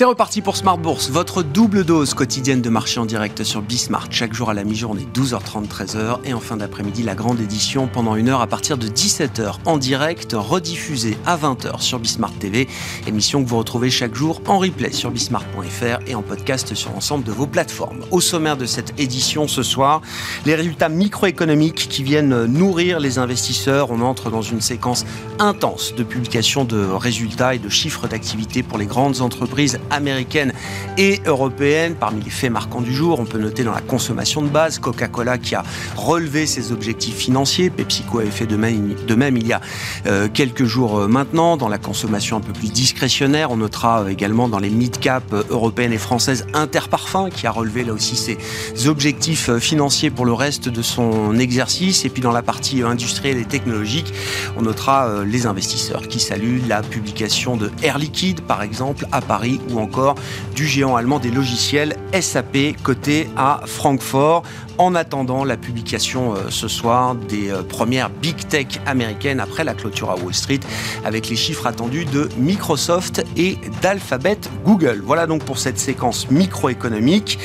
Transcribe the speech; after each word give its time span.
C'est 0.00 0.06
reparti 0.06 0.40
pour 0.40 0.56
Smart 0.56 0.78
Bourse, 0.78 1.10
votre 1.10 1.42
double 1.42 1.84
dose 1.84 2.14
quotidienne 2.14 2.62
de 2.62 2.70
marché 2.70 2.98
en 2.98 3.04
direct 3.04 3.44
sur 3.44 3.60
Bismart, 3.60 4.06
chaque 4.10 4.32
jour 4.32 4.48
à 4.48 4.54
la 4.54 4.64
mi-journée, 4.64 5.06
12h30, 5.12 5.68
13h, 5.68 6.20
et 6.24 6.32
en 6.32 6.40
fin 6.40 6.56
d'après-midi, 6.56 7.02
la 7.02 7.14
grande 7.14 7.38
édition 7.38 7.86
pendant 7.86 8.16
une 8.16 8.30
heure 8.30 8.40
à 8.40 8.46
partir 8.46 8.78
de 8.78 8.88
17h 8.88 9.56
en 9.66 9.76
direct, 9.76 10.32
rediffusée 10.32 11.18
à 11.26 11.36
20h 11.36 11.82
sur 11.82 11.98
Bismart 11.98 12.32
TV, 12.32 12.66
émission 13.06 13.44
que 13.44 13.48
vous 13.50 13.58
retrouvez 13.58 13.90
chaque 13.90 14.14
jour 14.14 14.40
en 14.46 14.58
replay 14.58 14.90
sur 14.90 15.10
bismart.fr 15.10 15.98
et 16.06 16.14
en 16.14 16.22
podcast 16.22 16.74
sur 16.74 16.92
l'ensemble 16.92 17.24
de 17.24 17.32
vos 17.32 17.46
plateformes. 17.46 18.00
Au 18.10 18.22
sommaire 18.22 18.56
de 18.56 18.64
cette 18.64 18.98
édition 18.98 19.48
ce 19.48 19.62
soir, 19.62 20.00
les 20.46 20.54
résultats 20.54 20.88
microéconomiques 20.88 21.88
qui 21.90 22.04
viennent 22.04 22.46
nourrir 22.46 23.00
les 23.00 23.18
investisseurs. 23.18 23.90
On 23.90 24.00
entre 24.00 24.30
dans 24.30 24.40
une 24.40 24.62
séquence 24.62 25.04
intense 25.38 25.94
de 25.94 26.04
publication 26.04 26.64
de 26.64 26.86
résultats 26.86 27.54
et 27.54 27.58
de 27.58 27.68
chiffres 27.68 28.08
d'activité 28.08 28.62
pour 28.62 28.78
les 28.78 28.86
grandes 28.86 29.20
entreprises 29.20 29.78
américaine 29.90 30.52
et 30.98 31.20
européenne. 31.26 31.94
Parmi 31.98 32.22
les 32.22 32.30
faits 32.30 32.50
marquants 32.50 32.80
du 32.80 32.92
jour, 32.92 33.20
on 33.20 33.24
peut 33.24 33.38
noter 33.38 33.64
dans 33.64 33.72
la 33.72 33.80
consommation 33.80 34.42
de 34.42 34.48
base, 34.48 34.78
Coca-Cola 34.78 35.38
qui 35.38 35.54
a 35.54 35.64
relevé 35.96 36.46
ses 36.46 36.72
objectifs 36.72 37.16
financiers. 37.16 37.70
PepsiCo 37.70 38.20
avait 38.20 38.30
fait 38.30 38.46
de 38.46 38.56
même, 38.56 39.36
il 39.36 39.46
y 39.46 39.52
a 39.52 39.60
euh, 40.06 40.28
quelques 40.32 40.64
jours 40.64 40.98
euh, 40.98 41.08
maintenant. 41.08 41.56
Dans 41.56 41.68
la 41.68 41.78
consommation 41.78 42.36
un 42.36 42.40
peu 42.40 42.52
plus 42.52 42.72
discrétionnaire, 42.72 43.50
on 43.50 43.56
notera 43.56 44.02
euh, 44.02 44.08
également 44.08 44.48
dans 44.48 44.58
les 44.58 44.70
mid-cap 44.70 45.24
européennes 45.50 45.92
et 45.92 45.98
françaises 45.98 46.46
Interparfum 46.54 47.30
qui 47.30 47.46
a 47.46 47.50
relevé 47.50 47.84
là 47.84 47.92
aussi 47.92 48.16
ses 48.16 48.38
objectifs 48.86 49.56
financiers 49.58 50.10
pour 50.10 50.26
le 50.26 50.32
reste 50.32 50.68
de 50.68 50.82
son 50.82 51.38
exercice. 51.38 52.04
Et 52.04 52.08
puis 52.08 52.22
dans 52.22 52.32
la 52.32 52.42
partie 52.42 52.82
industrielle 52.82 53.38
et 53.38 53.44
technologique, 53.44 54.12
on 54.56 54.62
notera 54.62 55.24
les 55.24 55.46
investisseurs 55.46 56.08
qui 56.08 56.20
saluent 56.20 56.62
la 56.68 56.82
publication 56.82 57.56
de 57.56 57.70
Air 57.82 57.98
Liquide, 57.98 58.40
par 58.42 58.62
exemple, 58.62 59.06
à 59.12 59.20
Paris, 59.20 59.60
ou 59.70 59.79
encore 59.80 60.14
du 60.54 60.66
géant 60.66 60.96
allemand 60.96 61.18
des 61.18 61.30
logiciels 61.30 61.96
SAP 62.18 62.76
côté 62.82 63.28
à 63.36 63.60
Francfort 63.66 64.42
en 64.80 64.94
attendant 64.94 65.44
la 65.44 65.58
publication 65.58 66.34
euh, 66.34 66.48
ce 66.48 66.66
soir 66.66 67.14
des 67.14 67.50
euh, 67.50 67.62
premières 67.62 68.08
big 68.08 68.48
tech 68.48 68.66
américaines 68.86 69.38
après 69.38 69.62
la 69.62 69.74
clôture 69.74 70.10
à 70.10 70.16
Wall 70.16 70.32
Street 70.32 70.60
avec 71.04 71.28
les 71.28 71.36
chiffres 71.36 71.66
attendus 71.66 72.06
de 72.06 72.30
Microsoft 72.38 73.22
et 73.36 73.58
d'Alphabet 73.82 74.38
Google. 74.64 75.02
Voilà 75.04 75.26
donc 75.26 75.44
pour 75.44 75.58
cette 75.58 75.78
séquence 75.78 76.30
microéconomique 76.30 77.38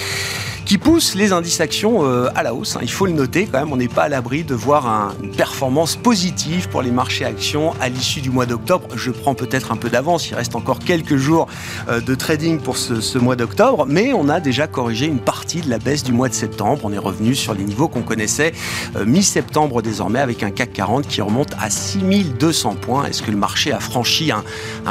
qui 0.65 0.79
pousse 0.79 1.13
les 1.13 1.31
indices 1.31 1.61
actions 1.61 2.05
euh, 2.05 2.27
à 2.33 2.41
la 2.41 2.55
hausse. 2.55 2.75
Hein. 2.75 2.79
Il 2.81 2.89
faut 2.89 3.05
le 3.05 3.11
noter 3.11 3.45
quand 3.45 3.59
même, 3.59 3.71
on 3.71 3.77
n'est 3.77 3.87
pas 3.87 4.03
à 4.03 4.09
l'abri 4.09 4.43
de 4.43 4.55
voir 4.55 5.13
une 5.21 5.29
performance 5.29 5.95
positive 5.95 6.69
pour 6.69 6.81
les 6.81 6.89
marchés 6.89 7.25
actions 7.25 7.73
à 7.81 7.89
l'issue 7.89 8.21
du 8.21 8.31
mois 8.31 8.45
d'octobre. 8.47 8.87
Je 8.95 9.11
prends 9.11 9.35
peut-être 9.35 9.71
un 9.71 9.75
peu 9.75 9.89
d'avance, 9.89 10.29
il 10.29 10.35
reste 10.35 10.55
encore 10.55 10.79
quelques 10.79 11.17
jours 11.17 11.47
de 11.87 12.15
trading 12.15 12.59
pour 12.59 12.77
ce, 12.77 13.17
mois 13.19 13.35
d'octobre, 13.35 13.85
mais 13.87 14.11
on 14.13 14.27
a 14.27 14.39
déjà 14.39 14.65
corrigé 14.65 15.05
une 15.05 15.19
partie 15.19 15.61
de 15.61 15.69
la 15.69 15.77
baisse 15.77 16.03
du 16.03 16.13
mois 16.13 16.29
de 16.29 16.33
septembre. 16.33 16.81
On 16.83 16.91
est 16.91 16.97
revenu 16.97 17.24
sur 17.33 17.53
les 17.53 17.63
niveaux 17.63 17.87
qu'on 17.87 18.01
connaissait 18.01 18.53
euh, 18.95 19.05
mi-septembre 19.05 19.81
désormais 19.81 20.19
avec 20.19 20.43
un 20.43 20.51
CAC 20.51 20.73
40 20.73 21.07
qui 21.07 21.21
remonte 21.21 21.53
à 21.59 21.69
6200 21.69 22.75
points. 22.75 23.05
Est-ce 23.05 23.23
que 23.23 23.31
le 23.31 23.37
marché 23.37 23.71
a 23.71 23.79
franchi 23.79 24.31
un, 24.31 24.43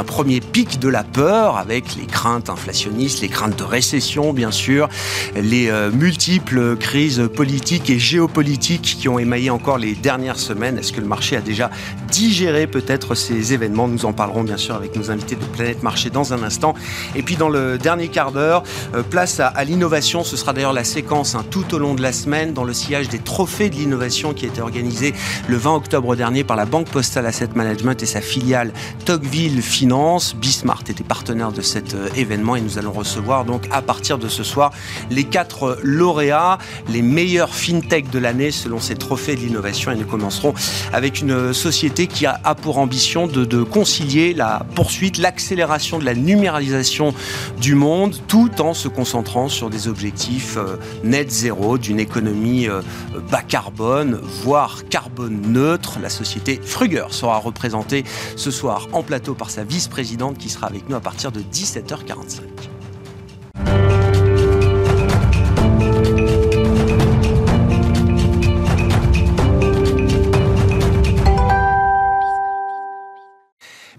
premier 0.04 0.40
pic 0.40 0.78
de 0.80 0.88
la 0.88 1.04
peur 1.04 1.56
avec 1.56 1.96
les 1.96 2.06
craintes 2.06 2.50
inflationnistes, 2.50 3.20
les 3.20 3.28
craintes 3.28 3.58
de 3.58 3.64
récession 3.64 4.32
bien 4.32 4.50
sûr, 4.50 4.88
les 5.34 5.68
euh, 5.68 5.90
multiples 5.90 6.76
crises 6.76 7.28
politiques 7.34 7.90
et 7.90 7.98
géopolitiques 7.98 8.96
qui 8.98 9.08
ont 9.08 9.18
émaillé 9.18 9.50
encore 9.50 9.78
les 9.78 9.94
dernières 9.94 10.38
semaines? 10.38 10.78
Est-ce 10.78 10.92
que 10.92 11.00
le 11.00 11.06
marché 11.06 11.36
a 11.36 11.40
déjà 11.40 11.70
digéré 12.10 12.66
peut-être 12.66 13.14
ces 13.14 13.52
événements? 13.52 13.88
Nous 13.88 14.04
en 14.06 14.12
parlerons 14.12 14.44
bien 14.44 14.56
sûr 14.56 14.74
avec 14.74 14.96
nos 14.96 15.10
invités 15.10 15.36
de 15.36 15.44
Planète 15.44 15.82
Marché 15.82 16.10
dans 16.10 16.32
un 16.32 16.42
instant. 16.42 16.74
Et 17.14 17.22
puis 17.22 17.36
dans 17.36 17.48
le 17.48 17.78
dernier 17.78 18.08
quart 18.08 18.32
d'heure, 18.32 18.62
euh, 18.94 19.02
place 19.02 19.40
à, 19.40 19.64
l'innovation. 19.64 20.24
Ce 20.24 20.36
sera 20.36 20.52
d'ailleurs 20.52 20.72
la 20.72 20.84
séquence 20.84 21.34
hein, 21.34 21.44
tout 21.50 21.74
au 21.74 21.78
long 21.78 21.94
de 21.94 22.02
la 22.02 22.12
semaine 22.14 22.54
dans 22.54 22.64
le 22.64 22.72
sillage 22.72 23.08
des 23.08 23.18
trophées 23.18 23.68
de 23.68 23.74
l'innovation 23.74 24.32
qui 24.32 24.46
a 24.46 24.48
été 24.48 24.60
organisé 24.60 25.12
le 25.48 25.56
20 25.56 25.74
octobre 25.74 26.16
dernier 26.16 26.44
par 26.44 26.56
la 26.56 26.64
Banque 26.64 26.88
Postale 26.88 27.26
Asset 27.26 27.50
Management 27.54 28.02
et 28.02 28.06
sa 28.06 28.20
filiale 28.20 28.72
Tocqueville 29.04 29.60
Finance. 29.60 30.34
Bismart 30.34 30.82
était 30.88 31.04
partenaire 31.04 31.52
de 31.52 31.60
cet 31.60 31.94
euh, 31.94 32.08
événement 32.16 32.56
et 32.56 32.60
nous 32.60 32.78
allons 32.78 32.92
recevoir 32.92 33.44
donc 33.44 33.68
à 33.70 33.82
partir 33.82 34.18
de 34.18 34.28
ce 34.28 34.42
soir 34.42 34.70
les 35.10 35.24
quatre 35.24 35.78
lauréats, 35.82 36.58
les 36.88 37.02
meilleurs 37.02 37.54
fintech 37.54 38.08
de 38.10 38.18
l'année 38.18 38.50
selon 38.50 38.78
ces 38.78 38.94
trophées 38.94 39.34
de 39.34 39.40
l'innovation. 39.40 39.90
Et 39.90 39.96
nous 39.96 40.06
commencerons 40.06 40.54
avec 40.92 41.20
une 41.20 41.52
société 41.52 42.06
qui 42.06 42.26
a, 42.26 42.38
pour 42.54 42.78
ambition 42.78 43.26
de, 43.26 43.44
de 43.44 43.62
concilier 43.62 44.34
la 44.34 44.64
poursuite, 44.74 45.18
l'accélération 45.18 45.98
de 45.98 46.04
la 46.04 46.14
numéralisation 46.14 47.14
du 47.60 47.74
monde, 47.74 48.16
tout 48.28 48.50
en 48.60 48.74
se 48.74 48.88
concentrant 48.88 49.48
sur 49.48 49.70
des 49.70 49.88
objectifs 49.88 50.56
euh, 50.56 50.76
net 51.02 51.30
zéro, 51.30 51.78
d'une 51.78 52.00
économie 52.04 52.68
euh, 52.68 52.82
bas 53.30 53.42
carbone, 53.42 54.20
voire 54.42 54.84
carbone 54.88 55.40
neutre. 55.52 55.98
La 56.00 56.10
société 56.10 56.60
Fruger 56.62 57.06
sera 57.10 57.38
représentée 57.38 58.04
ce 58.36 58.50
soir 58.50 58.86
en 58.92 59.02
plateau 59.02 59.34
par 59.34 59.50
sa 59.50 59.64
vice-présidente 59.64 60.38
qui 60.38 60.48
sera 60.48 60.68
avec 60.68 60.88
nous 60.88 60.96
à 60.96 61.00
partir 61.00 61.32
de 61.32 61.40
17h45. 61.40 62.42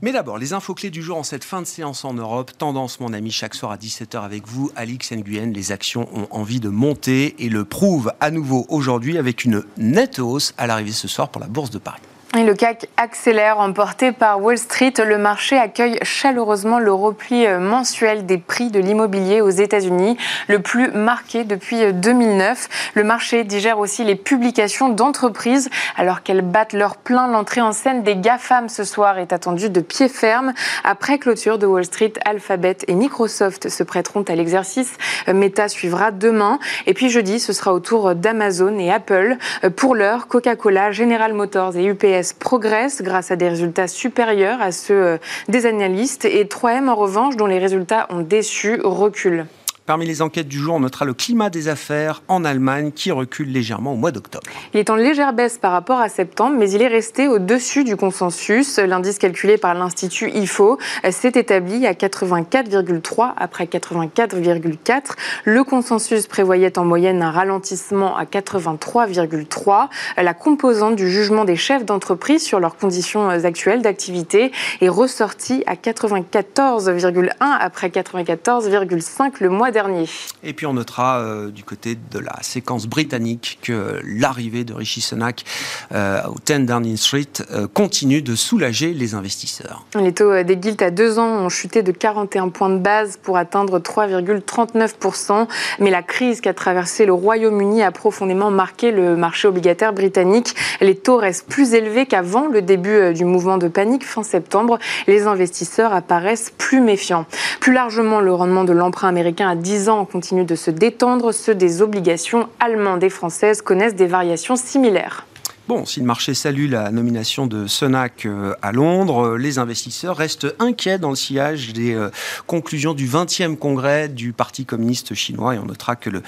Mais 0.06 0.12
d'abord, 0.12 0.38
les 0.38 0.54
infos 0.54 0.76
clés 0.76 0.92
du 0.92 1.02
jour 1.02 1.18
en 1.18 1.24
cette 1.24 1.44
fin 1.44 1.64
de 1.64 1.66
séance 1.66 2.06
en 2.06 2.14
Europe. 2.14 2.52
Tendance, 2.56 3.00
mon 3.00 3.12
ami, 3.12 3.32
chaque 3.32 3.56
soir 3.56 3.72
à 3.72 3.78
17h 3.78 4.22
avec 4.22 4.48
vous, 4.48 4.70
Alix 4.76 5.12
Nguyen. 5.12 5.52
Les 5.52 5.72
actions 5.72 6.08
ont 6.16 6.28
envie 6.30 6.60
de 6.60 6.70
monter 6.70 7.36
et 7.44 7.50
le 7.50 7.66
prouvent 7.66 8.14
à 8.20 8.30
nouveau 8.30 8.68
aujourd'hui 8.70 9.18
avec 9.18 9.46
une 9.46 9.64
nette 9.78 10.20
hausse 10.20 10.54
à 10.60 10.68
l'arrivée 10.68 10.92
ce 10.92 11.08
soir 11.08 11.30
pour 11.30 11.42
la 11.42 11.48
Bourse 11.48 11.72
de 11.72 11.80
Paris. 11.80 12.04
Le 12.44 12.54
CAC 12.54 12.90
accélère, 12.98 13.60
emporté 13.60 14.12
par 14.12 14.42
Wall 14.42 14.58
Street. 14.58 14.92
Le 14.98 15.18
marché 15.18 15.58
accueille 15.58 15.98
chaleureusement 16.02 16.80
le 16.80 16.92
repli 16.92 17.48
euh, 17.48 17.60
mensuel 17.60 18.26
des 18.26 18.38
prix 18.38 18.72
de 18.72 18.80
l'immobilier 18.80 19.40
aux 19.40 19.50
États-Unis, 19.50 20.18
le 20.50 20.60
plus 20.60 20.92
marqué 20.92 21.46
depuis 21.46 21.94
2009. 21.94 22.68
Euh, 22.68 22.76
le 22.96 23.04
marché 23.06 23.46
digère 23.46 23.80
aussi 23.80 24.04
les 24.04 24.16
publications 24.16 24.90
d'entreprises, 24.90 25.70
alors 25.96 26.24
qu'elles 26.24 26.42
battent 26.42 26.74
leur 26.74 26.98
plein. 26.98 27.30
L'entrée 27.30 27.62
en 27.62 27.72
scène 27.72 28.04
des 28.04 28.18
GAFAM 28.18 28.68
ce 28.68 28.84
soir 28.84 29.18
est 29.18 29.32
attendue 29.32 29.70
de 29.70 29.80
pied 29.80 30.10
ferme. 30.10 30.54
Après 30.84 31.20
clôture 31.20 31.58
de 31.58 31.66
Wall 31.66 31.86
Street, 31.86 32.14
Alphabet 32.26 32.78
et 32.90 32.96
Microsoft 32.96 33.70
se 33.70 33.84
prêteront 33.84 34.24
à 34.24 34.36
l'exercice. 34.36 34.98
Euh, 35.30 35.34
Meta 35.34 35.70
suivra 35.70 36.12
demain. 36.12 36.60
Et 36.86 36.94
puis 36.94 37.10
jeudi, 37.10 37.40
ce 37.40 37.54
sera 37.54 37.74
au 37.74 37.80
tour 37.80 38.14
d'Amazon 38.14 38.78
et 38.78 38.92
Apple. 38.92 39.38
Pour 39.78 39.96
l'heure, 39.96 40.28
Coca-Cola, 40.28 40.92
General 40.92 41.34
Motors 41.34 41.78
et 41.78 41.86
UPS 41.86 42.25
progresse 42.34 43.02
grâce 43.02 43.32
à 43.32 43.36
des 43.36 43.50
résultats 43.50 43.88
supérieurs 43.88 44.62
à 44.62 44.72
ceux 44.72 44.94
euh, 44.94 45.18
des 45.48 45.66
analystes 45.66 46.26
et 46.26 46.46
3M 46.46 46.90
en 46.90 46.96
revanche, 46.96 47.36
dont 47.36 47.46
les 47.46 47.60
résultats 47.60 48.08
ont 48.10 48.22
déçu, 48.22 48.80
recule. 48.84 49.46
Parmi 49.86 50.08
les 50.08 50.24
enquêtes 50.24 50.48
du 50.48 50.58
jour, 50.58 50.74
on 50.74 50.80
notera 50.80 51.06
le 51.06 51.14
climat 51.14 51.52
des 51.52 51.68
affaires 51.68 52.24
en 52.28 52.44
Allemagne 52.44 52.92
qui 52.92 53.12
recule 53.12 53.52
légèrement 53.52 53.94
au 53.94 53.96
mois 53.96 54.10
d'octobre. 54.10 54.48
Il 54.74 54.80
est 54.80 54.90
en 54.90 54.96
légère 54.96 55.32
baisse 55.32 55.60
par 55.60 55.72
rapport 55.72 56.00
à 56.00 56.10
septembre, 56.10 56.56
mais 56.58 56.72
il 56.72 56.82
est 56.82 56.88
resté 56.88 57.28
au-dessus 57.28 57.84
du 57.84 57.96
consensus. 57.96 58.80
L'indice 58.80 59.20
calculé 59.20 59.58
par 59.58 59.76
l'Institut 59.76 60.32
IFO 60.32 60.80
s'est 61.12 61.34
établi 61.36 61.86
à 61.86 61.94
84,3 61.94 63.34
après 63.38 63.66
84,4. 63.66 65.12
Le 65.44 65.64
consensus 65.64 66.26
prévoyait 66.26 66.80
en 66.80 66.84
moyenne 66.84 67.22
un 67.22 67.30
ralentissement 67.30 68.18
à 68.18 68.24
83,3. 68.24 69.90
La 70.18 70.34
composante 70.34 70.96
du 70.96 71.12
jugement 71.12 71.46
des 71.46 71.58
chefs 71.58 71.86
d'entreprise 71.86 72.42
sur 72.42 72.60
leurs 72.60 72.78
conditions 72.78 73.30
actuelles 73.30 73.84
d'activité 73.84 74.52
est 74.82 74.90
ressortie 74.90 75.62
à 75.68 75.76
94,1 75.76 77.36
après 77.40 77.90
94,5 77.90 79.34
le 79.42 79.50
mois 79.50 79.75
dernier. 79.76 80.06
Et 80.42 80.54
puis 80.54 80.66
on 80.66 80.74
notera 80.74 81.20
euh, 81.20 81.52
du 81.52 81.66
côté 81.66 81.96
de 81.96 82.18
la 82.18 82.42
séquence 82.42 82.88
britannique 82.88 83.60
que 83.62 84.00
l'arrivée 84.06 84.64
de 84.64 84.74
Rishi 84.74 85.02
Sunak 85.02 85.44
euh, 85.92 86.22
au 86.28 86.36
10 86.44 86.66
Downing 86.66 86.96
Street 86.96 87.28
euh, 87.52 87.68
continue 87.68 88.22
de 88.22 88.36
soulager 88.36 88.94
les 88.94 89.16
investisseurs. 89.16 89.86
Les 90.00 90.14
taux 90.14 90.44
des 90.44 90.56
guilds 90.56 90.82
à 90.82 90.92
deux 90.92 91.20
ans 91.20 91.44
ont 91.46 91.50
chuté 91.50 91.84
de 91.84 91.92
41 91.92 92.50
points 92.50 92.70
de 92.70 92.78
base 92.78 93.18
pour 93.22 93.36
atteindre 93.36 93.80
3,39%. 93.80 95.46
Mais 95.80 95.92
la 95.92 96.02
crise 96.02 96.40
qu'a 96.40 96.54
traversé 96.54 97.06
le 97.06 97.14
Royaume-Uni 97.14 97.84
a 97.84 97.92
profondément 97.92 98.52
marqué 98.52 98.92
le 98.92 99.18
marché 99.18 99.50
obligataire 99.50 99.92
britannique. 99.92 100.56
Les 100.80 100.96
taux 100.96 101.18
restent 101.18 101.48
plus 101.50 101.74
élevés 101.74 102.06
qu'avant 102.06 102.48
le 102.48 102.62
début 102.62 103.14
du 103.14 103.26
mouvement 103.26 103.58
de 103.58 103.68
panique 103.68 104.06
fin 104.06 104.24
septembre. 104.24 104.80
Les 105.08 105.28
investisseurs 105.28 105.94
apparaissent 105.94 106.54
plus 106.58 106.80
méfiants. 106.80 107.26
Plus 107.60 107.74
largement, 107.74 108.22
le 108.22 108.34
rendement 108.34 108.64
de 108.64 108.72
l'emprunt 108.72 109.10
américain 109.10 109.50
à 109.50 109.65
10 109.66 109.90
ans 109.90 110.06
continue 110.06 110.46
de 110.46 110.54
se 110.54 110.70
détendre. 110.70 111.32
Ceux 111.34 111.56
des 111.56 111.82
obligations 111.82 112.50
allemandes 112.60 113.04
et 113.04 113.10
françaises 113.10 113.64
connaissent 113.64 113.96
des 113.96 114.06
variations 114.06 114.56
similaires. 114.56 115.26
Bon, 115.68 115.84
si 115.84 116.00
le 116.00 116.06
marché 116.06 116.36
salue 116.36 116.70
la 116.70 116.92
nomination 116.92 117.48
de 117.48 117.66
Sunak 117.66 118.28
euh, 118.28 118.54
à 118.62 118.72
Londres, 118.72 119.30
euh, 119.30 119.38
les 119.38 119.58
investisseurs 119.58 120.16
restent 120.16 120.46
inquiets 120.60 121.00
dans 121.00 121.10
le 121.10 121.16
sillage 121.16 121.74
des 121.74 121.96
euh, 121.96 122.12
conclusions 122.46 122.94
du 122.94 123.08
20e 123.08 123.58
congrès 123.58 124.08
du 124.08 124.32
Parti 124.32 124.66
communiste 124.66 125.16
chinois 125.16 125.56
et 125.56 125.58
on 125.58 125.66
notera 125.66 125.96
que 125.96 126.12
le, 126.12 126.22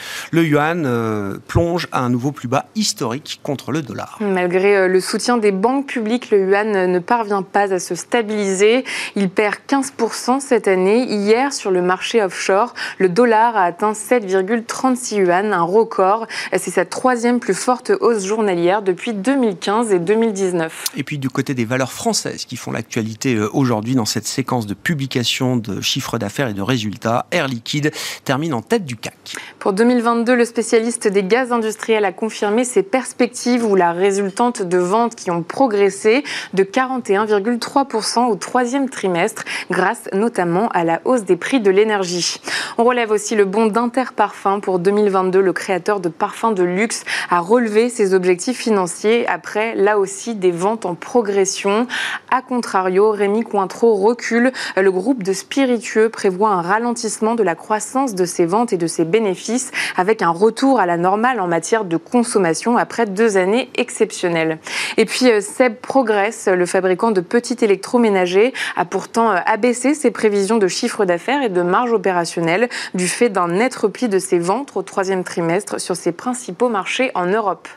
yuan 0.44 1.40
plonge 1.48 1.88
à 1.92 2.00
un 2.00 2.10
nouveau 2.10 2.32
plus 2.32 2.48
bas 2.48 2.66
historique 2.74 3.40
contre 3.44 3.72
le 3.72 3.84
dollar. 3.84 4.18
Malgré 4.22 4.88
le 4.88 5.00
soutien 5.00 5.38
des 5.38 5.52
banques 5.52 5.86
publiques, 5.86 6.32
le 6.32 6.40
yuan 6.50 6.92
ne 6.92 7.00
parvient 7.00 7.44
pas 7.44 7.72
à 7.74 7.80
se 7.80 7.94
stabiliser. 7.94 8.86
Il 9.16 9.30
perd 9.30 9.58
15% 9.70 10.40
cette 10.40 10.68
année. 10.68 11.04
Hier, 11.04 11.54
sur 11.54 11.70
le 11.70 11.84
marché 11.84 12.24
offshore, 12.24 12.74
le 12.98 13.10
dollar 13.10 13.56
a 13.56 13.66
atteint 13.66 13.92
7,36 13.92 15.18
yuan, 15.18 15.54
un 15.54 15.62
record. 15.62 16.26
C'est 16.54 16.72
sa 16.72 16.86
troisième 16.86 17.40
plus 17.40 17.54
forte 17.54 17.92
hausse 18.00 18.26
journalière 18.26 18.82
depuis 18.82 19.14
2015 19.28 19.92
et 19.92 20.00
2019. 20.00 20.86
Et 20.96 21.04
puis 21.04 21.18
du 21.18 21.30
côté 21.30 21.54
des 21.54 21.66
valeurs 21.66 21.92
françaises 21.92 22.46
qui 22.46 22.56
font 22.56 22.72
l'actualité 22.72 23.36
euh, 23.36 23.50
aujourd'hui 23.52 23.94
dans 23.94 24.06
cette 24.06 24.26
séquence 24.26 24.68
de 24.68 24.74
publication 24.74 25.58
de 25.58 25.82
chiffres 25.82 26.18
d'affaires 26.18 26.48
et 26.48 26.54
de 26.54 26.62
résultats, 26.62 27.26
Air 27.32 27.50
Liquide 27.50 27.92
termine 28.24 28.54
en 28.54 28.62
tête 28.62 28.86
du 28.86 28.96
CAC. 28.96 29.36
Pour 29.60 29.74
2022, 29.74 30.34
le 30.34 30.46
spécialiste 30.46 31.10
des 31.10 31.24
gaz 31.24 31.52
industriels 31.52 32.06
a 32.06 32.14
confirmé 32.14 32.64
ses 32.64 32.84
perspectives 32.84 33.66
où 33.66 33.76
la 33.76 33.92
résultante 33.92 34.62
de 34.62 34.78
ventes 34.78 35.16
qui 35.16 35.30
ont 35.30 35.44
progressé 35.44 36.24
de 36.54 36.64
41,3% 36.64 38.30
au 38.30 38.36
troisième 38.36 38.90
trimestre 38.90 39.44
grâce 39.70 40.08
notamment 40.14 40.70
à 40.70 40.86
la 40.86 41.02
hausse 41.04 41.26
des 41.26 41.36
prix 41.36 41.60
de 41.60 41.70
l'énergie. 41.70 42.40
On 42.78 42.86
relève 42.86 43.12
aussi 43.12 43.36
le 43.36 43.44
bon 43.44 43.68
d'Interparfum 43.68 44.62
pour 44.62 44.80
2022. 44.80 45.42
Le 45.42 45.52
créateur 45.52 46.00
de 46.00 46.08
parfums 46.08 46.54
de 46.56 46.64
luxe 46.64 47.04
a 47.30 47.42
relevé 47.42 47.90
ses 47.90 48.14
objectifs 48.14 48.58
financiers 48.58 49.17
après, 49.28 49.76
là 49.76 49.98
aussi, 49.98 50.36
des 50.36 50.52
ventes 50.52 50.86
en 50.86 50.96
progression. 50.96 51.88
A 52.30 52.42
contrario, 52.42 53.12
Rémi 53.12 53.44
Cointreau 53.44 53.96
recule. 53.96 54.52
Le 54.76 54.92
groupe 54.92 55.24
de 55.24 55.34
spiritueux 55.34 56.10
prévoit 56.10 56.50
un 56.50 56.62
ralentissement 56.62 57.36
de 57.36 57.44
la 57.44 57.56
croissance 57.56 58.16
de 58.16 58.26
ses 58.26 58.46
ventes 58.46 58.74
et 58.74 58.78
de 58.78 58.88
ses 58.88 59.06
bénéfices 59.06 59.72
avec 59.96 60.22
un 60.22 60.30
retour 60.30 60.80
à 60.80 60.86
la 60.86 60.98
normale 60.98 61.40
en 61.40 61.48
matière 61.48 61.86
de 61.86 61.98
consommation 61.98 62.78
après 62.78 63.06
deux 63.06 63.38
années 63.38 63.70
exceptionnelles. 63.76 64.60
Et 64.98 65.06
puis, 65.06 65.32
euh, 65.32 65.42
Seb 65.42 65.76
Progress, 65.76 66.48
le 66.48 66.66
fabricant 66.66 67.12
de 67.12 67.22
petits 67.22 67.58
électroménagers, 67.62 68.54
a 68.76 68.86
pourtant 68.86 69.32
euh, 69.32 69.38
abaissé 69.46 69.94
ses 69.94 70.12
prévisions 70.12 70.58
de 70.58 70.68
chiffre 70.68 71.06
d'affaires 71.06 71.42
et 71.42 71.50
de 71.50 71.62
marge 71.62 71.94
opérationnelle 71.94 72.70
du 72.94 73.08
fait 73.08 73.30
d'un 73.30 73.48
net 73.48 73.76
repli 73.76 74.10
de 74.10 74.20
ses 74.20 74.40
ventes 74.40 74.72
au 74.76 74.82
troisième 74.82 75.24
trimestre 75.24 75.80
sur 75.80 75.96
ses 75.96 76.12
principaux 76.12 76.70
marchés 76.70 77.12
en 77.16 77.26
Europe. 77.26 77.68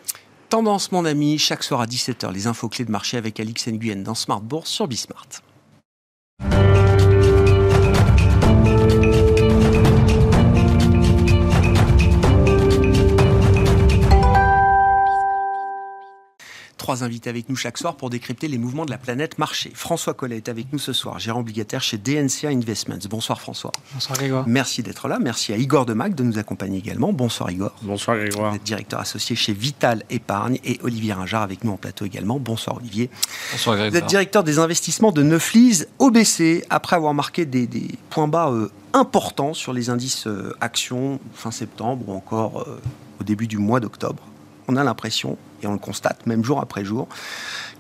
Tendance, 0.51 0.91
mon 0.91 1.05
ami, 1.05 1.39
chaque 1.39 1.63
soir 1.63 1.81
à 1.81 1.87
17h, 1.87 2.33
les 2.33 2.49
infos 2.49 2.69
clés 2.69 2.85
de 2.85 2.91
marché 2.91 3.17
avec 3.17 3.39
Alix 3.39 3.69
Nguyen 3.69 4.03
dans 4.03 4.17
Smart 4.17 4.41
Bourse 4.41 4.69
sur 4.69 4.89
Bismart. 4.89 5.29
Trois 16.91 17.05
invités 17.05 17.31
avec 17.31 17.49
nous 17.49 17.55
chaque 17.55 17.79
soir 17.79 17.95
pour 17.95 18.11
décrypter 18.11 18.49
les 18.49 18.59
mouvements 18.59 18.85
de 18.85 18.91
la 18.91 18.99
planète 18.99 19.39
marché. 19.39 19.71
François 19.77 20.13
Collet 20.13 20.39
est 20.39 20.49
avec 20.49 20.73
nous 20.73 20.81
ce 20.81 20.93
soir, 20.93 21.21
gérant 21.21 21.39
obligataire 21.39 21.81
chez 21.81 21.99
DNCA 21.99 22.49
Investments. 22.49 22.99
Bonsoir 23.09 23.41
François. 23.41 23.71
Bonsoir 23.95 24.19
Grégoire. 24.19 24.45
Merci 24.49 24.83
d'être 24.83 25.07
là. 25.07 25.21
Merci 25.21 25.53
à 25.53 25.57
Igor 25.57 25.87
Demac 25.87 26.17
de 26.17 26.25
nous 26.25 26.37
accompagner 26.37 26.79
également. 26.79 27.13
Bonsoir 27.13 27.53
Igor. 27.53 27.73
Bonsoir 27.83 28.17
Grégoire. 28.17 28.51
Vous 28.51 28.57
êtes 28.57 28.65
directeur 28.65 28.99
associé 28.99 29.37
chez 29.37 29.53
Vital 29.53 30.03
Épargne 30.11 30.59
et 30.65 30.81
Olivier 30.83 31.13
Ringard 31.13 31.43
avec 31.43 31.63
nous 31.63 31.71
en 31.71 31.77
plateau 31.77 32.07
également. 32.07 32.41
Bonsoir 32.41 32.79
Olivier. 32.79 33.09
Bonsoir 33.53 33.77
Grégoire. 33.77 33.93
Vous 33.93 34.05
êtes 34.05 34.11
directeur 34.11 34.43
des 34.43 34.59
investissements 34.59 35.13
de 35.13 35.23
Neuflis 35.23 35.85
OBC 36.01 36.65
après 36.71 36.97
avoir 36.97 37.15
marqué 37.15 37.47
des, 37.47 37.69
points 38.09 38.27
bas 38.27 38.51
euh, 38.51 38.69
importants 38.95 39.55
sur 39.55 39.73
les 39.73 39.91
indices 39.91 40.27
euh, 40.27 40.57
actions 40.61 41.21
fin 41.35 41.53
septembre 41.53 42.09
ou 42.09 42.15
encore 42.15 42.63
euh, 42.67 42.81
au 43.21 43.23
début 43.23 43.47
du 43.47 43.59
mois 43.59 43.79
d'octobre. 43.79 44.25
On 44.71 44.77
a 44.77 44.85
l'impression 44.85 45.37
et 45.65 45.67
on 45.67 45.73
le 45.73 45.79
constate 45.79 46.27
même 46.27 46.45
jour 46.45 46.61
après 46.61 46.85
jour, 46.85 47.09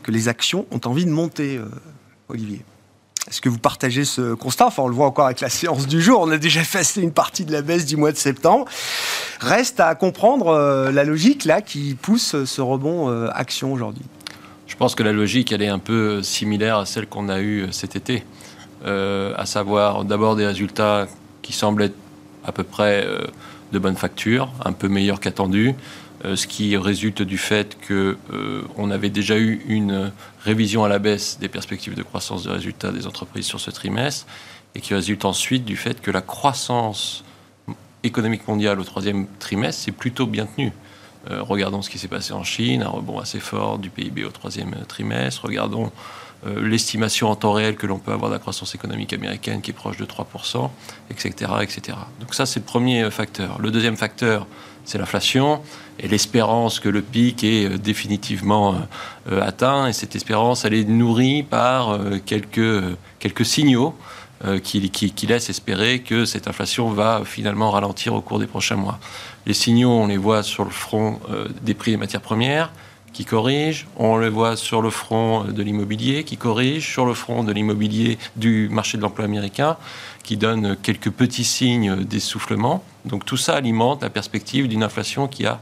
que 0.02 0.10
les 0.10 0.26
actions 0.26 0.66
ont 0.72 0.81
envie 0.87 1.04
de 1.04 1.10
monter, 1.10 1.56
euh, 1.56 1.66
Olivier. 2.28 2.62
Est-ce 3.28 3.40
que 3.40 3.48
vous 3.48 3.60
partagez 3.60 4.04
ce 4.04 4.34
constat? 4.34 4.66
Enfin, 4.66 4.82
on 4.82 4.88
le 4.88 4.94
voit 4.94 5.06
encore 5.06 5.26
avec 5.26 5.40
la 5.40 5.50
séance 5.50 5.87
du 5.87 6.02
jour. 6.02 6.20
On 6.20 6.31
a 6.32 6.38
déjà 6.38 6.62
effacé 6.62 7.00
une 7.00 7.12
partie 7.12 7.44
de 7.44 7.52
la 7.52 7.62
baisse 7.62 7.87
du 7.87 7.96
mois 7.96 8.10
de 8.10 8.16
septembre. 8.16 8.64
Reste 9.38 9.78
à 9.78 9.94
comprendre 9.94 10.48
euh, 10.48 10.90
la 10.90 11.04
logique 11.04 11.44
là 11.44 11.62
qui 11.62 11.94
pousse 11.94 12.44
ce 12.44 12.60
rebond 12.60 13.08
euh, 13.08 13.28
action 13.34 13.72
aujourd'hui. 13.72 14.04
Je 14.66 14.75
pense 14.75 14.96
que 14.96 15.04
la 15.04 15.12
logique, 15.12 15.52
elle 15.52 15.62
est 15.62 15.69
un 15.69 15.78
peu 15.78 16.25
similaire 16.25 16.78
à 16.78 16.87
celle 16.87 17.06
qu'on 17.06 17.28
a 17.28 17.40
eue 17.40 17.69
cet 17.70 17.94
été, 17.94 18.25
à 18.84 19.44
savoir 19.44 20.04
d'abord 20.04 20.37
des 20.37 20.46
résultats 20.46 21.06
qui 21.42 21.52
semblent 21.52 21.82
être 21.82 21.96
à 22.44 22.52
peu 22.52 22.62
près 22.62 23.04
de 23.72 23.78
bonne 23.78 23.96
facture, 23.96 24.50
un 24.64 24.72
peu 24.72 24.88
meilleurs 24.88 25.20
qu'attendu, 25.20 25.70
euh, 25.70 25.72
ce 26.25 26.46
qui 26.46 26.76
résulte 26.76 27.22
du 27.22 27.38
fait 27.38 27.76
qu'on 27.87 28.17
euh, 28.34 28.90
avait 28.90 29.08
déjà 29.11 29.38
eu 29.38 29.62
une 29.67 30.12
révision 30.44 30.84
à 30.84 30.88
la 30.88 30.99
baisse 30.99 31.38
des 31.38 31.49
perspectives 31.49 31.94
de 31.94 32.02
croissance 32.02 32.44
de 32.44 32.50
résultats 32.50 32.93
des 32.93 33.06
entreprises 33.06 33.46
sur 33.46 33.61
ce 33.61 33.70
trimestre, 33.70 34.26
et 34.75 34.81
qui 34.81 34.94
résulte 34.94 35.25
ensuite 35.25 35.64
du 35.64 35.76
fait 35.76 36.00
que 36.00 36.11
la 36.11 36.20
croissance 36.20 37.25
économique 38.05 38.46
mondiale 38.46 38.78
au 38.81 38.84
troisième 38.84 39.26
trimestre 39.38 39.82
s'est 39.82 39.93
plutôt 39.93 40.26
bien 40.26 40.46
tenue. 40.46 40.72
Euh, 41.31 41.43
regardons 41.43 41.82
ce 41.82 41.90
qui 41.90 41.99
s'est 41.99 42.08
passé 42.08 42.32
en 42.32 42.44
Chine, 42.44 42.82
un 42.82 42.88
rebond 42.88 43.19
assez 43.19 43.40
fort 43.40 43.78
du 43.78 43.90
PIB 43.90 44.25
au 44.25 44.31
troisième 44.31 44.75
trimestre. 44.88 45.44
Regardons 45.44 45.90
l'estimation 46.56 47.28
en 47.28 47.37
temps 47.37 47.52
réel 47.52 47.76
que 47.76 47.87
l'on 47.87 47.99
peut 47.99 48.12
avoir 48.12 48.31
de 48.31 48.37
la 48.37 48.40
croissance 48.40 48.75
économique 48.75 49.12
américaine 49.12 49.61
qui 49.61 49.73
est 49.73 49.75
proche 49.75 49.99
de 49.99 50.06
3%, 50.06 50.70
etc. 51.11 51.52
etc. 51.61 51.99
Donc 52.19 52.34
ça, 52.34 52.46
c'est 52.46 52.61
le 52.61 52.64
premier 52.64 53.11
facteur. 53.11 53.61
Le 53.61 53.70
deuxième 53.70 53.99
facteur, 53.99 54.46
c'est 54.90 54.98
l'inflation 54.98 55.62
et 56.00 56.08
l'espérance 56.08 56.81
que 56.81 56.88
le 56.88 57.00
pic 57.00 57.44
est 57.44 57.66
euh, 57.66 57.78
définitivement 57.78 58.75
euh, 58.75 58.76
euh, 59.31 59.42
atteint. 59.42 59.87
Et 59.87 59.92
cette 59.92 60.16
espérance, 60.16 60.64
elle 60.64 60.75
est 60.75 60.84
nourrie 60.84 61.44
par 61.44 61.98
quelques, 62.26 62.96
signaux 63.44 63.94
qui, 64.62 64.90
qui, 64.90 65.26
laissent 65.26 65.50
espérer 65.50 66.00
que 66.00 66.25
cette 66.25 66.48
inflation 66.48 66.88
va 66.88 67.22
finalement 67.25 67.70
ralentir 67.70 68.14
au 68.14 68.20
cours 68.20 68.38
des 68.38 68.47
prochains 68.47 68.76
mois. 68.76 68.99
Les 69.47 69.54
signaux, 69.54 69.90
on 69.90 70.06
les 70.06 70.16
voit 70.16 70.42
sur 70.42 70.64
le 70.64 70.70
front 70.70 71.20
des 71.62 71.75
prix 71.75 71.92
des 71.92 71.97
matières 71.97 72.23
premières 72.23 72.73
qui 73.21 73.27
corrige, 73.27 73.87
on 73.99 74.17
le 74.17 74.31
voit 74.31 74.57
sur 74.57 74.81
le 74.81 74.89
front 74.89 75.45
de 75.45 75.62
l'immobilier 75.62 76.25
qui 76.25 76.39
corrige, 76.39 76.91
sur 76.91 77.05
le 77.05 77.12
front 77.12 77.45
de 77.45 77.53
l'immobilier 77.53 78.17
du 78.37 78.71
marché 78.71 78.97
de 78.97 79.03
l'emploi 79.03 79.27
américain 79.27 79.77
qui 80.23 80.39
donne 80.39 80.75
quelques 80.83 81.11
petits 81.11 81.45
signes 81.45 81.97
d'essoufflement. 81.97 82.83
Donc 83.05 83.27
tout 83.27 83.37
ça 83.37 83.57
alimente 83.57 84.03
la 84.03 84.09
perspective 84.09 84.69
d'une 84.69 84.83
inflation 84.83 85.29
qui 85.29 85.45
a 85.45 85.61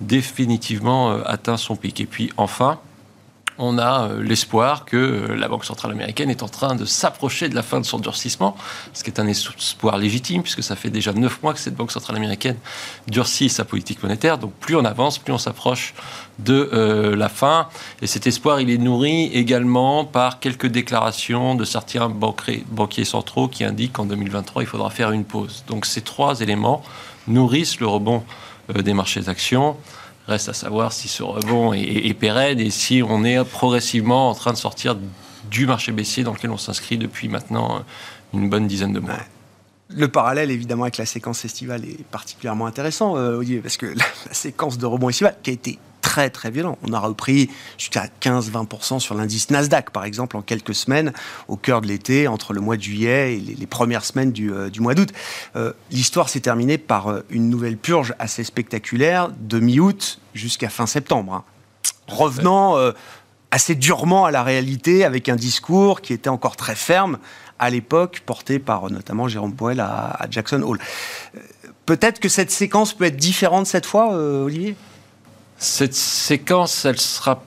définitivement 0.00 1.12
euh, 1.12 1.22
atteint 1.26 1.56
son 1.56 1.76
pic. 1.76 2.00
Et 2.00 2.06
puis 2.06 2.32
enfin, 2.38 2.80
on 3.58 3.78
a 3.78 4.08
euh, 4.08 4.22
l'espoir 4.22 4.84
que 4.84 4.96
euh, 4.96 5.36
la 5.36 5.48
Banque 5.48 5.64
centrale 5.64 5.92
américaine 5.92 6.30
est 6.30 6.42
en 6.42 6.48
train 6.48 6.74
de 6.74 6.84
s'approcher 6.84 7.48
de 7.48 7.54
la 7.54 7.62
fin 7.62 7.80
de 7.80 7.86
son 7.86 7.98
durcissement, 7.98 8.56
ce 8.92 9.02
qui 9.02 9.10
est 9.10 9.20
un 9.20 9.26
espoir 9.26 9.98
légitime, 9.98 10.42
puisque 10.42 10.62
ça 10.62 10.76
fait 10.76 10.90
déjà 10.90 11.12
neuf 11.12 11.42
mois 11.42 11.54
que 11.54 11.60
cette 11.60 11.74
Banque 11.74 11.92
centrale 11.92 12.16
américaine 12.16 12.56
durcit 13.08 13.48
sa 13.48 13.64
politique 13.64 14.02
monétaire. 14.02 14.38
Donc 14.38 14.52
plus 14.54 14.76
on 14.76 14.84
avance, 14.84 15.18
plus 15.18 15.32
on 15.32 15.38
s'approche 15.38 15.94
de 16.38 16.70
euh, 16.72 17.16
la 17.16 17.28
fin. 17.28 17.68
Et 18.02 18.06
cet 18.06 18.26
espoir, 18.26 18.60
il 18.60 18.70
est 18.70 18.78
nourri 18.78 19.26
également 19.32 20.04
par 20.04 20.38
quelques 20.40 20.66
déclarations 20.66 21.54
de 21.54 21.64
certains 21.64 22.08
banquiers 22.08 23.04
centraux 23.04 23.48
qui 23.48 23.64
indiquent 23.64 23.94
qu'en 23.94 24.06
2023, 24.06 24.62
il 24.62 24.66
faudra 24.66 24.90
faire 24.90 25.12
une 25.12 25.24
pause. 25.24 25.64
Donc 25.66 25.86
ces 25.86 26.02
trois 26.02 26.40
éléments 26.40 26.82
nourrissent 27.26 27.80
le 27.80 27.86
rebond 27.86 28.22
des 28.74 28.94
marchés 28.94 29.20
d'actions. 29.20 29.76
Reste 30.26 30.48
à 30.48 30.52
savoir 30.52 30.92
si 30.92 31.08
ce 31.08 31.22
rebond 31.22 31.72
est, 31.72 32.14
pérenne 32.14 32.58
et 32.58 32.70
si 32.70 33.02
on 33.06 33.24
est 33.24 33.44
progressivement 33.44 34.28
en 34.28 34.34
train 34.34 34.52
de 34.52 34.58
sortir 34.58 34.96
du 35.50 35.66
marché 35.66 35.92
baissier 35.92 36.24
dans 36.24 36.32
lequel 36.32 36.50
on 36.50 36.56
s'inscrit 36.56 36.98
depuis 36.98 37.28
maintenant 37.28 37.84
une 38.34 38.50
bonne 38.50 38.66
dizaine 38.66 38.92
de 38.92 38.98
mois. 38.98 39.14
le 39.88 40.08
parallèle, 40.08 40.50
évidemment, 40.50 40.82
avec 40.82 40.96
la 40.96 41.06
séquence 41.06 41.44
estivale 41.44 41.84
est 41.84 42.04
particulièrement 42.06 42.66
intéressant, 42.66 43.16
euh, 43.16 43.36
Olivier, 43.36 43.60
parce 43.60 43.76
que 43.76 43.86
la, 43.94 44.04
séquence 44.32 44.78
de 44.78 44.86
rebond 44.86 45.08
estival, 45.08 45.36
qui 45.44 45.50
a 45.50 45.52
été 45.52 45.78
très, 46.16 46.30
très 46.30 46.50
violent. 46.50 46.78
On 46.82 46.94
a 46.94 46.98
repris 46.98 47.50
jusqu'à 47.76 48.06
15-20% 48.22 49.00
sur 49.00 49.14
l'indice 49.14 49.50
Nasdaq, 49.50 49.90
par 49.90 50.04
exemple, 50.04 50.38
en 50.38 50.40
quelques 50.40 50.74
semaines, 50.74 51.12
au 51.46 51.56
cœur 51.56 51.82
de 51.82 51.88
l'été, 51.88 52.26
entre 52.26 52.54
le 52.54 52.62
mois 52.62 52.78
de 52.78 52.82
juillet 52.82 53.36
et 53.36 53.40
les, 53.40 53.66
premières 53.66 54.02
semaines 54.02 54.32
du, 54.32 54.50
euh, 54.50 54.70
mois 54.78 54.94
d'août. 54.94 55.10
Euh, 55.56 55.74
l'histoire 55.90 56.30
s'est 56.30 56.40
terminée 56.40 56.78
par 56.78 57.20
une 57.28 57.50
nouvelle 57.50 57.76
purge 57.76 58.14
assez 58.18 58.44
spectaculaire 58.44 59.28
de 59.38 59.60
mi-août 59.60 60.18
jusqu'à 60.32 60.70
fin 60.70 60.86
septembre. 60.86 61.34
Hein. 61.34 61.44
Revenant 62.08 62.76
assez 63.50 63.74
durement 63.74 64.24
à 64.24 64.30
la 64.30 64.42
réalité, 64.42 65.04
avec 65.04 65.28
un 65.28 65.36
discours 65.36 66.00
qui 66.00 66.12
était 66.12 66.28
encore 66.28 66.56
très 66.56 66.74
ferme 66.74 67.18
à 67.58 67.70
l'époque, 67.70 68.22
porté 68.24 68.58
par 68.58 68.90
notamment 68.90 69.28
Jérôme 69.28 69.54
Powell 69.54 69.80
à, 69.80 70.26
Jackson 70.30 70.62
Hole. 70.62 70.78
Euh, 71.34 71.40
peut-être 71.84 72.20
que 72.20 72.28
cette 72.28 72.50
séquence 72.50 72.92
peut 72.92 73.04
être 73.04 73.16
différente 73.16 73.66
cette 73.66 73.86
fois, 73.86 74.14
euh, 74.14 74.44
Olivier? 74.44 74.76
Cette 75.58 75.94
séquence, 75.94 76.84
elle 76.84 76.98
sera 76.98 77.42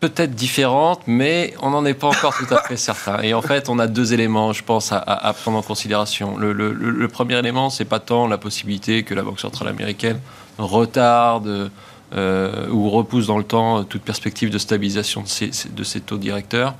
peut-être 0.00 0.34
différente, 0.34 1.00
mais 1.06 1.54
on 1.62 1.70
n'en 1.70 1.84
est 1.84 1.94
pas 1.94 2.08
encore 2.08 2.36
tout 2.36 2.52
à 2.54 2.62
fait 2.62 2.76
certain. 2.76 3.22
Et 3.22 3.32
en 3.32 3.42
fait, 3.42 3.68
on 3.68 3.78
a 3.78 3.86
deux 3.86 4.12
éléments, 4.12 4.52
je 4.52 4.62
pense, 4.62 4.92
à, 4.92 5.34
prendre 5.40 5.58
en 5.58 5.62
considération. 5.62 6.36
Le, 6.36 7.08
premier 7.08 7.38
élément, 7.38 7.70
c'est 7.70 7.84
pas 7.84 8.00
tant 8.00 8.26
la 8.26 8.38
possibilité 8.38 9.02
que 9.04 9.14
la 9.14 9.22
Banque 9.22 9.40
centrale 9.40 9.68
américaine 9.68 10.20
retarde 10.58 11.70
euh, 12.14 12.68
ou 12.70 12.90
repousse 12.90 13.26
dans 13.26 13.38
le 13.38 13.44
temps 13.44 13.84
toute 13.84 14.02
perspective 14.02 14.50
de 14.50 14.58
stabilisation 14.58 15.22
de 15.22 15.28
ces, 15.28 15.50
de 15.70 15.84
ces 15.84 16.00
taux 16.00 16.18
directeurs. 16.18 16.74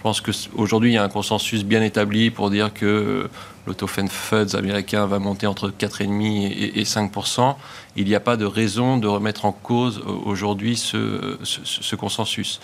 Je 0.00 0.02
pense 0.02 0.22
qu'aujourd'hui, 0.22 0.92
il 0.92 0.94
y 0.94 0.96
a 0.96 1.02
un 1.02 1.10
consensus 1.10 1.62
bien 1.62 1.82
établi 1.82 2.30
pour 2.30 2.48
dire 2.48 2.72
que 2.72 2.86
euh, 2.86 3.30
l'autofen 3.66 4.08
Feds 4.08 4.56
américain 4.56 5.04
va 5.04 5.18
monter 5.18 5.46
entre 5.46 5.68
4,5 5.68 6.50
et, 6.74 6.84
5% 6.84 7.54
Il 7.96 8.06
n'y 8.06 8.14
a 8.14 8.20
pas 8.20 8.38
de 8.38 8.46
raison 8.46 8.96
de 8.96 9.06
remettre 9.06 9.44
en 9.44 9.52
cause 9.52 9.98
euh, 9.98 10.12
aujourd'hui 10.24 10.78
ce, 10.78 11.94
consensus. 11.96 12.60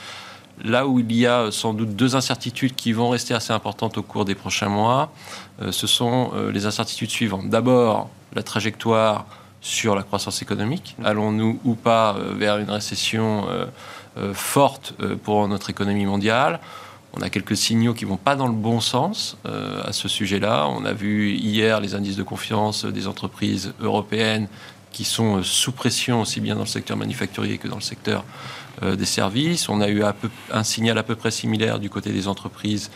Là 0.64 0.86
où 0.86 0.98
il 0.98 1.12
y 1.12 1.26
a 1.26 1.50
sans 1.50 1.74
doute 1.74 1.94
deux 1.94 2.16
incertitudes 2.16 2.74
qui 2.74 2.94
vont 2.94 3.10
rester 3.10 3.34
assez 3.34 3.52
importantes 3.52 3.98
au 3.98 4.02
cours 4.02 4.24
des 4.24 4.34
prochains 4.34 4.70
mois, 4.70 5.12
euh, 5.60 5.72
ce 5.72 5.86
sont 5.86 6.32
les 6.54 6.64
incertitudes 6.64 7.10
suivantes. 7.10 7.50
D'abord, 7.50 8.08
la 8.34 8.42
trajectoire 8.42 9.26
sur 9.60 9.94
la 9.94 10.04
croissance 10.04 10.40
économique. 10.40 10.96
Allons-nous 11.04 11.60
ou 11.66 11.74
pas 11.74 12.16
vers 12.38 12.56
une 12.56 12.70
récession 12.70 13.46
forte 14.32 14.94
pour 15.24 15.48
notre 15.48 15.70
économie 15.70 16.06
mondiale? 16.06 16.60
On 17.16 17.22
a 17.22 17.30
quelques 17.30 17.56
signaux 17.56 17.94
qui 17.94 18.04
vont 18.04 18.18
pas 18.18 18.36
dans 18.36 18.46
le 18.46 18.52
bon 18.52 18.80
sens 18.80 19.38
euh, 19.46 19.82
à 19.84 19.92
ce 19.92 20.06
sujet-là. 20.06 20.68
On 20.68 20.84
a 20.84 20.92
vu 20.92 21.32
hier 21.32 21.80
les 21.80 21.94
indices 21.94 22.16
de 22.16 22.22
confiance 22.22 22.84
des 22.84 23.06
entreprises 23.06 23.72
européennes 23.80 24.48
qui 24.92 25.04
sont 25.04 25.38
euh, 25.38 25.42
sous 25.42 25.72
pression 25.72 26.20
aussi 26.20 26.40
bien 26.40 26.54
dans 26.54 26.62
le 26.62 26.66
secteur 26.66 26.96
manufacturier 26.96 27.56
que 27.56 27.68
dans 27.68 27.76
le 27.76 27.82
secteur 27.82 28.24
euh, 28.82 28.96
des 28.96 29.06
services. 29.06 29.68
On 29.70 29.80
a 29.80 29.88
eu 29.88 30.02
un 30.52 30.62
signal 30.62 30.98
à 30.98 31.02
peu 31.02 31.16
près 31.16 31.30
similaire 31.30 31.78
du 31.78 31.88
côté 31.88 32.12
des 32.12 32.28
entreprises 32.28 32.90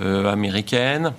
américaines. 0.00 1.12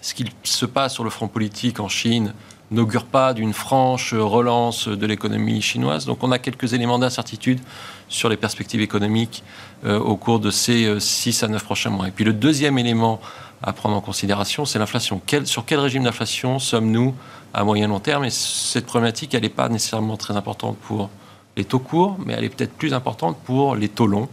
Ce 0.00 0.14
qui 0.14 0.24
se 0.42 0.64
passe 0.64 0.94
sur 0.94 1.04
le 1.04 1.10
front 1.10 1.28
politique 1.28 1.78
en 1.78 1.88
Chine 1.88 2.32
n'augure 2.70 3.04
pas 3.04 3.32
d'une 3.32 3.52
franche 3.52 4.14
relance 4.14 4.88
de 4.88 5.06
l'économie 5.06 5.62
chinoise. 5.62 6.04
Donc 6.04 6.22
on 6.22 6.32
a 6.32 6.38
quelques 6.38 6.74
éléments 6.74 6.98
d'incertitude 6.98 7.60
sur 8.08 8.28
les 8.28 8.36
perspectives 8.36 8.80
économiques 8.80 9.42
euh, 9.84 9.98
au 9.98 10.16
cours 10.16 10.40
de 10.40 10.50
ces 10.50 11.00
6 11.00 11.42
euh, 11.42 11.46
à 11.46 11.48
9 11.48 11.64
prochains 11.64 11.90
mois. 11.90 12.08
Et 12.08 12.10
puis 12.10 12.24
le 12.24 12.32
deuxième 12.32 12.78
élément 12.78 13.20
à 13.62 13.72
prendre 13.72 13.96
en 13.96 14.00
considération, 14.00 14.64
c'est 14.64 14.78
l'inflation. 14.78 15.20
sur 15.44 15.64
quel 15.64 15.80
régime 15.80 16.04
d'inflation 16.04 16.58
sommes-nous 16.58 17.14
à 17.54 17.64
moyen 17.64 17.88
long 17.88 18.00
terme? 18.00 18.24
Et 18.24 18.30
cette 18.30 18.86
problématique, 18.86 19.34
elle 19.34 19.42
n'est 19.42 19.48
pas 19.48 19.68
nécessairement 19.68 20.16
très 20.16 20.36
importante 20.36 20.76
pour 20.78 21.10
les 21.56 21.64
taux 21.64 21.80
courts, 21.80 22.16
mais 22.24 22.34
elle 22.34 22.44
est 22.44 22.50
peut-être 22.50 22.74
plus 22.74 22.94
importante 22.94 23.36
pour 23.44 23.74
les 23.74 23.88
taux 23.88 24.06
longs. 24.06 24.28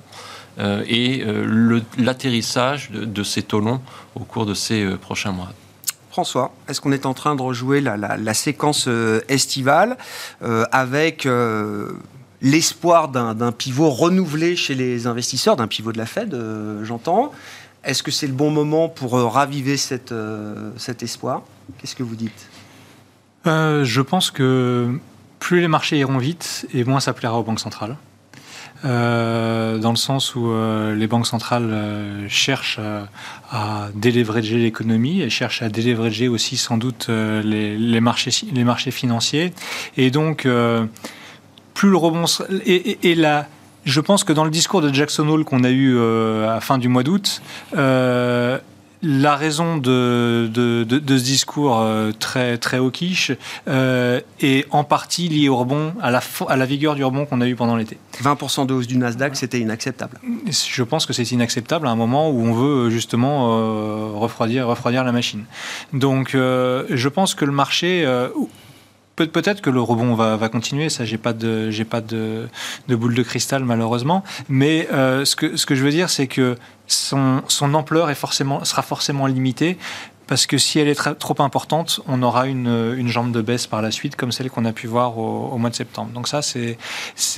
Euh, 0.58 0.86
et 0.88 1.26
l'atterrissage 1.98 2.90
de, 2.92 3.24
ces 3.24 3.42
taux 3.42 3.60
longs 3.60 3.82
au 4.14 4.22
cours 4.22 4.46
de 4.46 4.54
ces 4.54 4.86
prochains 4.98 5.32
mois. 5.32 5.50
François, 6.16 6.54
est-ce 6.70 6.80
qu'on 6.80 6.94
est 6.94 7.06
en 7.06 7.14
train 7.14 7.36
de 7.36 7.42
rejouer 7.42 7.82
la, 7.82 8.34
séquence 8.34 8.88
estivale 9.28 9.98
avec 10.72 11.28
l'espoir 12.46 13.10
d'un 13.10 13.52
pivot 13.52 13.90
renouvelé 13.90 14.56
chez 14.56 14.76
les 14.76 15.08
investisseurs, 15.08 15.56
d'un 15.56 15.68
pivot 15.68 15.92
de 15.92 15.98
la 15.98 16.06
Fed, 16.06 16.34
euh, 16.34 16.86
j'entends? 16.86 17.32
Est-ce 17.84 18.04
que 18.04 18.12
c'est 18.12 18.28
le 18.28 18.34
bon 18.34 18.52
moment 18.52 18.88
pour 18.88 19.18
euh, 19.18 19.28
raviver 19.28 19.76
euh, 20.12 20.72
cet 20.78 21.04
espoir? 21.04 21.42
Qu'est-ce 21.78 21.96
que 21.96 22.04
vous 22.04 22.16
dites? 22.16 22.50
Je 23.46 24.02
pense 24.02 24.32
que 24.32 24.98
plus 25.40 25.60
les 25.60 25.68
marchés 25.68 25.98
iront 25.98 26.18
vite 26.18 26.68
et 26.74 26.84
moins 26.84 27.00
ça 27.00 27.14
plaira 27.14 27.40
aux 27.40 27.44
banques 27.44 27.60
centrales. 27.60 27.96
Dans 28.84 29.92
le 29.92 29.96
sens 29.96 30.36
où 30.36 30.52
les 30.96 31.08
banques 31.08 31.28
centrales 31.28 32.26
cherchent 32.28 32.80
à 33.52 33.88
déleverager 33.96 34.58
l'économie 34.58 35.22
et 35.22 35.30
cherchent 35.30 35.62
à 35.62 35.70
déleverager 35.70 36.28
aussi 36.28 36.58
sans 36.58 36.78
doute 36.78 37.08
les, 37.10 38.00
marchés, 38.00 38.32
les 38.54 38.64
marchés 38.64 38.92
financiers. 38.92 39.54
Et 39.98 40.12
donc, 40.12 40.48
plus 41.74 41.90
le 41.90 41.98
rebond 41.98 42.26
et, 42.66 43.12
et, 43.12 43.16
là, 43.16 43.48
je 43.86 44.02
pense 44.02 44.24
que 44.24 44.34
dans 44.34 44.44
le 44.44 44.50
discours 44.50 44.82
de 44.82 44.92
Jackson 44.92 45.28
Hole 45.30 45.46
qu'on 45.46 45.64
a 45.64 45.70
eu 45.70 45.96
euh, 45.96 46.50
à 46.50 46.56
la 46.56 46.62
fin 46.62 46.78
du 46.80 46.88
mois 46.88 47.04
d'août, 47.04 47.42
euh, 47.78 48.58
la 49.06 49.36
raison 49.36 49.78
de, 49.78 50.50
de, 50.52 50.84
de, 50.84 51.18
ce 51.18 51.24
discours 51.24 51.80
euh, 51.80 52.12
très, 52.12 52.58
très 52.58 52.78
hawkish 52.78 53.32
est 53.68 54.66
en 54.72 54.84
partie 54.84 55.30
liée 55.30 55.48
au 55.48 55.58
rebond, 55.58 55.94
à 56.02 56.12
la, 56.12 56.22
à 56.48 56.58
la 56.58 56.66
vigueur 56.66 56.96
du 56.96 57.04
rebond 57.04 57.26
qu'on 57.26 57.42
a 57.42 57.48
eu 57.48 57.56
pendant 57.56 57.76
l'été. 57.76 57.98
20% 58.24 58.66
de 58.66 58.74
hausse 58.74 58.88
du 58.88 58.98
Nasdaq, 58.98 59.36
c'était 59.36 59.60
inacceptable. 59.60 60.20
Je 60.50 60.84
pense 60.84 61.06
que 61.06 61.14
c'est 61.14 61.30
inacceptable 61.32 61.88
à 61.88 61.92
un 61.92 61.96
moment 61.96 62.30
où 62.30 62.42
on 62.42 62.54
veut 62.54 62.90
justement 62.90 64.20
refroidir, 64.20 64.68
refroidir 64.68 65.04
la 65.04 65.12
machine. 65.12 65.46
Donc 65.94 66.30
je 66.32 67.08
pense 67.08 67.36
que 67.36 67.46
le 67.46 67.52
marché 67.52 68.06
peut-être 69.16 69.62
que 69.62 69.70
le 69.70 69.82
rebond 69.82 70.16
va, 70.16 70.50
continuer, 70.50 70.90
ça 70.90 71.06
j'ai 71.06 71.18
pas 71.18 71.34
de 71.34 71.70
boule 72.90 73.16
de 73.16 73.24
cristal 73.24 73.64
malheureusement, 73.64 74.24
mais 74.50 74.88
euh, 74.94 75.26
ce 75.26 75.36
que 75.36 75.76
je 75.76 75.84
veux 75.84 75.92
dire 75.92 76.10
c'est 76.10 76.28
que 76.28 76.56
son, 76.88 77.42
ampleur 77.74 78.10
sera 78.16 78.82
forcément 78.82 79.28
limitée 79.28 79.78
parce 80.28 80.48
que 80.48 80.58
si 80.58 80.80
elle 80.80 80.88
est 80.88 81.16
trop 81.20 81.36
importante, 81.40 82.00
on 82.08 82.24
aura 82.24 82.48
une, 82.48 83.08
jambe 83.08 83.32
de 83.32 83.42
baisse 83.42 83.68
par 83.68 83.82
la 83.82 83.92
suite, 83.92 84.16
comme 84.16 84.32
celle 84.32 84.50
qu'on 84.50 84.66
a 84.66 84.72
pu 84.72 84.88
voir 84.88 85.18
au, 85.18 85.58
mois 85.58 85.70
de 85.70 85.76
septembre. 85.76 86.12
Donc 86.14 86.28
ça, 86.28 86.42
c'est... 86.42 86.78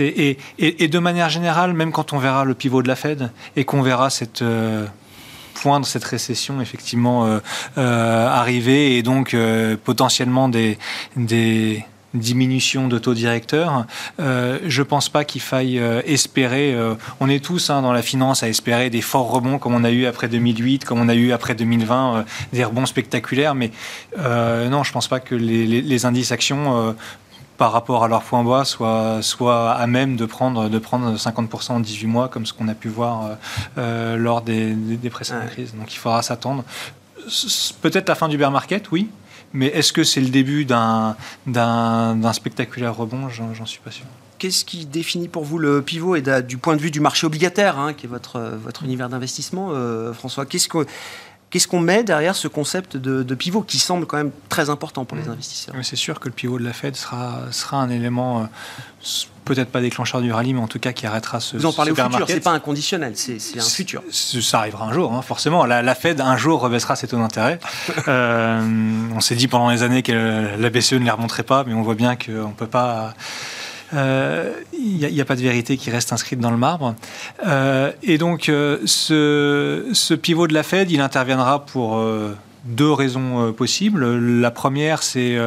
Et, 0.07 0.87
de 0.87 0.99
manière 0.99 1.29
générale, 1.29 1.73
même 1.73 1.91
quand 1.91 2.13
on 2.13 2.17
verra 2.17 2.45
le 2.45 2.53
pivot 2.53 2.81
de 2.81 2.87
la 2.87 2.95
Fed 2.95 3.29
et 3.55 3.65
qu'on 3.65 3.81
verra 3.81 4.09
cette... 4.09 4.41
Euh, 4.41 4.85
poindre 5.61 5.85
cette 5.85 6.03
récession 6.03 6.61
effectivement 6.61 7.25
euh, 7.25 7.39
euh, 7.77 8.27
arriver 8.27 8.97
et 8.97 9.03
donc 9.03 9.33
euh, 9.33 9.75
potentiellement 9.83 10.49
des, 10.49 10.77
des 11.15 11.83
diminution 12.13 12.87
de 12.87 12.97
taux 12.97 13.13
directeurs. 13.13 13.85
Euh, 14.19 14.59
je 14.65 14.81
pense 14.81 15.09
pas 15.09 15.23
qu'il 15.23 15.41
faille 15.41 15.77
espérer. 16.05 16.75
on 17.19 17.29
est 17.29 17.43
tous 17.43 17.69
hein, 17.69 17.81
dans 17.81 17.91
la 17.91 18.01
finance 18.01 18.43
à 18.43 18.47
espérer 18.47 18.89
des 18.89 19.01
forts 19.01 19.29
rebonds 19.29 19.59
comme 19.59 19.75
on 19.75 19.83
a 19.83 19.91
eu 19.91 20.05
après 20.05 20.27
2008, 20.27 20.85
comme 20.85 20.99
on 20.99 21.09
a 21.09 21.15
eu 21.15 21.31
après 21.31 21.53
2020, 21.53 22.25
des 22.53 22.63
rebonds 22.63 22.85
spectaculaires. 22.85 23.53
Mais 23.55 23.71
non, 24.17 24.83
je 24.83 24.91
pense 24.93 25.07
pas 25.07 25.19
que 25.19 25.35
les 25.35 26.05
indices 26.05 26.31
actions 26.31 26.95
par 27.57 27.71
rapport 27.71 28.03
à 28.03 28.07
leur 28.07 28.21
point 28.21 28.43
bas 28.43 28.65
soit, 28.65 29.21
soit 29.21 29.71
à 29.71 29.87
même 29.87 30.15
de 30.15 30.25
prendre, 30.25 30.69
de 30.69 30.79
prendre 30.79 31.15
50% 31.15 31.71
en 31.71 31.79
18 31.79 32.07
mois, 32.07 32.27
comme 32.29 32.45
ce 32.45 32.53
qu'on 32.53 32.67
a 32.67 32.75
pu 32.75 32.87
voir 32.87 33.25
euh, 33.25 33.35
euh, 33.77 34.17
lors 34.17 34.41
des, 34.41 34.73
des, 34.73 35.09
précédentes 35.09 35.49
crises. 35.49 35.73
Donc 35.75 35.93
il 35.93 35.97
faudra 35.97 36.21
s'attendre. 36.21 36.63
Peut-être 37.81 38.07
la 38.07 38.15
fin 38.15 38.29
du 38.29 38.37
bear 38.37 38.51
market, 38.51 38.91
oui, 38.91 39.09
mais 39.53 39.67
est-ce 39.67 39.91
que 39.91 40.03
c'est 40.03 40.21
le 40.21 40.29
début 40.29 40.65
d'un 40.65 41.15
spectaculaire 42.33 42.95
rebond? 42.95 43.29
J'en 43.29 43.65
suis 43.65 43.79
pas 43.79 43.91
sûr. 43.91 44.05
Qu'est-ce 44.37 44.65
qui 44.65 44.85
définit 44.85 45.29
pour 45.29 45.43
vous 45.43 45.57
le 45.57 45.81
pivot 45.81 46.15
et 46.15 46.21
du 46.43 46.57
point 46.57 46.75
de 46.75 46.81
vue 46.81 46.91
du 46.91 46.99
marché 46.99 47.25
obligataire, 47.25 47.79
hein, 47.79 47.93
qui 47.93 48.05
est 48.05 48.09
votre, 48.09 48.39
votre 48.39 48.83
univers 48.83 49.09
d'investissement, 49.09 49.69
euh, 49.71 50.13
François? 50.13 50.45
Qu'est-ce 50.45 50.67
que 50.67 50.85
Qu'est-ce 51.49 51.67
qu'on 51.67 51.79
met 51.79 52.03
derrière 52.03 52.35
ce 52.35 52.49
concept 52.49 52.97
de, 52.97 53.35
pivot 53.35 53.61
qui 53.61 53.79
semble 53.79 54.05
quand 54.05 54.17
même 54.17 54.31
très 54.49 54.69
important 54.69 55.05
pour 55.05 55.17
les 55.17 55.23
mmh. 55.23 55.31
investisseurs? 55.31 55.75
C'est 55.81 55.95
sûr 55.95 56.19
que 56.19 56.27
le 56.27 56.33
pivot 56.33 56.59
de 56.59 56.63
la 56.63 56.73
Fed 56.73 56.95
sera, 56.95 57.43
sera 57.51 57.77
un 57.77 57.89
élément, 57.89 58.41
euh, 58.41 58.43
peut-être 59.45 59.69
pas 59.69 59.79
déclencheur 59.79 60.21
du 60.21 60.31
rallye, 60.31 60.53
mais 60.53 60.59
en 60.59 60.67
tout 60.67 60.79
cas 60.79 60.91
qui 60.91 61.05
arrêtera 61.05 61.39
ce. 61.39 61.55
Vous 61.55 61.65
en 61.65 61.71
parlez 61.71 61.91
au 61.91 61.95
futur, 61.95 62.25
c'est 62.27 62.41
pas 62.41 62.51
inconditionnel, 62.51 63.13
c'est 63.15 63.39
un 63.57 63.61
futur. 63.61 64.03
Ça 64.11 64.59
arrivera 64.59 64.85
un 64.85 64.93
jour, 64.93 65.13
hein, 65.13 65.21
forcément. 65.21 65.65
La, 65.65 65.95
Fed 65.95 66.19
un 66.19 66.35
jour 66.35 66.59
rebaissera 66.59 66.95
ses 66.95 67.07
taux 67.07 67.17
d'intérêt. 67.17 67.59
Euh, 68.07 68.61
on 69.13 69.19
s'est 69.19 69.35
dit 69.35 69.47
pendant 69.47 69.69
les 69.69 69.83
années 69.83 70.01
que 70.01 70.55
la 70.57 70.69
BCE 70.69 70.93
ne 70.93 70.99
les 70.99 71.11
remonterait 71.11 71.43
pas, 71.43 71.63
mais 71.65 71.73
on 71.73 71.81
voit 71.81 71.95
bien 71.95 72.15
qu'on 72.15 72.49
ne 72.49 72.53
peut 72.53 72.67
pas 72.67 73.13
il 73.91 73.97
euh, 73.97 74.53
n'y 74.73 75.21
a, 75.21 75.25
pas 75.25 75.35
de 75.35 75.41
vérité 75.41 75.77
qui 75.77 75.89
reste 75.89 76.11
inscrite 76.11 76.39
dans 76.39 76.51
le 76.51 76.57
marbre. 76.57 76.95
Euh, 77.45 77.91
et 78.03 78.17
donc, 78.17 78.49
euh, 78.49 78.79
ce, 78.85 79.87
ce, 79.93 80.13
pivot 80.13 80.47
de 80.47 80.53
la 80.53 80.63
Fed, 80.63 80.91
il 80.91 80.99
interviendra 80.99 81.65
pour 81.65 82.03
deux 82.65 82.91
raisons 82.91 83.53
possibles. 83.53 84.05
La 84.41 84.51
première, 84.51 85.03
c'est 85.03 85.37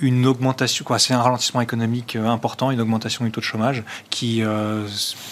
une 0.00 0.26
augmentation, 0.26 0.84
quoi, 0.84 0.98
c'est 0.98 1.14
un 1.14 1.22
ralentissement 1.22 1.60
économique 1.60 2.16
euh, 2.16 2.26
important, 2.26 2.70
une 2.70 2.80
augmentation 2.80 3.24
du 3.24 3.30
taux 3.30 3.40
de 3.40 3.44
chômage 3.46 3.82
qui, 4.10 4.42
euh, 4.42 4.86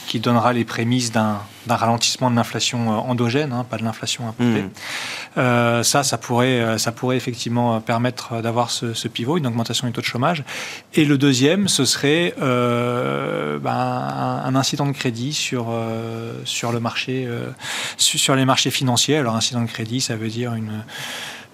qui 0.06 0.20
donnera 0.20 0.52
les 0.52 0.64
prémices 0.64 1.12
d'un 1.12 1.40
ralentissement 1.68 2.30
de 2.30 2.36
l'inflation 2.36 2.92
euh, 2.92 2.96
endogène, 2.96 3.52
hein, 3.52 3.64
pas 3.68 3.76
de 3.76 3.84
l'inflation 3.84 4.28
importée. 4.28 4.62
Mmh. 4.62 5.82
ça, 5.82 6.02
ça 6.02 6.18
pourrait, 6.18 6.78
ça 6.78 6.92
pourrait 6.92 7.16
effectivement 7.16 7.80
permettre 7.80 8.40
d'avoir 8.40 8.70
ce, 8.70 9.08
pivot, 9.08 9.36
une 9.36 9.46
augmentation 9.46 9.86
du 9.86 9.92
taux 9.92 10.00
de 10.00 10.06
chômage. 10.06 10.44
Et 10.94 11.04
le 11.04 11.18
deuxième, 11.18 11.68
ce 11.68 11.84
serait 11.84 12.34
ben, 12.38 13.60
un, 13.64 14.54
incident 14.54 14.86
de 14.86 14.92
crédit 14.92 15.32
sur, 15.32 15.66
sur 16.44 16.72
le 16.72 16.80
marché, 16.80 17.28
sur 17.98 18.34
les 18.34 18.44
marchés 18.44 18.70
financiers. 18.70 19.18
Alors, 19.18 19.36
incident 19.36 19.62
de 19.62 19.68
crédit, 19.68 20.00
ça 20.00 20.16
veut 20.16 20.28
dire 20.28 20.54
une 20.54 20.82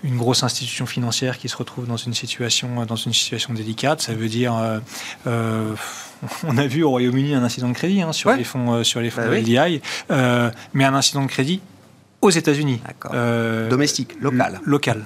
une 0.02 0.16
grosse 0.16 0.42
institution 0.42 0.86
financière 0.86 1.38
qui 1.38 1.48
se 1.48 1.56
retrouve 1.56 1.86
dans 1.86 1.96
une 1.96 2.14
situation, 2.14 2.84
dans 2.86 2.96
une 2.96 3.12
situation 3.12 3.54
délicate. 3.54 4.00
Ça 4.00 4.14
veut 4.14 4.28
dire, 4.28 4.56
euh, 4.56 4.78
euh, 5.26 5.74
on 6.44 6.56
a 6.56 6.66
vu 6.66 6.82
au 6.82 6.90
Royaume-Uni 6.90 7.34
un 7.34 7.44
incident 7.44 7.68
de 7.68 7.74
crédit 7.74 8.02
hein, 8.02 8.12
sur, 8.12 8.32
les 8.32 8.44
fonds, 8.44 8.72
euh, 8.72 8.84
sur 8.84 9.00
les 9.00 9.10
fonds 9.10 9.22
bah 9.22 9.40
de 9.40 10.50
mais 10.74 10.84
un 10.84 10.94
incident 10.94 11.22
de 11.22 11.28
crédit 11.28 11.60
aux 12.20 12.30
États-Unis. 12.30 12.80
Domestique, 13.70 14.20
local. 14.20 14.60
Local. 14.64 15.04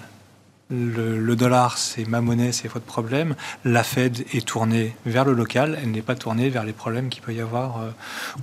Le, 0.69 1.37
dollar, 1.37 1.79
c'est 1.79 2.09
ma 2.09 2.21
monnaie, 2.21 2.51
c'est 2.51 2.67
votre 2.67 2.85
problème. 2.85 3.37
La 3.65 3.85
Fed 3.85 4.25
est 4.33 4.45
tournée 4.45 4.97
vers 5.07 5.25
le 5.25 5.33
local, 5.33 5.79
elle 5.81 5.93
n'est 5.93 6.03
pas 6.03 6.17
tournée 6.17 6.51
vers 6.51 6.65
les 6.65 6.73
problèmes 6.73 7.09
qu'il 7.09 7.23
peut 7.23 7.33
y 7.33 7.41
avoir 7.41 7.85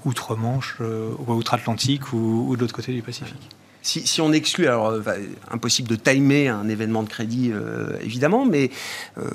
outre-Manche, 0.05 0.77
ou 0.79 1.33
outre-Atlantique 1.33 2.13
ou 2.13 2.55
de 2.55 2.61
l'autre 2.61 2.73
côté 2.73 2.93
du 2.93 3.01
Pacifique 3.01 3.49
si, 3.83 4.21
on 4.21 4.31
exclut, 4.31 4.67
alors 4.67 4.87
euh, 4.87 5.01
impossible 5.51 5.89
de 5.89 5.97
timer 5.97 6.47
un 6.47 6.69
événement 6.69 7.03
de 7.03 7.09
crédit 7.09 7.51
euh, 7.51 7.97
évidemment, 8.01 8.45
mais 8.45 8.71
euh, 9.17 9.29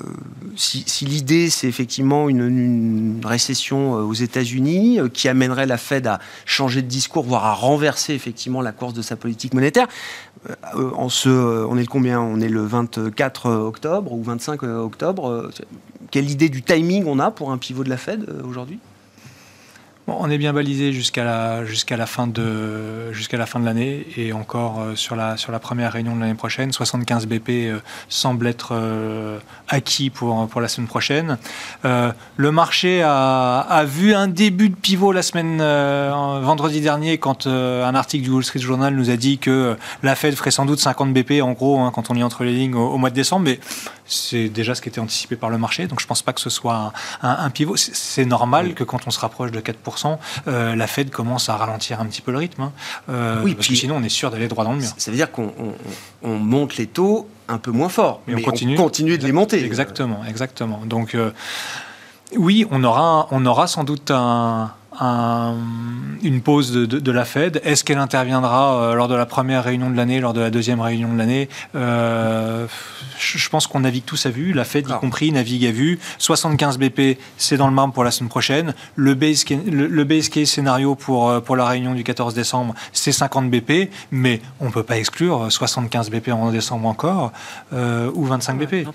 si, 0.55 1.05
l'idée 1.05 1.51
c'est 1.51 1.67
effectivement 1.67 2.29
une, 2.29 3.21
récession 3.23 3.93
aux 3.93 4.13
États-Unis 4.13 4.99
qui 5.13 5.27
amènerait 5.27 5.67
la 5.67 5.77
Fed 5.77 6.07
à 6.07 6.19
changer 6.45 6.81
de 6.81 6.87
discours, 6.87 7.23
voire 7.23 7.45
à 7.45 7.53
renverser 7.53 8.13
effectivement 8.13 8.61
la 8.61 8.71
course 8.71 8.93
de 8.93 9.03
sa 9.03 9.15
politique 9.15 9.53
monétaire, 9.53 9.87
on 10.73 11.07
est 11.07 11.81
le 11.81 11.85
combien? 11.85 12.19
On 12.19 12.39
est 12.41 12.49
le 12.49 12.65
24 12.65 13.51
octobre 13.51 14.13
ou 14.13 14.23
25 14.23 14.63
octobre. 14.63 15.51
Quelle 16.11 16.29
idée 16.29 16.49
du 16.49 16.63
timing 16.63 17.05
on 17.05 17.19
a 17.19 17.29
pour 17.29 17.51
un 17.51 17.57
pivot 17.57 17.83
de 17.83 17.89
la 17.89 17.97
Fed 17.97 18.25
aujourd'hui? 18.43 18.79
On 20.19 20.29
est 20.29 20.37
bien 20.37 20.53
balisé 20.53 20.93
jusqu'à 20.93 21.23
la, 21.23 21.65
jusqu'à 21.65 21.97
la 21.97 22.05
fin 22.05 22.27
de, 22.27 23.11
jusqu'à 23.11 23.37
la 23.37 23.45
fin 23.45 23.59
de 23.59 23.65
l'année 23.65 24.05
et 24.17 24.33
encore 24.33 24.79
euh, 24.79 24.95
sur, 24.95 25.15
la, 25.15 25.37
sur 25.37 25.51
la 25.51 25.59
première 25.59 25.91
réunion 25.91 26.15
de 26.15 26.21
l'année 26.21 26.35
prochaine. 26.35 26.71
75 26.71 27.27
BP 27.27 27.49
euh, 27.49 27.79
semble 28.07 28.47
être 28.47 28.69
euh, 28.73 29.39
acquis 29.67 30.09
pour, 30.09 30.47
pour 30.47 30.61
la 30.61 30.67
semaine 30.67 30.87
prochaine. 30.87 31.37
le 31.83 32.51
marché 32.51 33.01
a, 33.03 33.59
a, 33.59 33.83
vu 33.83 34.13
un 34.13 34.27
début 34.27 34.69
de 34.69 34.75
pivot 34.75 35.11
la 35.11 35.21
semaine 35.21 35.57
vendredi 35.59 36.81
dernier 36.81 37.17
quand 37.17 37.47
un 37.47 37.95
article 37.95 38.23
du 38.23 38.29
Wall 38.29 38.43
Street 38.43 38.59
Journal 38.59 38.95
nous 38.95 39.09
a 39.09 39.15
dit 39.15 39.37
que 39.37 39.77
la 40.03 40.15
Fed 40.15 40.35
ferait 40.35 40.51
sans 40.51 40.65
doute 40.65 40.79
50 40.79 41.13
BP 41.13 41.41
en 41.41 41.51
gros 41.51 41.79
hein, 41.79 41.91
quand 41.93 42.09
on 42.09 42.13
lit 42.13 42.23
entre 42.23 42.43
les 42.43 42.53
lignes 42.53 42.75
au, 42.75 42.97
mois 42.97 43.09
de 43.09 43.15
décembre. 43.15 43.45
Mais 43.45 43.59
c'est 44.05 44.49
déjà 44.49 44.73
ce 44.73 44.81
qui 44.81 44.89
était 44.89 44.99
anticipé 44.99 45.35
par 45.35 45.49
le 45.49 45.57
marché, 45.57 45.87
donc 45.87 45.99
je 45.99 46.05
ne 46.05 46.07
pense 46.07 46.21
pas 46.21 46.33
que 46.33 46.41
ce 46.41 46.49
soit 46.49 46.93
un, 47.21 47.29
un 47.29 47.49
pivot. 47.49 47.75
C'est 47.77 48.25
normal 48.25 48.73
que 48.73 48.83
quand 48.83 49.07
on 49.07 49.11
se 49.11 49.19
rapproche 49.19 49.51
de 49.51 49.59
4%, 49.59 49.98
euh, 50.47 50.75
la 50.75 50.87
Fed 50.87 51.09
commence 51.09 51.49
à 51.49 51.55
ralentir 51.57 51.99
un 51.99 52.05
petit 52.05 52.21
peu 52.21 52.31
le 52.31 52.37
rythme. 52.37 52.63
Hein. 52.63 52.71
Euh, 53.09 53.41
oui, 53.43 53.55
parce 53.55 53.67
que 53.67 53.75
sinon 53.75 53.97
on 53.97 54.03
est 54.03 54.09
sûr 54.09 54.31
d'aller 54.31 54.47
droit 54.47 54.63
dans 54.63 54.73
le 54.73 54.79
mur. 54.79 54.89
Ça 54.97 55.11
veut 55.11 55.17
dire 55.17 55.31
qu'on 55.31 55.51
monte 56.23 56.77
les 56.77 56.87
taux 56.87 57.27
un 57.47 57.57
peu 57.57 57.71
moins 57.71 57.89
fort, 57.89 58.21
mais, 58.27 58.35
on, 58.35 58.41
continue, 58.75 59.17
de 59.17 59.25
les 59.25 59.31
monter. 59.31 59.63
Exactement, 59.65 60.23
exactement. 60.27 60.81
Donc 60.85 61.15
euh, 61.15 61.31
oui, 62.37 62.65
on 62.71 62.83
aura, 62.83 63.27
on 63.31 63.45
aura 63.45 63.67
sans 63.67 63.83
doute 63.83 64.11
un, 64.11 64.71
une 66.23 66.41
pause 66.41 66.71
de, 66.73 67.11
la 67.11 67.25
Fed. 67.25 67.61
Est-ce 67.63 67.83
qu'elle 67.83 67.97
interviendra 67.97 68.75
euh, 68.75 68.93
lors 68.95 69.07
de 69.07 69.15
la 69.15 69.25
première 69.25 69.63
réunion 69.63 69.89
de 69.89 69.95
l'année, 69.95 70.19
lors 70.19 70.33
de 70.33 70.41
la 70.41 70.49
deuxième 70.49 70.81
réunion 70.81 71.13
de 71.13 71.17
l'année? 71.17 71.49
Euh, 71.75 72.67
Je 73.17 73.49
pense 73.49 73.67
qu'on 73.67 73.81
navigue 73.81 74.03
tous 74.05 74.25
à 74.25 74.29
vue, 74.29 74.53
la 74.53 74.65
Fed 74.65 74.87
y 74.89 74.93
compris 74.99 75.31
navigue 75.31 75.65
à 75.65 75.71
vue. 75.71 75.99
75 76.17 76.77
BP, 76.77 77.17
c'est 77.37 77.57
dans 77.57 77.67
le 77.67 77.73
marbre 77.73 77.93
pour 77.93 78.03
la 78.03 78.11
semaine 78.11 78.29
prochaine. 78.29 78.73
Le 78.95 79.13
base, 79.13 79.45
le, 79.49 80.03
case 80.29 80.49
scénario 80.49 80.95
pour, 80.95 81.29
euh, 81.29 81.39
pour 81.39 81.55
la 81.55 81.65
réunion 81.65 81.93
du 81.93 82.03
14 82.03 82.33
décembre, 82.33 82.75
c'est 82.91 83.11
50 83.11 83.49
BP, 83.49 83.89
mais 84.11 84.41
on 84.59 84.65
ne 84.65 84.71
peut 84.71 84.83
pas 84.83 84.97
exclure 84.97 85.51
75 85.51 86.09
BP 86.09 86.29
en 86.29 86.51
décembre 86.51 86.87
encore, 86.87 87.31
ou 87.71 88.25
25 88.25 88.57
BP. 88.57 88.87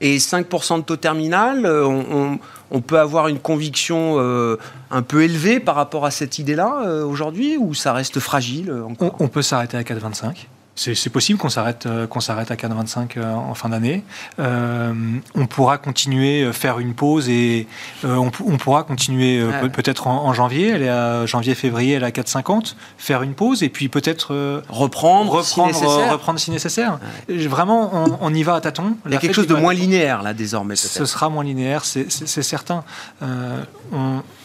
Et 0.00 0.18
5% 0.18 0.78
de 0.78 0.82
taux 0.82 0.96
terminal, 0.96 1.66
on 1.66 2.38
on 2.70 2.80
peut 2.80 2.98
avoir 2.98 3.28
une 3.28 3.38
conviction 3.38 4.16
euh, 4.18 4.58
un 4.90 5.02
peu 5.02 5.22
élevée 5.22 5.60
par 5.60 5.74
rapport 5.74 6.04
à 6.04 6.10
cette 6.10 6.38
idée-là 6.38 6.82
euh, 6.84 7.04
aujourd'hui 7.04 7.56
ou 7.56 7.74
ça 7.74 7.92
reste 7.92 8.20
fragile 8.20 8.70
euh, 8.70 8.82
on, 9.00 9.28
peut 9.28 9.42
s'arrêter 9.42 9.76
à 9.76 9.82
4,25 9.82 10.46
c'est 10.78 11.10
possible 11.10 11.38
qu'on 11.38 11.48
s'arrête 11.48 11.86
euh, 11.86 12.06
qu'on 12.06 12.20
s'arrête 12.20 12.50
à 12.50 12.54
4,25 12.54 13.18
euh, 13.18 13.34
en 13.34 13.54
fin 13.54 13.68
d'année. 13.68 14.04
Euh, 14.38 14.94
on 15.34 15.46
pourra 15.46 15.76
continuer 15.78 16.52
faire 16.52 16.78
une 16.78 16.94
pause 16.94 17.28
et 17.28 17.66
on, 18.04 18.30
pourra 18.30 18.84
continuer 18.84 19.44
peut-être 19.72 20.06
en, 20.06 20.32
janvier. 20.32 20.68
Elle 20.68 20.82
est 20.82 20.88
à 20.88 21.26
janvier-février, 21.26 21.94
elle 21.94 22.04
est 22.04 22.06
à 22.06 22.10
4,50. 22.10 22.74
Faire 22.96 23.22
une 23.22 23.34
pause 23.34 23.62
et 23.62 23.68
puis 23.68 23.88
peut-être 23.88 24.62
reprendre, 24.68 25.32
reprendre, 25.32 25.74
si 25.74 25.82
nécessaire. 25.82 26.12
reprendre 26.12 26.38
si 26.38 26.50
nécessaire. 26.50 26.98
Vraiment, 27.28 28.18
on, 28.20 28.34
y 28.34 28.42
va 28.42 28.54
à 28.54 28.60
tâtons. 28.60 28.96
Il 29.06 29.12
y 29.12 29.16
a 29.16 29.18
quelque 29.18 29.34
chose 29.34 29.46
de 29.46 29.54
moins 29.54 29.74
linéaire 29.74 30.22
là 30.22 30.32
désormais. 30.32 30.76
Ce 30.76 31.04
sera 31.04 31.28
moins 31.28 31.44
linéaire, 31.44 31.84
c'est 31.84 32.42
certain. 32.42 32.84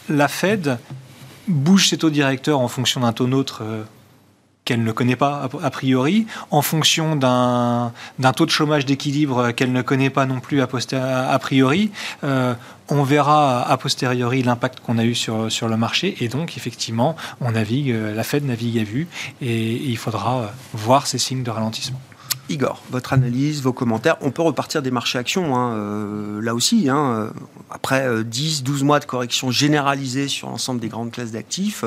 la 0.08 0.28
Fed 0.28 0.78
bouge 1.46 1.90
ses 1.90 1.98
taux 1.98 2.10
directeurs 2.10 2.60
en 2.60 2.68
fonction 2.68 3.02
d'un 3.02 3.12
taux 3.12 3.26
neutre 3.26 3.62
qu'elle 4.64 4.82
ne 4.82 4.92
connaît 4.92 5.16
pas 5.16 5.48
a 5.62 5.70
priori, 5.70 6.26
en 6.50 6.62
fonction 6.62 7.16
d'un 7.16 7.92
taux 8.34 8.46
de 8.46 8.50
chômage 8.50 8.86
d'équilibre 8.86 9.52
qu'elle 9.52 9.72
ne 9.72 9.82
connaît 9.82 10.10
pas 10.10 10.26
non 10.26 10.40
plus 10.40 10.62
a, 10.62 11.38
priori. 11.38 11.90
Euh, 12.22 12.54
on 12.88 13.02
verra 13.02 13.62
a 13.62 13.76
posteriori 13.76 14.42
l'impact 14.42 14.80
qu'on 14.80 14.98
a 14.98 15.04
eu 15.04 15.14
sur, 15.14 15.50
sur 15.50 15.68
le 15.68 15.76
marché 15.76 16.16
et 16.20 16.28
donc 16.28 16.56
effectivement 16.56 17.16
on 17.40 17.52
navigue, 17.52 17.94
la 18.14 18.22
Fed 18.24 18.44
navigue 18.44 18.78
à 18.78 18.84
vue 18.84 19.08
et 19.40 19.72
il 19.72 19.96
faudra 19.96 20.52
voir 20.74 21.06
ces 21.06 21.18
signes 21.18 21.42
de 21.42 21.50
ralentissement. 21.50 22.00
Igor, 22.50 22.82
votre 22.90 23.14
analyse, 23.14 23.62
vos 23.62 23.72
commentaires. 23.72 24.16
On 24.20 24.30
peut 24.30 24.42
repartir 24.42 24.82
des 24.82 24.90
marchés 24.90 25.18
actions, 25.18 25.56
hein, 25.56 25.74
euh, 25.74 26.42
là 26.42 26.54
aussi. 26.54 26.90
Hein, 26.90 27.14
euh, 27.14 27.30
après 27.70 28.22
10, 28.22 28.60
euh, 28.60 28.64
12 28.64 28.82
mois 28.82 29.00
de 29.00 29.06
correction 29.06 29.50
généralisée 29.50 30.28
sur 30.28 30.50
l'ensemble 30.50 30.80
des 30.80 30.88
grandes 30.88 31.10
classes 31.10 31.32
d'actifs, 31.32 31.84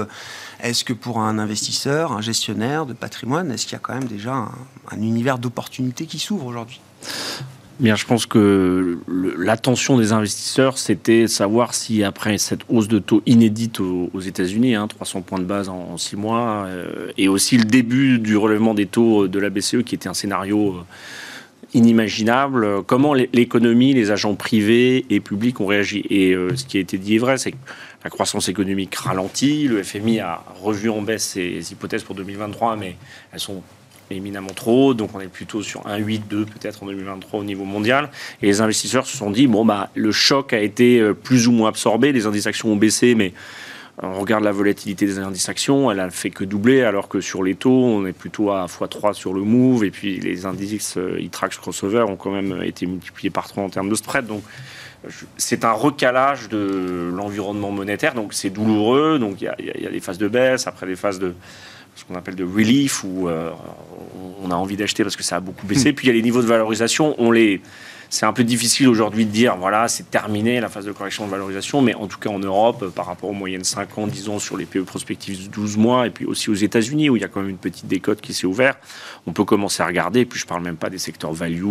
est-ce 0.60 0.84
que 0.84 0.94
pour 0.94 1.20
un 1.20 1.38
investisseur, 1.38 2.12
un 2.12 2.22
gestionnaire 2.22 2.88
de 2.88 2.94
patrimoine, 2.94 3.52
est-ce 3.52 3.66
qu'il 3.66 3.74
y 3.74 3.76
a 3.76 3.80
quand 3.80 3.94
même 3.94 4.06
déjà 4.06 4.34
un 4.92 5.02
univers 5.02 5.38
d'opportunités 5.38 6.08
qui 6.08 6.18
s'ouvre 6.18 6.48
aujourd'hui? 6.48 6.82
Bien, 7.80 7.96
je 7.96 8.06
pense 8.06 8.26
que 8.26 8.98
l'attention 9.38 10.00
des 10.00 10.12
investisseurs, 10.12 10.80
c'était 10.80 11.28
savoir 11.28 11.76
si 11.76 12.04
après 12.04 12.40
cette 12.40 12.62
hausse 12.70 12.88
de 12.88 12.98
taux 12.98 13.22
inédite 13.28 13.80
aux, 13.80 14.20
États-Unis, 14.20 14.76
300 14.90 15.20
hein, 15.20 15.22
points 15.22 15.38
de 15.38 15.44
base 15.44 15.70
en, 15.70 15.96
six 15.98 16.16
mois, 16.16 16.66
euh, 16.66 17.12
et 17.20 17.28
aussi 17.28 17.56
le 17.56 17.66
début 17.66 18.18
du 18.18 18.36
relèvement 18.36 18.74
des 18.74 18.88
taux 18.88 19.28
de 19.28 19.40
la 19.40 19.52
BCE, 19.52 19.84
qui 19.86 19.94
était 19.94 20.10
un 20.10 20.16
scénario 20.16 20.70
euh, 20.70 20.84
inimaginable, 21.76 22.82
comment 22.84 23.14
l'économie, 23.14 23.94
les 23.94 24.10
agents 24.10 24.34
privés 24.34 25.06
et 25.12 25.20
publics 25.20 25.60
ont 25.62 25.68
réagi. 25.68 26.04
Et 26.10 26.34
euh, 26.34 26.56
ce 26.56 26.66
qui 26.66 26.78
a 26.78 26.80
été 26.80 26.98
dit 26.98 27.18
est 27.18 27.20
vrai, 27.20 27.38
c'est 27.38 27.52
que 27.52 27.58
la 28.04 28.10
croissance 28.10 28.50
économique 28.50 28.96
ralentit, 28.96 29.68
le 29.68 29.84
FMI 29.84 30.20
a 30.20 30.44
revu 30.64 30.90
en 30.90 31.04
baisse 31.04 31.26
ses 31.26 31.72
hypothèses 31.72 32.02
pour 32.02 32.16
2023, 32.16 32.76
mais 32.76 32.96
elles 33.32 33.40
sont 33.40 33.62
éminemment 34.12 34.54
trop 34.54 34.94
donc 34.94 35.12
on 35.14 35.20
est 35.20 35.28
plutôt 35.28 35.62
sur 35.62 35.82
1,8, 35.82 36.22
2 36.30 36.46
peut-être 36.46 36.84
en 36.84 36.88
2023 36.88 37.40
au 37.40 37.44
niveau 37.44 37.64
mondial. 37.64 38.10
Et 38.42 38.48
les 38.48 38.62
investisseurs 38.62 39.06
se 39.06 39.16
sont 39.16 39.32
dit, 39.32 39.48
bon, 39.48 39.66
bah, 39.66 39.90
le 39.96 40.12
choc 40.12 40.54
a 40.54 40.60
été 40.60 41.00
euh, 41.00 41.14
plus 41.14 41.48
ou 41.48 41.52
moins 41.52 41.70
absorbé, 41.70 42.12
les 42.12 42.26
indices 42.26 42.48
actions 42.48 42.72
ont 42.72 42.76
baissé, 42.76 43.16
mais 43.16 43.34
on 44.02 44.20
regarde 44.20 44.44
la 44.44 44.52
volatilité 44.52 45.08
des 45.08 45.18
indices 45.18 45.50
actions, 45.50 45.90
elle 45.90 46.00
a 46.00 46.10
fait 46.12 46.30
que 46.30 46.44
doubler, 46.44 46.84
alors 46.84 47.08
que 47.08 47.20
sur 47.20 47.44
les 47.44 47.56
taux, 47.56 47.72
on 47.72 48.06
est 48.06 48.14
plutôt 48.14 48.52
à 48.52 48.66
x3 48.68 49.14
sur 49.14 49.34
le 49.34 49.42
move, 49.42 49.84
et 49.84 49.92
puis 49.92 50.20
les 50.20 50.46
indices 50.46 50.98
euh, 50.98 51.20
e-trax 51.20 51.58
crossover 51.58 52.02
ont 52.02 52.16
quand 52.16 52.32
même 52.32 52.62
été 52.64 52.86
multipliés 52.86 53.32
par 53.32 53.48
3 53.48 53.64
en 53.64 53.70
termes 53.70 53.90
de 53.90 53.96
spread. 53.96 54.28
Donc, 54.28 54.44
c'est 55.38 55.64
un 55.64 55.72
recalage 55.72 56.50
de 56.50 57.12
l'environnement 57.14 57.72
monétaire, 57.72 58.14
donc 58.14 58.34
c'est 58.34 58.50
douloureux. 58.50 59.20
Donc 59.20 59.42
il 59.42 59.52
y, 59.60 59.84
y, 59.84 59.88
a 59.88 59.92
des 59.92 60.00
phases 60.00 60.18
de 60.18 60.28
baisse, 60.28 60.68
après 60.68 60.88
des 60.88 60.96
phases 60.96 61.20
de, 61.20 61.34
qu'on 62.08 62.16
appelle 62.16 62.36
de 62.36 62.44
relief, 62.44 63.04
où 63.04 63.28
euh, 63.28 63.52
on 64.44 64.52
a 64.52 64.56
envie 64.56 64.78
d'acheter 64.78 65.04
parce 65.04 65.16
que 65.16 65.24
ça 65.24 65.38
a 65.38 65.40
beaucoup 65.40 65.66
baissé. 65.66 65.92
Hmm. 65.92 65.96
Puis 65.96 66.08
il 66.08 66.10
y 66.10 66.12
a 66.12 66.16
les 66.16 66.22
niveaux 66.22 66.42
de 66.42 66.48
valorisation, 66.48 67.16
on 67.18 67.32
les 67.32 67.62
c'est 68.10 68.26
un 68.26 68.34
peu 68.34 68.44
difficile 68.44 68.88
aujourd'hui 68.88 69.26
de 69.26 69.32
dire, 69.32 69.58
voilà, 69.58 69.88
c'est 69.88 70.10
terminé 70.10 70.60
la 70.60 70.70
phase 70.70 70.86
de 70.86 70.92
correction 70.92 71.26
de 71.26 71.32
valorisation, 71.32 71.82
mais 71.82 71.94
en 71.94 72.08
tout 72.08 72.20
cas 72.20 72.30
en 72.30 72.40
Europe, 72.40 72.84
euh, 72.84 72.90
par 72.90 73.06
rapport 73.06 73.30
aux 73.30 73.34
moyennes 73.34 73.64
5 73.64 73.98
ans, 73.98 74.08
disons, 74.08 74.40
sur 74.40 74.58
les 74.58 74.66
PE 74.66 74.84
prospectives 74.84 75.44
de 75.44 75.52
12 75.52 75.78
mois, 75.78 76.08
et 76.08 76.10
puis 76.10 76.26
aussi 76.26 76.50
aux 76.50 76.56
États-Unis, 76.56 77.10
où 77.10 77.16
il 77.16 77.22
y 77.22 77.26
a 77.26 77.28
quand 77.28 77.42
même 77.42 77.50
une 77.50 77.58
petite 77.58 77.88
décote 77.88 78.22
qui 78.22 78.34
s'est 78.34 78.48
ouverte, 78.48 78.78
on 79.26 79.34
peut 79.34 79.44
commencer 79.44 79.84
à 79.84 79.88
regarder, 79.88 80.22
et 80.22 80.26
puis 80.26 80.40
je 80.40 80.46
parle 80.46 80.64
même 80.64 80.78
pas 80.78 80.90
des 80.90 80.98
secteurs 80.98 81.34
value 81.34 81.64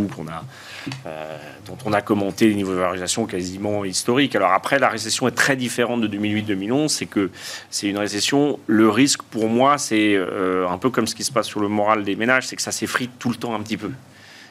euh, 1.06 1.38
dont 1.66 1.78
on 1.84 1.92
a 1.92 2.00
commenté 2.00 2.48
les 2.48 2.54
niveaux 2.54 2.72
de 2.72 2.78
valorisation 2.78 3.26
quasiment 3.26 3.84
historiques. 3.84 4.36
Alors 4.36 4.52
après, 4.52 4.78
la 4.78 4.88
récession 4.88 5.28
est 5.28 5.32
très 5.32 5.56
différente 5.56 6.00
de 6.00 6.08
2008-2011, 6.08 6.88
c'est 6.88 7.06
que 7.06 7.30
c'est 7.70 7.88
une 7.88 7.98
récession, 7.98 8.58
le 8.66 8.90
risque 8.90 9.22
pour 9.22 9.48
moi, 9.48 9.78
c'est 9.78 10.14
euh, 10.14 10.68
un 10.68 10.78
peu 10.78 10.90
comme 10.90 11.06
ce 11.06 11.14
qui 11.14 11.24
se 11.24 11.32
passe 11.32 11.46
sur 11.46 11.60
le 11.60 11.68
moral 11.68 12.04
des 12.04 12.16
ménages, 12.16 12.46
c'est 12.46 12.56
que 12.56 12.62
ça 12.62 12.72
s'effrite 12.72 13.12
tout 13.18 13.30
le 13.30 13.36
temps 13.36 13.54
un 13.54 13.60
petit 13.60 13.76
peu. 13.76 13.90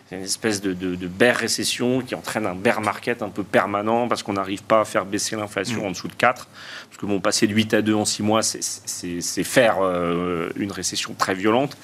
C'est 0.07 0.17
une 0.17 0.23
espèce 0.23 0.61
de, 0.61 0.73
de, 0.73 1.07
bear 1.07 1.35
récession 1.35 2.01
qui 2.01 2.13
entraîne 2.13 2.45
un 2.45 2.53
bear 2.53 2.79
market 2.79 3.23
un 3.23 3.29
peu 3.29 3.43
permanent 3.43 4.07
parce 4.07 4.21
qu'on 4.21 4.33
n'arrive 4.33 4.61
pas 4.61 4.81
à 4.81 4.85
faire 4.85 5.03
baisser 5.03 5.35
l'inflation 5.35 5.81
mm. 5.81 5.87
en 5.87 5.91
dessous 5.91 6.07
de 6.07 6.13
4. 6.13 6.47
Parce 6.95 7.01
que 7.01 7.07
bon, 7.07 7.19
passer 7.19 7.45
de 7.45 7.53
8 7.53 7.73
à 7.73 7.81
2 7.81 7.93
en 7.93 8.05
6 8.05 8.23
mois, 8.23 8.41
c'est 8.41 9.43
faire 9.43 9.79
euh, 9.81 10.49
une 10.55 10.71
récession 10.71 11.13
très 11.13 11.33
violente. 11.33 11.75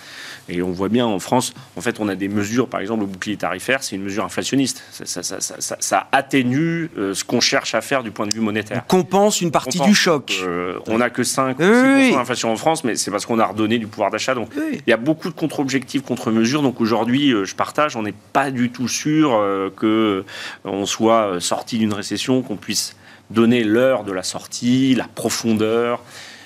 Et 0.47 0.61
on 0.61 0.71
voit 0.71 0.87
bien 0.87 1.05
en 1.05 1.19
France, 1.19 1.53
en 1.75 1.81
fait, 1.81 1.99
on 1.99 2.07
a 2.07 2.15
des 2.15 2.29
mesures, 2.29 2.69
par 2.69 2.79
exemple, 2.79 3.01
le 3.01 3.07
bouclier 3.07 3.35
tarifaire, 3.35 3.83
c'est 3.83 3.97
une 3.97 4.03
mesure 4.03 4.23
inflationniste. 4.23 4.81
Ça, 5.03 6.07
atténue 6.13 6.89
euh, 6.97 7.13
ce 7.13 7.25
qu'on 7.25 7.41
cherche 7.41 7.75
à 7.75 7.81
faire 7.81 8.03
du 8.03 8.11
point 8.11 8.25
de 8.25 8.33
vue 8.33 8.39
monétaire. 8.39 8.83
On 8.85 8.89
compense 8.89 9.41
une 9.41 9.51
partie 9.51 9.81
du 9.81 9.93
choc. 9.93 10.31
Euh, 10.43 10.79
on 10.87 10.99
n'a 10.99 11.09
que 11.09 11.23
5 11.23 11.59
ou 11.59 11.61
d'inflation 11.61 12.49
en 12.49 12.55
France, 12.55 12.85
mais 12.85 12.95
c'est 12.95 13.11
parce 13.11 13.25
qu'on 13.25 13.39
a 13.39 13.45
redonné 13.45 13.79
du 13.79 13.87
pouvoir 13.87 14.11
d'achat. 14.11 14.33
Donc 14.33 14.49
il 14.55 14.81
y 14.87 14.93
a 14.93 14.97
beaucoup 14.97 15.27
de 15.27 15.35
contre-objectifs, 15.35 16.03
contre-mesures. 16.03 16.61
Donc 16.61 16.79
aujourd'hui, 16.79 17.33
je 17.43 17.53
partage, 17.53 17.97
on 17.97 18.03
n'est 18.03 18.15
pas 18.31 18.49
du 18.49 18.69
tout 18.69 18.87
sûr 18.87 19.31
que 19.75 20.23
on 20.63 20.85
soit 20.85 21.41
sorti 21.41 21.79
d'une 21.79 21.93
récession, 21.93 22.41
qu'on 22.41 22.55
puisse 22.55 22.95
donner 23.31 23.63
l'heure 23.63 24.03
de 24.03 24.11
la 24.11 24.23
sortie, 24.23 24.95
la 24.95 25.07
profondeur, 25.07 26.01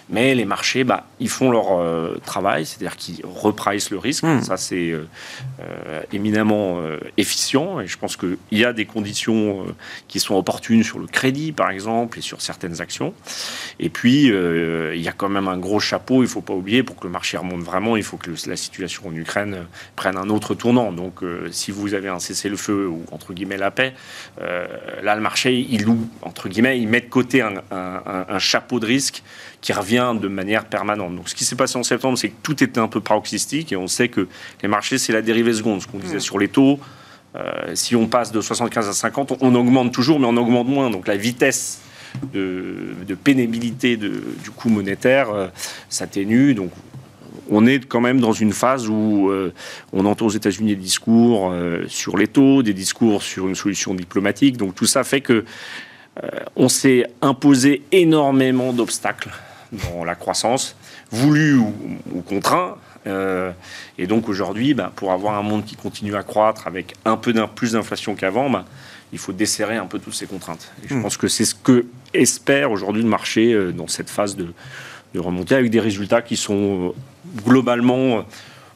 mais 0.09 0.35
les 0.35 0.45
marchés, 0.45 0.83
bah, 0.83 1.07
ils 1.19 1.29
font 1.29 1.49
leur 1.49 1.79
euh, 1.79 2.19
travail, 2.25 2.65
c'est-à-dire 2.65 2.95
qu'ils 2.95 3.21
repricent 3.23 3.89
le 3.89 3.97
risque. 3.97 4.23
Hmm. 4.23 4.41
Ça, 4.41 4.55
c'est 4.57 4.91
euh, 4.91 5.07
euh, 5.61 6.01
éminemment 6.13 6.79
efficient. 7.17 7.79
Et 7.79 7.87
je 7.87 7.97
pense 7.97 8.15
qu'il 8.17 8.37
y 8.51 8.65
a 8.65 8.73
des 8.73 8.85
conditions 8.85 9.65
qui 10.07 10.19
sont 10.19 10.35
opportunes 10.35 10.83
sur 10.83 10.99
le 10.99 11.07
crédit, 11.07 11.51
par 11.51 11.69
exemple, 11.69 12.19
et 12.19 12.21
sur 12.21 12.41
certaines 12.41 12.81
actions. 12.81 13.13
Et 13.79 13.89
puis, 13.89 14.25
il 14.25 15.01
y 15.01 15.07
a 15.07 15.11
quand 15.11 15.29
même 15.29 15.47
un 15.47 15.57
gros 15.57 15.79
chapeau, 15.79 16.17
il 16.17 16.23
ne 16.23 16.27
faut 16.27 16.41
pas 16.41 16.53
oublier, 16.53 16.83
pour 16.83 16.97
que 16.97 17.07
le 17.07 17.11
marché 17.11 17.37
remonte 17.37 17.61
vraiment, 17.61 17.95
il 17.97 18.03
faut 18.03 18.17
que 18.17 18.31
la 18.47 18.55
situation 18.55 19.07
en 19.07 19.15
Ukraine 19.15 19.65
prenne 19.95 20.17
un 20.17 20.29
autre 20.29 20.53
tournant. 20.55 20.91
Donc, 20.91 21.21
si 21.51 21.71
vous 21.71 21.93
avez 21.93 22.09
un 22.09 22.19
cessez-le-feu 22.19 22.87
ou, 22.87 23.03
entre 23.11 23.33
guillemets, 23.33 23.57
la 23.57 23.71
paix, 23.71 23.93
là, 24.39 25.15
le 25.15 25.21
marché, 25.21 25.53
il 25.57 25.83
loue, 25.83 26.07
entre 26.21 26.49
guillemets, 26.49 26.79
il 26.79 26.87
met 26.87 27.01
de 27.01 27.09
côté 27.09 27.41
un, 27.41 27.61
un 27.71 28.39
chapeau 28.39 28.79
de 28.79 28.85
risque 28.85 29.23
qui 29.65 29.73
revient 29.73 30.13
de 30.21 30.27
manière 30.27 30.65
permanente. 30.65 31.15
Donc 31.15 31.27
ce 31.27 31.33
qui 31.33 31.43
s'est 31.43 31.55
passé 31.55 31.75
en 31.75 31.81
septembre, 31.81 32.19
c'est 32.19 32.29
que 32.29 32.35
tout 32.43 32.63
était 32.63 32.79
un 32.79 32.87
peu 32.87 33.01
paroxystique 33.01 33.71
et 33.71 33.75
on 33.75 33.87
sait 33.87 34.09
que 34.09 34.27
les 34.61 34.69
marchés, 34.69 34.99
c'est 34.99 35.11
la 35.11 35.23
dérivée 35.23 35.53
seconde. 35.53 35.81
Ce 35.81 35.87
qu'on 35.87 35.97
disait 35.97 36.17
mm. 36.17 36.19
sur 36.19 36.37
les 36.37 36.49
taux, 36.49 36.79
euh, 37.35 37.71
si 37.73 37.95
on 37.95 38.05
passe 38.05 38.31
de 38.31 38.41
75 38.41 38.87
à 38.87 38.93
50, 38.93 39.37
on, 39.41 39.55
augmente 39.55 39.91
toujours, 39.91 40.19
mais 40.19 40.27
on 40.27 40.37
augmente 40.37 40.67
moins. 40.67 40.91
Donc 40.91 41.07
la 41.07 41.17
vitesse 41.17 41.81
de, 42.31 42.93
pénibilité 43.23 43.97
du 43.97 44.51
coût 44.55 44.69
monétaire 44.69 45.31
euh, 45.31 45.47
s'atténue. 45.89 46.53
Donc 46.53 46.69
on 47.49 47.65
est 47.65 47.83
quand 47.87 48.01
même 48.01 48.19
dans 48.19 48.33
une 48.33 48.53
phase 48.53 48.87
où 48.87 49.31
euh, 49.31 49.51
on 49.93 50.05
entend 50.05 50.27
aux 50.27 50.29
États-Unis 50.29 50.75
des 50.75 50.81
discours 50.81 51.51
sur 51.87 52.17
les 52.17 52.27
taux, 52.27 52.61
des 52.61 52.73
discours 52.73 53.23
sur 53.23 53.47
une 53.47 53.55
solution 53.55 53.95
diplomatique. 53.95 54.57
Donc 54.57 54.75
tout 54.75 54.85
ça 54.85 55.03
fait 55.03 55.21
que 55.21 55.43
on 56.55 56.69
s'est 56.69 57.07
imposé 57.21 57.81
énormément 57.91 58.71
d'obstacles 58.71 59.31
dans 59.71 60.03
la 60.03 60.15
croissance, 60.15 60.75
voulu 61.11 61.57
ou, 61.57 62.21
contraint. 62.27 62.77
Euh, 63.07 63.51
et 63.97 64.07
donc 64.07 64.29
aujourd'hui, 64.29 64.73
bah, 64.73 64.91
pour 64.95 65.11
avoir 65.11 65.37
un 65.37 65.43
monde 65.43 65.63
qui 65.65 65.75
continue 65.75 66.15
à 66.15 66.23
croître 66.23 66.67
avec 66.67 66.95
un 67.05 67.17
peu 67.17 67.33
plus 67.53 67.73
d'inflation 67.73 68.15
qu'avant, 68.15 68.49
bah, 68.49 68.65
il 69.13 69.19
faut 69.19 69.33
desserrer 69.33 69.77
un 69.77 69.85
peu 69.85 69.99
toutes 69.99 70.15
ces 70.15 70.25
contraintes. 70.25 70.71
Et 70.83 70.87
je 70.89 70.95
hmm. 70.95 71.03
pense 71.03 71.17
que 71.17 71.27
c'est 71.27 71.45
ce 71.45 71.55
que 71.55 71.85
espère 72.13 72.71
aujourd'hui 72.71 73.03
le 73.03 73.09
marché 73.09 73.53
euh, 73.53 73.71
dans 73.71 73.87
cette 73.87 74.09
phase 74.09 74.35
de, 74.35 74.47
de, 75.13 75.19
remontée, 75.19 75.55
avec 75.55 75.69
des 75.69 75.79
résultats 75.79 76.21
qui 76.21 76.35
sont 76.35 76.89
euh, 76.89 77.41
globalement 77.43 78.25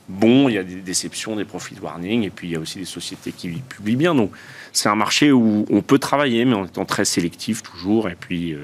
bons. 0.07 0.47
Il 0.49 0.55
y 0.55 0.57
a 0.59 0.63
des 0.63 0.75
déceptions, 0.75 1.35
des 1.35 1.45
profit 1.45 1.75
warnings, 1.81 2.23
et 2.23 2.29
puis 2.29 2.49
il 2.49 2.51
y 2.51 2.55
a 2.55 2.59
aussi 2.59 2.77
des 2.77 2.85
sociétés 2.85 3.31
qui 3.31 3.49
publient 3.49 3.95
bien. 3.95 4.13
Donc 4.13 4.31
c'est 4.71 4.89
un 4.89 4.95
marché 4.95 5.31
où 5.31 5.65
on 5.71 5.81
peut 5.81 5.99
travailler, 5.99 6.45
mais 6.45 6.53
en 6.53 6.65
étant 6.65 6.85
très 6.85 7.05
sélectif 7.05 7.63
toujours. 7.63 8.09
Et 8.09 8.15
puis 8.15 8.55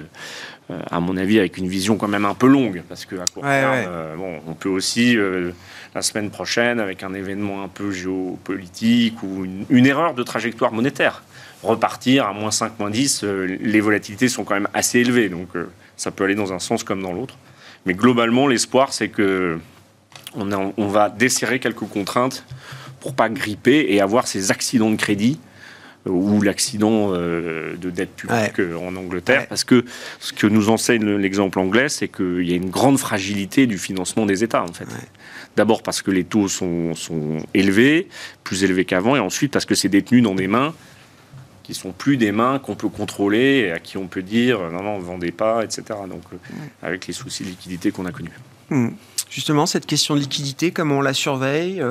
euh, 0.71 0.79
à 0.89 0.99
mon 0.99 1.15
avis, 1.15 1.37
avec 1.37 1.57
une 1.57 1.67
vision 1.67 1.95
quand 1.95 2.07
même 2.07 2.25
un 2.25 2.33
peu 2.33 2.47
longue, 2.47 2.81
parce 2.89 3.05
que 3.05 3.15
à 3.15 3.25
court 3.25 3.43
terme, 3.43 3.85
euh, 3.87 4.15
bon, 4.15 4.39
on 4.47 4.53
peut 4.53 4.69
aussi 4.69 5.15
euh, 5.15 5.51
la 5.93 6.01
semaine 6.01 6.31
prochaine, 6.31 6.79
avec 6.79 7.03
un 7.03 7.13
événement 7.13 7.63
un 7.63 7.67
peu 7.67 7.91
géopolitique 7.91 9.21
ou 9.21 9.45
une, 9.69 9.85
erreur 9.85 10.15
de 10.15 10.23
trajectoire 10.23 10.71
monétaire, 10.71 11.21
repartir 11.61 12.25
à 12.25 12.33
moins 12.33 12.49
5, 12.49 12.79
moins 12.79 12.89
10, 12.89 13.23
les 13.23 13.79
volatilités 13.79 14.27
sont 14.27 14.43
quand 14.43 14.55
même 14.55 14.69
assez 14.73 14.99
élevées, 14.99 15.29
donc 15.29 15.49
ça 15.97 16.09
peut 16.09 16.23
aller 16.23 16.35
dans 16.35 16.51
un 16.51 16.59
sens 16.59 16.83
comme 16.83 17.01
dans 17.01 17.13
l'autre. 17.13 17.37
Mais 17.85 17.93
globalement, 17.93 18.47
l'espoir, 18.47 18.91
c'est 18.91 19.09
que 19.09 19.59
on, 20.35 20.73
on, 20.77 20.87
va 20.87 21.09
desserrer 21.09 21.59
quelques 21.59 21.87
contraintes 21.87 22.43
pour 22.99 23.13
pas 23.13 23.29
gripper 23.29 23.85
et 23.89 24.01
avoir 24.01 24.25
ces 24.25 24.49
accidents 24.49 24.89
de 24.89 24.95
crédit 24.95 25.39
ou 26.05 26.41
l'accident 26.41 27.09
euh, 27.13 27.75
de 27.77 27.89
dette 27.89 28.15
publique 28.15 28.59
euh, 28.59 28.75
en 28.77 28.95
Angleterre, 28.95 29.47
parce 29.47 29.63
que 29.63 29.85
ce 30.19 30.33
que 30.33 30.45
nous 30.45 30.69
enseigne 30.69 31.15
l'exemple 31.15 31.59
anglais, 31.59 31.89
c'est 31.89 32.07
qu'il 32.07 32.47
y 32.47 32.53
a 32.53 32.55
une 32.55 32.69
grande 32.69 32.99
fragilité 32.99 33.65
du 33.65 33.77
financement 33.77 34.25
des 34.25 34.43
États, 34.43 34.63
en 34.63 34.73
fait. 34.73 34.87
D'abord 35.55 35.81
parce 35.81 36.01
que 36.01 36.11
les 36.11 36.23
taux 36.23 36.47
sont, 36.47 36.93
sont 36.93 37.37
élevés, 37.53 38.07
plus 38.43 38.63
élevés 38.63 38.85
qu'avant, 38.85 39.15
et 39.15 39.19
ensuite 39.19 39.51
parce 39.51 39.65
que 39.65 39.75
c'est 39.75 39.89
détenu 39.89 40.21
dans 40.21 40.35
des 40.35 40.47
mains 40.47 40.73
qui 41.63 41.73
sont 41.73 41.91
plus 41.91 42.17
des 42.17 42.31
mains 42.31 42.59
qu'on 42.59 42.75
peut 42.75 42.89
contrôler 42.89 43.65
et 43.65 43.71
à 43.71 43.79
qui 43.79 43.97
on 43.97 44.05
peut 44.05 44.21
dire 44.21 44.59
non, 44.71 44.83
non, 44.83 44.99
vendez 44.99 45.31
pas, 45.31 45.63
etc. 45.63 45.83
Donc, 46.07 46.21
euh, 46.31 46.37
avec 46.83 47.07
les 47.07 47.13
soucis 47.13 47.43
de 47.43 47.49
liquidité 47.49 47.89
qu'on 47.89 48.05
a 48.05 48.11
connus. 48.11 48.37
Hmm. 48.69 48.89
Justement, 49.31 49.65
cette 49.65 49.87
question 49.87 50.13
de 50.13 50.19
liquidité, 50.19 50.69
comment 50.69 50.99
on 50.99 51.01
la 51.01 51.15
surveille 51.15 51.83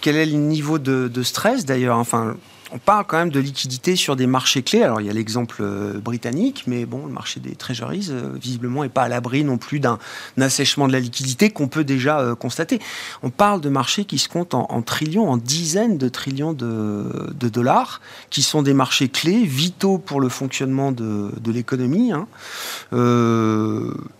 Quel 0.00 0.16
est 0.16 0.26
le 0.26 0.38
niveau 0.38 0.78
de, 0.78 1.08
de 1.08 1.22
stress 1.24 1.64
d'ailleurs 1.64 1.98
Enfin, 1.98 2.36
on 2.72 2.78
parle 2.78 3.04
quand 3.06 3.18
même 3.18 3.30
de 3.30 3.40
liquidité 3.40 3.96
sur 3.96 4.16
des 4.16 4.26
marchés 4.26 4.62
clés. 4.62 4.82
Alors, 4.82 5.00
il 5.00 5.06
y 5.06 5.10
a 5.10 5.12
l'exemple 5.12 5.58
euh, 5.60 5.98
britannique, 5.98 6.64
mais 6.66 6.86
bon, 6.86 7.06
le 7.06 7.12
marché 7.12 7.40
des 7.40 7.54
treasuries, 7.54 8.08
euh, 8.10 8.30
visiblement, 8.34 8.82
n'est 8.82 8.88
pas 8.88 9.02
à 9.02 9.08
l'abri 9.08 9.44
non 9.44 9.58
plus 9.58 9.80
d'un 9.80 9.98
assèchement 10.40 10.88
de 10.88 10.92
la 10.92 11.00
liquidité 11.00 11.50
qu'on 11.50 11.68
peut 11.68 11.84
déjà 11.84 12.20
euh, 12.20 12.34
constater. 12.34 12.80
On 13.22 13.30
parle 13.30 13.60
de 13.60 13.68
marchés 13.68 14.04
qui 14.04 14.18
se 14.18 14.28
comptent 14.28 14.54
en, 14.54 14.82
trillions, 14.82 15.28
en 15.28 15.36
dizaines 15.36 15.98
de 15.98 16.08
trillions 16.08 16.52
de, 16.52 17.48
dollars, 17.48 18.00
qui 18.30 18.42
sont 18.42 18.62
des 18.62 18.74
marchés 18.74 19.08
clés, 19.08 19.44
vitaux 19.44 19.98
pour 19.98 20.20
le 20.20 20.28
fonctionnement 20.28 20.92
de, 20.92 21.30
l'économie. 21.46 22.12
Hein. 22.12 22.26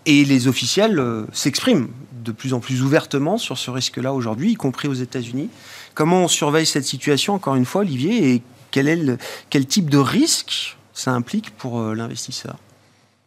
et 0.06 0.24
les 0.24 0.46
officiels 0.46 1.02
s'expriment 1.32 1.88
de 2.24 2.32
plus 2.32 2.54
en 2.54 2.60
plus 2.60 2.82
ouvertement 2.82 3.38
sur 3.38 3.58
ce 3.58 3.70
risque-là 3.70 4.12
aujourd'hui, 4.12 4.52
y 4.52 4.54
compris 4.54 4.88
aux 4.88 4.94
États-Unis. 4.94 5.50
Comment 5.94 6.24
on 6.24 6.28
surveille 6.28 6.66
cette 6.66 6.84
situation, 6.84 7.34
encore 7.34 7.54
une 7.54 7.64
fois, 7.64 7.82
Olivier, 7.82 8.34
et 8.34 8.42
quel, 8.72 8.88
est 8.88 8.98
quel 9.48 9.64
type 9.64 9.88
de 9.88 9.98
risque 9.98 10.76
ça 10.92 11.12
implique 11.12 11.50
pour 11.50 11.80
euh, 11.80 11.94
l'investisseur? 11.94 12.56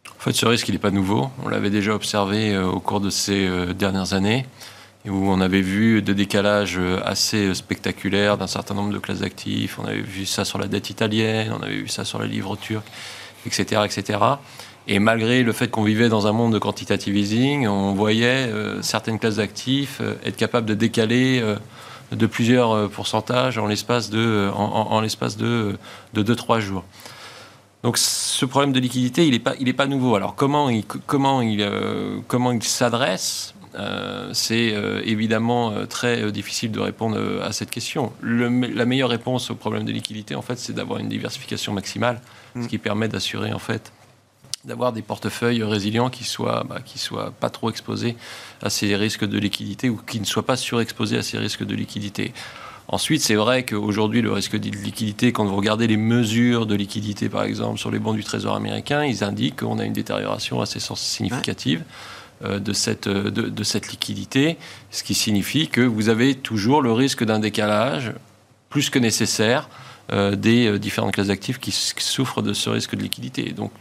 En 0.09 0.19
fait, 0.19 0.33
ce 0.33 0.45
risque, 0.45 0.67
il 0.67 0.73
n'est 0.73 0.79
pas 0.79 0.91
nouveau. 0.91 1.29
On 1.43 1.47
l'avait 1.47 1.69
déjà 1.69 1.93
observé 1.93 2.53
euh, 2.53 2.65
au 2.65 2.81
cours 2.81 2.99
de 2.99 3.09
ces 3.09 3.47
euh, 3.47 3.73
dernières 3.73 4.13
années, 4.13 4.45
où 5.05 5.29
on 5.29 5.39
avait 5.39 5.61
vu 5.61 6.01
des 6.01 6.13
décalages 6.13 6.77
assez 7.05 7.53
spectaculaires 7.55 8.37
d'un 8.37 8.47
certain 8.47 8.73
nombre 8.73 8.91
de 8.91 8.99
classes 8.99 9.21
d'actifs. 9.21 9.79
On 9.79 9.85
avait 9.85 10.01
vu 10.01 10.25
ça 10.25 10.43
sur 10.43 10.59
la 10.59 10.67
dette 10.67 10.89
italienne, 10.89 11.53
on 11.57 11.63
avait 11.63 11.77
vu 11.77 11.87
ça 11.87 12.03
sur 12.03 12.19
la 12.19 12.27
livre 12.27 12.57
turque, 12.57 12.87
etc. 13.45 13.83
etc. 13.85 14.19
Et 14.89 14.99
malgré 14.99 15.43
le 15.43 15.53
fait 15.53 15.69
qu'on 15.69 15.83
vivait 15.83 16.09
dans 16.09 16.27
un 16.27 16.33
monde 16.33 16.51
de 16.51 16.59
quantitative 16.59 17.15
easing, 17.15 17.67
on 17.67 17.93
voyait 17.93 18.51
certaines 18.81 19.19
classes 19.19 19.37
d'actifs 19.37 20.01
être 20.25 20.35
capables 20.35 20.65
de 20.65 20.73
décaler 20.73 21.41
de 22.11 22.25
plusieurs 22.25 22.71
euh, 22.71 22.87
pourcentages 22.87 23.57
en 23.57 23.67
l'espace 23.67 24.09
de, 24.09 24.49
en, 24.53 25.01
l'espace 25.01 25.37
de, 25.37 25.77
de 26.13 26.35
2-3 26.35 26.59
jours. 26.59 26.83
Donc 27.83 27.97
ce 27.97 28.45
problème 28.45 28.73
de 28.73 28.79
liquidité, 28.79 29.25
il 29.25 29.31
n'est 29.31 29.39
pas, 29.39 29.53
il 29.59 29.73
pas 29.75 29.87
nouveau. 29.87 30.15
Alors 30.15 30.35
comment 30.35 30.69
il, 30.69 30.83
comment 30.85 31.41
il, 31.41 31.61
euh, 31.61 32.19
comment 32.27 32.51
il 32.51 32.63
s'adresse 32.63 33.53
euh, 33.75 34.29
C'est 34.33 34.73
évidemment 35.05 35.85
très 35.87 36.31
difficile 36.31 36.71
de 36.71 36.79
répondre 36.79 37.19
à 37.43 37.51
cette 37.51 37.69
question. 37.69 38.11
la 38.23 38.85
meilleure 38.85 39.09
réponse 39.09 39.51
au 39.51 39.55
problème 39.55 39.85
de 39.85 39.91
liquidité, 39.91 40.35
en 40.35 40.41
fait, 40.41 40.57
c'est 40.57 40.73
d'avoir 40.73 40.99
une 40.99 41.09
diversification 41.09 41.73
maximale, 41.73 42.19
ce 42.55 42.59
mmh. 42.59 42.67
qui 42.67 42.77
permet 42.77 43.07
d'assurer 43.07 43.53
en 43.53 43.59
fait 43.59 43.91
d'avoir 44.67 44.91
des 44.91 45.01
portefeuilles 45.01 45.63
résilients 45.63 46.09
qui 46.09 46.25
soient, 46.25 46.65
bah, 46.67 46.81
qui 46.85 46.99
soient 46.99 47.31
pas 47.39 47.49
trop 47.49 47.69
exposés 47.69 48.15
à 48.61 48.69
ces 48.69 48.95
risques 48.95 49.25
de 49.25 49.39
liquidité 49.39 49.89
ou 49.89 49.95
qui 49.95 50.19
ne 50.19 50.25
soient 50.25 50.45
pas 50.45 50.57
surexposés 50.57 51.17
à 51.17 51.23
ces 51.23 51.37
risques 51.37 51.63
de 51.63 51.73
liquidité. 51.73 52.33
Ensuite, 52.89 53.21
c'est 53.21 53.35
vrai 53.35 53.63
qu'aujourd'hui, 53.63 54.21
le 54.21 54.31
risque 54.31 54.57
de 54.57 54.69
liquidité, 54.69 55.31
quand 55.31 55.45
vous 55.45 55.55
regardez 55.55 55.87
les 55.87 55.97
mesures 55.97 56.65
de 56.65 56.75
liquidité, 56.75 57.27
par 57.27 57.43
exemple, 57.43 57.79
sur 57.79 57.91
les 57.91 57.99
bons 57.99 58.13
du 58.13 58.23
Trésor 58.23 58.55
américain, 58.55 59.03
ils 59.03 59.23
indiquent 59.23 59.61
qu'on 59.61 59.79
a 59.79 59.85
une 59.85 59.93
détérioration 59.93 60.61
assez 60.61 60.79
significative. 60.79 61.83
Euh, 62.45 62.59
de 62.59 62.71
cette, 62.71 63.07
de, 63.07 63.29
de, 63.29 63.63
cette 63.63 63.89
liquidité, 63.89 64.57
ce 64.91 65.03
qui 65.03 65.15
signifie 65.15 65.69
que 65.69 65.81
vous 65.81 66.07
avez 66.07 66.35
toujours 66.35 66.83
le 66.83 66.91
risque 66.91 67.23
d'un 67.23 67.39
décalage 67.39 68.13
plus 68.69 68.91
que 68.91 68.99
nécessaire 68.99 69.69
euh, 70.11 70.35
des 70.35 70.67
euh, 70.67 70.77
différentes 70.77 71.13
classes 71.13 71.29
d'actifs 71.29 71.59
qui, 71.59 71.71
souffrent 71.71 72.43
de 72.43 72.53
ce 72.53 72.69
risque 72.69 72.95
de 72.95 73.01
liquidité. 73.01 73.53
Donc 73.53 73.71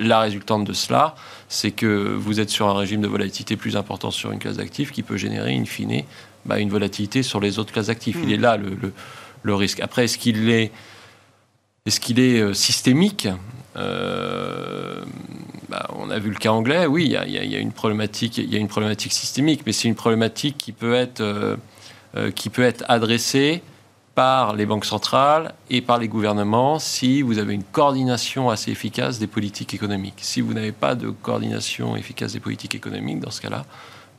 la 0.00 0.20
résultante 0.20 0.64
de 0.64 0.72
cela, 0.72 1.14
c'est 1.48 1.70
que 1.70 1.86
vous 1.86 2.40
êtes 2.40 2.50
sur 2.50 2.68
un 2.68 2.74
régime 2.74 3.00
de 3.00 3.06
volatilité 3.06 3.56
plus 3.56 3.76
important 3.76 4.10
sur 4.10 4.32
une 4.32 4.38
classe 4.38 4.56
d'actifs 4.56 4.90
qui 4.90 5.02
peut 5.02 5.16
générer, 5.16 5.54
in 5.54 5.64
fine, 5.64 6.02
bah, 6.44 6.58
une 6.58 6.70
volatilité 6.70 7.22
sur 7.22 7.38
les 7.38 7.58
autres 7.58 7.72
classes 7.72 7.86
d'actifs. 7.86 8.16
Il 8.22 8.30
hmm. 8.30 8.32
est 8.32 8.38
là 8.38 8.56
le, 8.56 8.92
le, 9.42 9.54
risque. 9.54 9.80
Après, 9.80 10.04
est-ce 10.04 10.18
qu'il 10.18 10.48
est, 10.50 10.72
est, 11.86 12.00
qu'il 12.00 12.18
est, 12.18 12.52
systémique? 12.54 13.28
Bah, 15.70 15.86
on 15.96 16.10
a 16.10 16.18
vu 16.18 16.30
le 16.30 16.36
cas 16.36 16.50
anglais, 16.50 16.86
oui, 16.86 17.04
il 17.04 17.30
y, 17.30 17.56
a, 17.56 17.58
une 17.60 17.70
problématique, 17.70 18.38
il 18.38 18.52
y 18.52 18.56
a 18.56 18.58
une 18.58 18.66
problématique 18.66 19.12
systémique, 19.12 19.62
mais 19.64 19.70
c'est 19.70 19.86
une 19.86 19.94
problématique 19.94 20.58
qui 20.58 20.72
peut 20.72 20.94
être, 20.94 21.20
euh, 21.20 21.56
euh, 22.16 22.32
qui 22.32 22.50
peut 22.50 22.62
être 22.62 22.84
adressée 22.88 23.62
par 24.14 24.54
les 24.54 24.66
banques 24.66 24.84
centrales 24.84 25.54
et 25.70 25.80
par 25.80 25.98
les 25.98 26.08
gouvernements 26.08 26.78
si 26.78 27.22
vous 27.22 27.38
avez 27.38 27.54
une 27.54 27.64
coordination 27.64 28.50
assez 28.50 28.70
efficace 28.70 29.18
des 29.18 29.26
politiques 29.26 29.74
économiques. 29.74 30.18
Si 30.18 30.40
vous 30.40 30.52
n'avez 30.52 30.72
pas 30.72 30.94
de 30.94 31.10
coordination 31.10 31.96
efficace 31.96 32.32
des 32.32 32.40
politiques 32.40 32.74
économiques, 32.74 33.20
dans 33.20 33.30
ce 33.30 33.40
cas-là, 33.40 33.64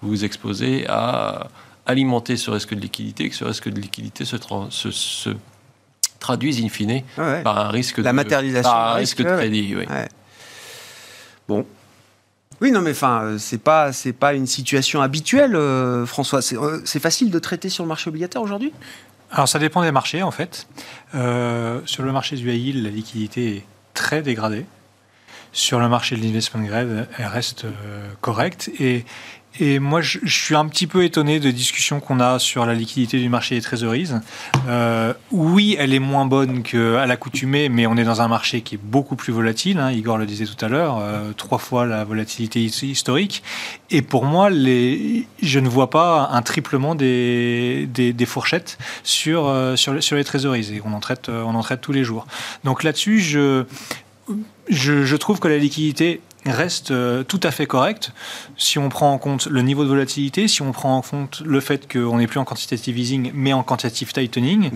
vous 0.01 0.10
vous 0.10 0.25
exposez 0.25 0.86
à 0.88 1.47
alimenter 1.86 2.38
ce 2.38 2.51
risque 2.51 2.73
de 2.73 2.80
liquidité, 2.80 3.30
que 3.30 3.36
ce 3.36 3.43
risque 3.43 3.69
de 3.69 3.80
liquidité 3.80 4.25
se, 4.25 4.38
se, 4.91 5.30
traduise 6.19 6.63
in 6.63 6.69
fine 6.69 7.01
par 7.43 7.58
un 7.58 7.69
risque 7.69 7.97
La 7.97 8.13
matérialisation 8.13 8.71
par 8.71 8.93
un 8.93 8.93
risque, 8.93 9.17
de 9.17 9.23
crédit. 9.23 9.75
Oui. 9.75 9.86
Bon. 11.47 11.65
Oui, 12.62 12.71
non, 12.71 12.82
mais 12.82 12.91
enfin, 12.91 13.23
euh, 13.23 13.38
c'est 13.39 13.58
pas, 13.58 13.91
c'est 13.91 14.13
pas 14.13 14.36
une 14.36 14.45
situation 14.45 15.01
habituelle, 15.01 15.56
euh, 15.56 16.06
François. 16.06 16.41
Euh, 16.54 16.80
c'est 16.86 16.99
facile 16.99 17.32
de 17.32 17.39
traiter 17.39 17.69
sur 17.69 17.84
le 17.84 17.88
marché 17.88 18.10
obligataire 18.10 18.43
aujourd'hui? 18.43 18.71
Alors, 19.31 19.47
ça 19.47 19.59
dépend 19.59 19.81
des 19.81 19.91
marchés, 19.91 20.23
en 20.23 20.31
fait. 20.31 20.67
sur 21.13 22.03
le 22.03 22.11
marché 22.11 22.35
du 22.35 22.51
high 22.51 22.75
la 22.75 22.89
liquidité 22.89 23.57
est 23.57 23.65
très 23.93 24.21
dégradée. 24.21 24.65
Sur 25.53 25.79
le 25.79 25.89
marché 25.89 26.15
de 26.15 26.21
l'investment 26.21 26.63
grade, 26.63 27.07
elle 27.17 27.27
reste 27.27 27.65
correcte. 28.21 28.69
Et, 28.79 29.05
et 29.59 29.79
moi, 29.79 30.01
je, 30.01 30.19
suis 30.25 30.55
un 30.55 30.65
petit 30.67 30.87
peu 30.87 31.03
étonné 31.03 31.39
de 31.39 31.51
discussions 31.51 31.99
qu'on 31.99 32.21
a 32.21 32.39
sur 32.39 32.65
la 32.65 32.73
liquidité 32.73 33.19
du 33.19 33.27
marché 33.27 33.55
des 33.55 33.61
trésoreries. 33.61 34.11
Euh, 34.69 35.13
oui, 35.31 35.75
elle 35.77 35.93
est 35.93 35.99
moins 35.99 36.25
bonne 36.25 36.63
qu'à 36.63 37.05
l'accoutumée, 37.05 37.67
mais 37.67 37.85
on 37.85 37.97
est 37.97 38.05
dans 38.05 38.21
un 38.21 38.29
marché 38.29 38.61
qui 38.61 38.75
est 38.75 38.81
beaucoup 38.81 39.17
plus 39.17 39.33
volatile. 39.33 39.77
Hein, 39.79 39.91
Igor 39.91 40.17
le 40.17 40.25
disait 40.25 40.45
tout 40.45 40.63
à 40.63 40.69
l'heure, 40.69 40.99
euh, 41.01 41.33
trois 41.35 41.57
fois 41.57 41.85
la 41.85 42.05
volatilité 42.05 42.61
historique. 42.61 43.43
Et 43.89 44.01
pour 44.01 44.23
moi, 44.23 44.49
je 44.49 45.59
ne 45.59 45.67
vois 45.67 45.89
pas 45.89 46.29
un 46.31 46.41
triplement 46.41 46.95
des, 46.95 48.15
fourchettes 48.25 48.77
sur, 49.03 49.47
euh, 49.47 49.75
sur, 49.75 50.15
les 50.15 50.23
trésoreries. 50.23 50.75
Et 50.75 50.81
on 50.85 50.93
en 50.93 51.01
traite, 51.01 51.27
on 51.27 51.55
en 51.55 51.61
traite 51.61 51.81
tous 51.81 51.91
les 51.91 52.05
jours. 52.05 52.25
Donc 52.63 52.83
là-dessus, 52.83 53.19
je, 53.19 53.65
je, 54.69 55.03
je 55.03 55.15
trouve 55.15 55.39
que 55.39 55.47
la 55.47 55.57
liquidité 55.57 56.21
reste 56.45 56.91
euh, 56.91 57.23
tout 57.23 57.39
à 57.43 57.51
fait 57.51 57.65
correct 57.65 58.13
si 58.57 58.79
on 58.79 58.89
prend 58.89 59.13
en 59.13 59.17
compte 59.17 59.45
le 59.45 59.61
niveau 59.61 59.83
de 59.83 59.89
volatilité, 59.89 60.47
si 60.47 60.61
on 60.61 60.71
prend 60.71 60.97
en 60.97 61.01
compte 61.01 61.41
le 61.45 61.59
fait 61.59 61.91
qu'on 61.91 62.17
n'est 62.17 62.27
plus 62.27 62.39
en 62.39 62.45
quantitative 62.45 62.97
easing 62.97 63.31
mais 63.33 63.53
en 63.53 63.63
quantitative 63.63 64.11
tightening. 64.11 64.71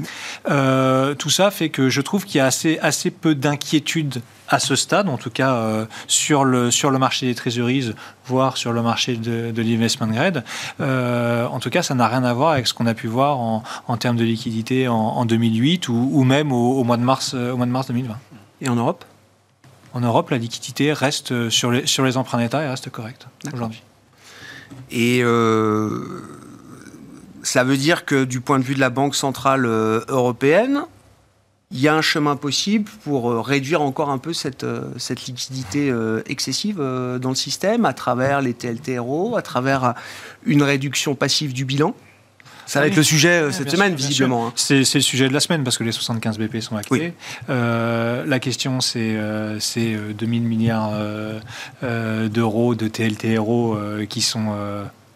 Euh, 0.49 1.15
tout 1.15 1.29
ça 1.29 1.51
fait 1.51 1.69
que 1.69 1.89
je 1.89 2.01
trouve 2.01 2.25
qu'il 2.25 2.37
y 2.37 2.41
a 2.41 2.45
assez, 2.45 2.77
assez 2.79 3.09
peu 3.09 3.33
d'inquiétude 3.35 4.21
à 4.47 4.59
ce 4.59 4.75
stade, 4.75 5.09
en 5.09 5.17
tout 5.17 5.31
cas 5.31 5.55
euh, 5.55 5.85
sur, 6.07 6.45
le, 6.45 6.69
sur 6.69 6.91
le 6.91 6.99
marché 6.99 7.25
des 7.25 7.33
treasuries, 7.33 7.93
voire 8.27 8.57
sur 8.57 8.71
le 8.71 8.83
marché 8.83 9.15
de, 9.15 9.49
de 9.49 9.61
l'investment 9.63 10.07
grade. 10.07 10.43
en 10.79 11.59
tout 11.59 11.71
cas, 11.71 11.81
ça 11.81 11.95
n'a 11.95 12.07
rien 12.07 12.23
à 12.23 12.33
voir 12.33 12.51
avec 12.51 12.67
ce 12.67 12.75
qu'on 12.75 12.85
a 12.85 12.93
pu 12.93 13.07
voir 13.07 13.39
en, 13.39 13.63
en 13.87 13.97
termes 13.97 14.17
de 14.17 14.23
liquidité 14.23 14.87
en, 14.87 15.25
2008 15.25 15.89
ou, 15.89 16.09
ou 16.13 16.23
même 16.23 16.51
au, 16.51 16.83
mois 16.83 16.97
de 16.97 17.03
mars, 17.03 17.33
au 17.33 17.57
mois 17.57 17.65
de 17.65 17.71
mars 17.71 17.87
2020. 17.87 18.15
Et 18.61 18.69
en 18.69 18.75
Europe? 18.75 19.03
En 19.95 20.01
Europe, 20.01 20.29
la 20.29 20.37
liquidité 20.37 20.91
reste 20.91 21.31
euh, 21.31 21.49
sur 21.49 21.71
les, 21.71 21.87
sur 21.87 22.03
les 22.03 22.17
emprunts 22.17 22.37
d'État 22.37 22.61
et 22.61 22.67
reste 22.67 22.89
correcte 22.89 23.27
aujourd'hui. 23.53 23.81
Et 24.91 25.21
euh, 25.23 26.21
ça 27.43 27.63
veut 27.63 27.77
dire 27.77 28.03
que 28.03 28.25
du 28.25 28.41
point 28.41 28.59
de 28.59 28.65
vue 28.65 28.75
de 28.75 28.79
la 28.81 28.89
Banque 28.89 29.15
centrale 29.15 29.65
euh, 29.65 30.01
européenne, 30.09 30.81
il 31.71 31.79
y 31.79 31.87
a 31.87 31.95
un 31.95 32.01
chemin 32.01 32.35
possible 32.35 32.91
pour 33.05 33.45
réduire 33.45 33.81
encore 33.81 34.09
un 34.09 34.17
peu 34.17 34.33
cette, 34.33 34.65
cette 34.97 35.25
liquidité 35.25 35.91
excessive 36.27 36.77
dans 36.77 37.29
le 37.29 37.35
système 37.35 37.85
à 37.85 37.93
travers 37.93 38.39
les 38.41 38.53
TLTRO, 38.53 39.35
à 39.35 39.41
travers 39.41 39.95
une 40.45 40.61
réduction 40.61 41.15
passive 41.15 41.53
du 41.53 41.65
bilan? 41.65 41.95
Ça 42.65 42.79
va 42.79 42.87
être 42.87 42.95
le 42.95 43.03
sujet 43.03 43.41
euh, 43.41 43.51
cette 43.51 43.69
semaine, 43.69 43.95
visiblement. 43.95 44.47
Hein. 44.47 44.53
C'est 44.55 44.79
le 44.79 45.01
sujet 45.01 45.27
de 45.27 45.33
la 45.33 45.39
semaine 45.39 45.63
parce 45.63 45.77
que 45.77 45.83
les 45.83 45.91
75 45.91 46.37
BP 46.37 46.59
sont 46.61 46.77
actés. 46.77 47.13
Euh, 47.49 48.25
la 48.25 48.39
question, 48.39 48.81
c'est 48.81 49.15
euh, 49.15 49.59
2000 50.13 50.43
milliards 50.43 50.93
d'euros 51.81 52.75
de 52.75 52.87
TLTRO 52.87 53.77
qui 54.09 54.21
sont 54.21 54.55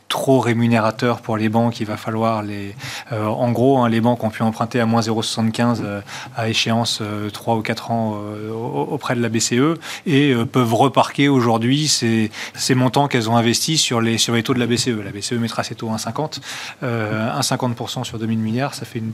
trop 0.10 0.39
rémunérateur 0.39 1.22
pour 1.22 1.38
les 1.38 1.48
banques, 1.48 1.80
il 1.80 1.86
va 1.86 1.95
falloir 1.95 2.41
les. 2.41 2.76
Euh, 3.12 3.26
en 3.26 3.52
gros, 3.52 3.78
hein, 3.78 3.88
les 3.88 4.02
banques 4.02 4.24
ont 4.24 4.30
pu 4.30 4.41
emprunter 4.41 4.82
à 4.82 4.86
moins 4.86 5.02
0,75 5.02 5.78
euh, 5.82 6.02
à 6.36 6.50
échéance 6.50 7.00
euh, 7.02 7.30
3 7.30 7.56
ou 7.56 7.62
4 7.62 7.91
ans 7.91 8.19
euh, 8.19 8.52
auprès 8.52 9.15
de 9.15 9.22
la 9.22 9.30
BCE 9.30 9.80
et 10.06 10.34
peuvent 10.52 10.74
reparquer 10.74 11.30
aujourd'hui 11.30 11.88
ces, 11.88 12.32
montants 12.76 13.08
qu'elles 13.08 13.30
ont 13.30 13.38
investis 13.38 13.80
sur 13.80 14.02
les, 14.02 14.17
sur 14.17 14.34
les 14.34 14.43
taux 14.43 14.54
de 14.54 14.60
la 14.60 14.67
BCE. 14.67 14.89
La 15.04 15.12
BCE 15.12 15.34
mettra 15.34 15.63
ses 15.63 15.76
taux 15.76 15.89
à 15.89 15.95
1,50. 15.95 16.39
1,50% 16.82 18.04
sur 18.04 18.17
2000 18.17 18.39
milliards, 18.39 18.74
ça 18.74 18.86
fait 18.86 19.00
une 19.00 19.13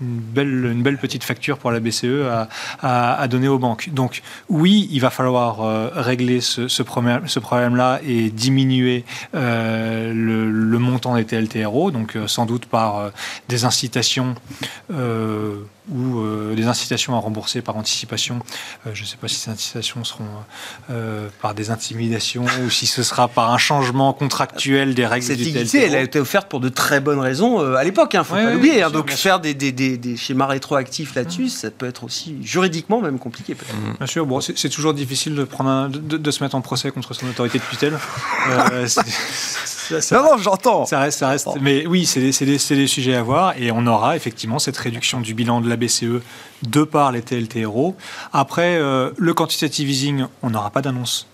une 0.00 0.18
belle, 0.18 0.64
une 0.66 0.82
belle 0.82 0.98
petite 0.98 1.24
facture 1.24 1.58
pour 1.58 1.70
la 1.70 1.80
BCE 1.80 2.26
à, 2.82 3.20
à, 3.20 3.28
donner 3.28 3.48
aux 3.48 3.58
banques. 3.58 3.90
Donc 3.92 4.22
oui, 4.48 4.88
il 4.90 5.00
va 5.00 5.10
falloir 5.10 5.62
euh, 5.62 5.90
régler 5.94 6.40
ce, 6.40 6.68
ce 6.68 6.82
problème-là 6.82 8.00
et 8.06 8.30
diminuer 8.30 9.04
euh, 9.34 10.12
le, 10.12 10.50
le, 10.50 10.78
montant 10.78 11.16
des 11.16 11.24
TLTRO, 11.24 11.90
donc 11.90 12.16
euh, 12.16 12.26
sans 12.26 12.44
doute 12.46 12.66
par 12.66 13.10
des 13.48 13.64
incitations 13.64 14.34
ou 15.90 16.20
euh, 16.20 16.54
des 16.54 16.66
incitations 16.66 17.14
à 17.14 17.18
rembourser 17.18 17.62
par 17.62 17.76
anticipation. 17.76 18.40
Euh, 18.86 18.90
je 18.92 19.02
ne 19.02 19.06
sais 19.06 19.16
pas 19.16 19.28
si 19.28 19.36
ces 19.36 19.50
incitations 19.50 20.04
seront 20.04 20.24
euh, 20.90 21.28
par 21.40 21.54
des 21.54 21.70
intimidations 21.70 22.44
ou 22.64 22.70
si 22.70 22.86
ce 22.86 23.02
sera 23.02 23.28
par 23.28 23.52
un 23.52 23.58
changement 23.58 24.12
contractuel 24.12 24.94
des 24.94 25.06
règles 25.06 25.24
Cette 25.24 25.38
liquidité, 25.38 25.84
elle 25.84 25.94
a 25.94 26.00
été 26.00 26.18
offerte 26.18 26.48
pour 26.48 26.60
de 26.60 26.68
très 26.68 27.00
bonnes 27.00 27.20
raisons 27.20 27.60
à 27.74 27.84
l'époque, 27.84 28.10
il 28.14 28.16
hein, 28.16 28.20
ne 28.20 28.24
faut 28.24 28.34
pas 28.34 28.52
l'oublier. 28.52 28.82
Hein. 28.82 28.90
donc 28.90 29.10
faire 29.10 29.40
des, 29.40 29.54
des, 29.54 29.72
des, 29.72 30.16
schémas 30.16 30.46
rétroactifs 30.46 31.14
là-dessus, 31.14 31.44
mmh. 31.44 31.48
ça 31.48 31.70
peut 31.70 31.86
être 31.86 32.04
aussi 32.04 32.36
juridiquement 32.42 33.00
même 33.00 33.18
compliqué. 33.18 33.54
Mmh. 33.54 33.96
Bien 33.98 34.06
sûr, 34.06 34.26
bon, 34.26 34.40
c'est 34.40 34.68
toujours 34.68 34.94
difficile 34.94 35.34
de, 35.34 35.44
prendre 35.44 35.88
de, 35.88 36.16
de, 36.16 36.30
se 36.30 36.42
mettre 36.42 36.56
en 36.56 36.60
procès 36.60 36.90
contre 36.90 37.14
son 37.14 37.28
autorité 37.28 37.58
de 37.58 37.64
tutelle. 37.70 37.98
ça, 40.00 40.16
non, 40.16 40.22
non, 40.22 40.38
j'entends. 40.38 40.86
Ça 40.86 41.00
reste, 41.00 41.18
ça 41.18 41.28
reste. 41.28 41.48
Mais 41.60 41.86
oui, 41.86 42.06
c'est 42.06 42.20
des, 42.20 42.30
des, 42.30 42.76
des, 42.76 42.86
sujets 42.86 43.14
à 43.14 43.22
voir 43.22 43.54
et 43.58 43.70
on 43.70 43.86
aura 43.86 44.16
effectivement 44.16 44.58
cette 44.58 44.76
réduction 44.76 45.20
du 45.20 45.34
bilan 45.34 45.60
de 45.60 45.68
la 45.68 45.76
BCE 45.76 46.22
de 46.62 46.84
par 46.84 47.12
les 47.12 47.22
TLTRO. 47.22 47.96
Après, 48.32 48.76
euh, 48.76 49.10
le 49.16 49.34
quantitative 49.34 49.88
easing, 49.88 50.26
on 50.42 50.50
n'aura 50.50 50.70
pas 50.70 50.82
d'annonce. 50.82 51.26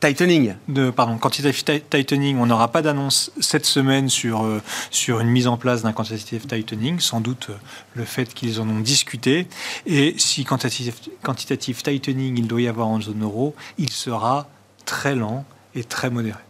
Tightening. 0.00 0.54
De, 0.68 0.90
pardon, 0.90 1.16
quantitative 1.16 1.64
tightening, 1.88 2.38
on 2.38 2.46
n'aura 2.46 2.68
pas 2.68 2.82
d'annonce 2.82 3.32
cette 3.40 3.64
semaine 3.64 4.10
sur, 4.10 4.44
euh, 4.44 4.60
sur 4.90 5.20
une 5.20 5.28
mise 5.28 5.46
en 5.46 5.56
place 5.56 5.82
d'un 5.82 5.92
quantitative 5.92 6.46
tightening, 6.46 7.00
sans 7.00 7.20
doute 7.20 7.46
euh, 7.48 7.54
le 7.94 8.04
fait 8.04 8.34
qu'ils 8.34 8.60
en 8.60 8.68
ont 8.68 8.80
discuté. 8.80 9.48
Et 9.86 10.14
si 10.18 10.44
quantitative, 10.44 10.94
quantitative 11.22 11.82
tightening 11.82 12.36
il 12.36 12.46
doit 12.46 12.60
y 12.60 12.68
avoir 12.68 12.88
en 12.88 13.00
zone 13.00 13.22
euro, 13.22 13.54
il 13.78 13.90
sera 13.90 14.46
très 14.84 15.14
lent 15.14 15.46
et 15.74 15.82
très 15.82 16.10
modéré. 16.10 16.40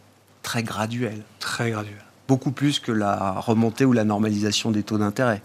Très 0.47 0.63
graduel. 0.63 1.23
Très 1.41 1.73
graduel. 1.73 1.99
Beaucoup 2.29 2.53
plus 2.53 2.79
que 2.79 2.93
la 2.93 3.33
remontée 3.33 3.85
ou 3.85 3.93
la 3.93 4.05
normalisation 4.05 4.71
des 4.71 4.85
taux 4.85 4.97
d'intérêt. 4.97 5.43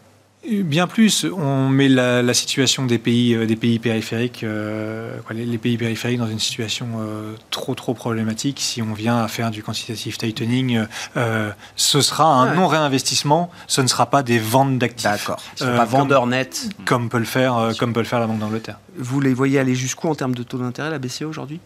Bien 0.48 0.86
plus, 0.86 1.26
on 1.26 1.70
met 1.70 1.90
la, 1.90 2.34
situation 2.36 2.86
des 2.86 3.00
pays, 3.00 3.34
euh, 3.34 3.48
des 3.48 3.56
pays 3.56 3.80
périphériques, 3.80 4.44
euh, 4.44 5.18
les, 5.32 5.58
pays 5.58 5.78
périphériques 5.78 6.20
dans 6.20 6.28
une 6.28 6.40
situation 6.40 6.88
euh, 7.00 7.34
trop 7.50 7.74
trop 7.74 7.96
problématique. 7.96 8.60
Si 8.60 8.84
on 8.84 8.94
vient 8.94 9.18
à 9.24 9.28
faire 9.28 9.50
du 9.50 9.64
quantitative 9.64 10.18
tightening, 10.18 10.86
ce 11.76 12.02
sera 12.02 12.26
un 12.26 12.54
non-réinvestissement, 12.54 13.50
ce 13.66 13.82
ne 13.82 13.88
sera 13.88 14.06
pas 14.06 14.22
des 14.22 14.38
ventes 14.38 14.78
d'actifs. 14.78 15.04
D'accord. 15.04 15.42
Ce 15.56 15.64
pas 15.64 15.86
vendeur 15.86 16.28
net. 16.28 16.70
Comme 16.86 17.10
peut 17.10 17.18
le 17.18 17.26
faire, 17.26 17.72
comme 17.80 17.94
peut 17.94 18.02
le 18.02 18.06
faire 18.06 18.20
la 18.20 18.28
Banque 18.28 18.40
d'Angleterre. 18.40 18.78
Vous 18.98 19.20
les 19.20 19.34
voyez 19.34 19.58
aller 19.58 19.74
jusqu'où 19.74 20.10
en 20.10 20.16
termes 20.16 20.36
de 20.36 20.44
taux 20.44 20.60
d'intérêt, 20.60 20.92
la 20.92 21.00
BCE 21.00 21.24
aujourd'hui? 21.24 21.60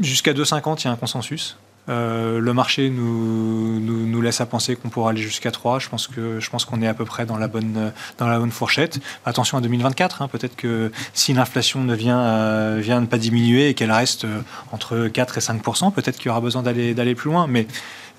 Jusqu'à 0.00 0.32
2,50, 0.32 0.82
il 0.82 0.84
y 0.86 0.88
a 0.88 0.90
un 0.90 0.96
consensus. 0.96 1.56
Le 1.88 2.52
marché 2.52 2.90
nous, 2.90 4.20
laisse 4.20 4.40
à 4.40 4.46
penser 4.46 4.76
qu'on 4.76 4.88
pourra 4.88 5.10
aller 5.10 5.20
jusqu'à 5.20 5.50
3. 5.50 5.78
Je 5.78 5.88
pense 5.88 6.08
que 6.08 6.40
je 6.40 6.50
pense 6.50 6.64
qu'on 6.64 6.82
est 6.82 6.88
à 6.88 6.94
peu 6.94 7.04
près 7.04 7.24
dans 7.24 7.38
la 7.38 7.48
bonne 7.48 7.92
dans 8.18 8.26
la 8.26 8.38
bonne 8.38 8.50
fourchette. 8.50 9.00
Attention 9.24 9.58
à 9.58 9.60
2024. 9.60 10.22
Hein. 10.22 10.28
Peut-être 10.28 10.56
que 10.56 10.90
si 11.14 11.32
l'inflation 11.32 11.82
ne 11.84 11.94
vient 11.94 12.76
vient 12.76 13.00
ne 13.00 13.06
pas 13.06 13.18
diminuer 13.18 13.68
et 13.68 13.74
qu'elle 13.74 13.92
reste 13.92 14.26
entre 14.72 15.08
4 15.08 15.38
et 15.38 15.40
5 15.40 15.62
peut-être 15.94 16.16
qu'il 16.16 16.26
y 16.26 16.30
aura 16.30 16.40
besoin 16.40 16.62
d'aller 16.62 16.94
d'aller 16.94 17.14
plus 17.14 17.30
loin. 17.30 17.46
Mais 17.46 17.66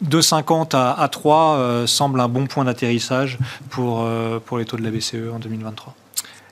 de 0.01 0.21
50 0.21 0.73
à, 0.75 1.10
3 1.12 1.84
semble 1.86 2.21
un 2.21 2.29
bon 2.29 2.47
point 2.47 2.63
d'atterrissage 2.63 3.38
pour, 3.69 4.08
pour 4.45 4.58
les 4.58 4.65
taux 4.65 4.77
de 4.77 4.84
la 4.84 4.91
BCE 4.91 5.34
en 5.34 5.39
2023. 5.39 5.95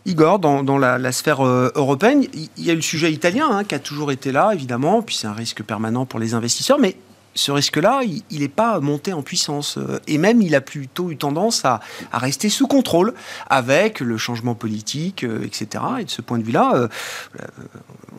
Igor, 0.07 0.39
dans, 0.39 0.77
la, 0.77 1.11
sphère 1.11 1.45
euh, 1.45 1.69
européenne, 1.75 2.25
il 2.33 2.63
y 2.63 2.71
a 2.71 2.73
le 2.73 2.81
sujet 2.81 3.11
italien 3.11 3.49
hein, 3.51 3.65
qui 3.65 3.75
a 3.75 3.79
toujours 3.79 4.13
été 4.13 4.31
là, 4.31 4.51
évidemment, 4.53 5.01
puis 5.01 5.15
c'est 5.15 5.27
un 5.27 5.33
risque 5.33 5.63
permanent 5.63 6.05
pour 6.05 6.21
les 6.21 6.33
investisseurs, 6.33 6.79
mais 6.79 6.95
ce 7.37 7.51
risque-là, 7.51 8.01
il 8.29 8.39
n'est 8.39 8.47
pas 8.47 8.79
monté 8.79 9.13
en 9.13 9.21
puissance. 9.21 9.77
Euh, 9.77 9.99
et 10.07 10.17
même, 10.17 10.41
il 10.41 10.55
a 10.55 10.61
plutôt 10.61 11.11
eu 11.11 11.17
tendance 11.17 11.63
à, 11.65 11.79
rester 12.11 12.49
sous 12.49 12.67
contrôle 12.67 13.13
avec 13.49 13.99
le 13.99 14.17
changement 14.17 14.55
politique, 14.55 15.23
euh, 15.23 15.45
etc. 15.45 15.83
Et 15.99 16.05
de 16.05 16.09
ce 16.09 16.21
point 16.21 16.39
de 16.39 16.43
vue-là, 16.43 16.89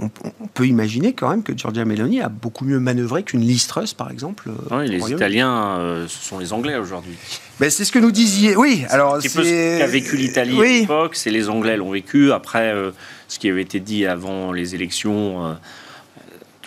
on, 0.00 0.08
peut 0.54 0.66
imaginer 0.66 1.12
quand 1.12 1.28
même 1.28 1.42
que 1.42 1.56
Giorgia 1.56 1.84
Meloni 1.84 2.20
a 2.20 2.28
beaucoup 2.28 2.64
mieux 2.64 2.80
manœuvré 2.80 3.22
qu'une 3.22 3.40
Liz 3.40 3.66
Truss, 3.66 3.94
par 3.94 4.10
exemple. 4.10 4.50
Oui, 4.70 4.88
les 4.88 5.10
Italiens, 5.10 6.06
ce 6.06 6.28
sont 6.28 6.38
les 6.38 6.52
Anglais 6.52 6.76
aujourd'hui. 6.76 7.16
Ben, 7.60 7.70
c'est 7.70 7.84
ce 7.84 7.90
que 7.90 7.98
nous 7.98 8.12
disiez. 8.12 8.54
Oui, 8.56 8.84
alors 8.88 9.20
c'est 9.20 9.28
ce 9.28 9.78
qu'a 9.78 9.86
vécu 9.86 10.16
l'Italie 10.16 10.60
à 10.60 10.64
l'époque, 10.64 11.16
c'est 11.16 11.30
les 11.30 11.48
Anglais 11.48 11.76
l'ont 11.76 11.90
vécu. 11.90 12.30
Après, 12.30 12.72
euh, 12.72 12.92
ce 13.26 13.38
qui 13.40 13.48
avait 13.48 13.62
été 13.62 13.80
dit 13.80 14.06
avant 14.06 14.52
les 14.52 14.74
élections. 14.74 15.56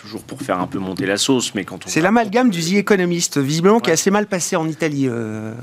Euh, 0.02 0.08
toujours 0.08 0.22
pour 0.22 0.40
faire 0.40 0.60
un 0.60 0.66
peu 0.66 0.78
monter 0.78 1.06
la 1.06 1.16
sauce, 1.16 1.54
mais 1.54 1.64
quand 1.64 1.86
on... 1.86 1.88
C'est 1.88 2.00
l'amalgame 2.00 2.50
du 2.50 2.60
The 2.60 2.74
Economist, 2.74 3.38
visiblement 3.38 3.80
qui 3.80 3.90
est 3.90 3.94
assez 3.94 4.10
mal 4.10 4.26
passé 4.26 4.56
en 4.56 4.68
Italie. 4.68 5.06
Euh, 5.08 5.54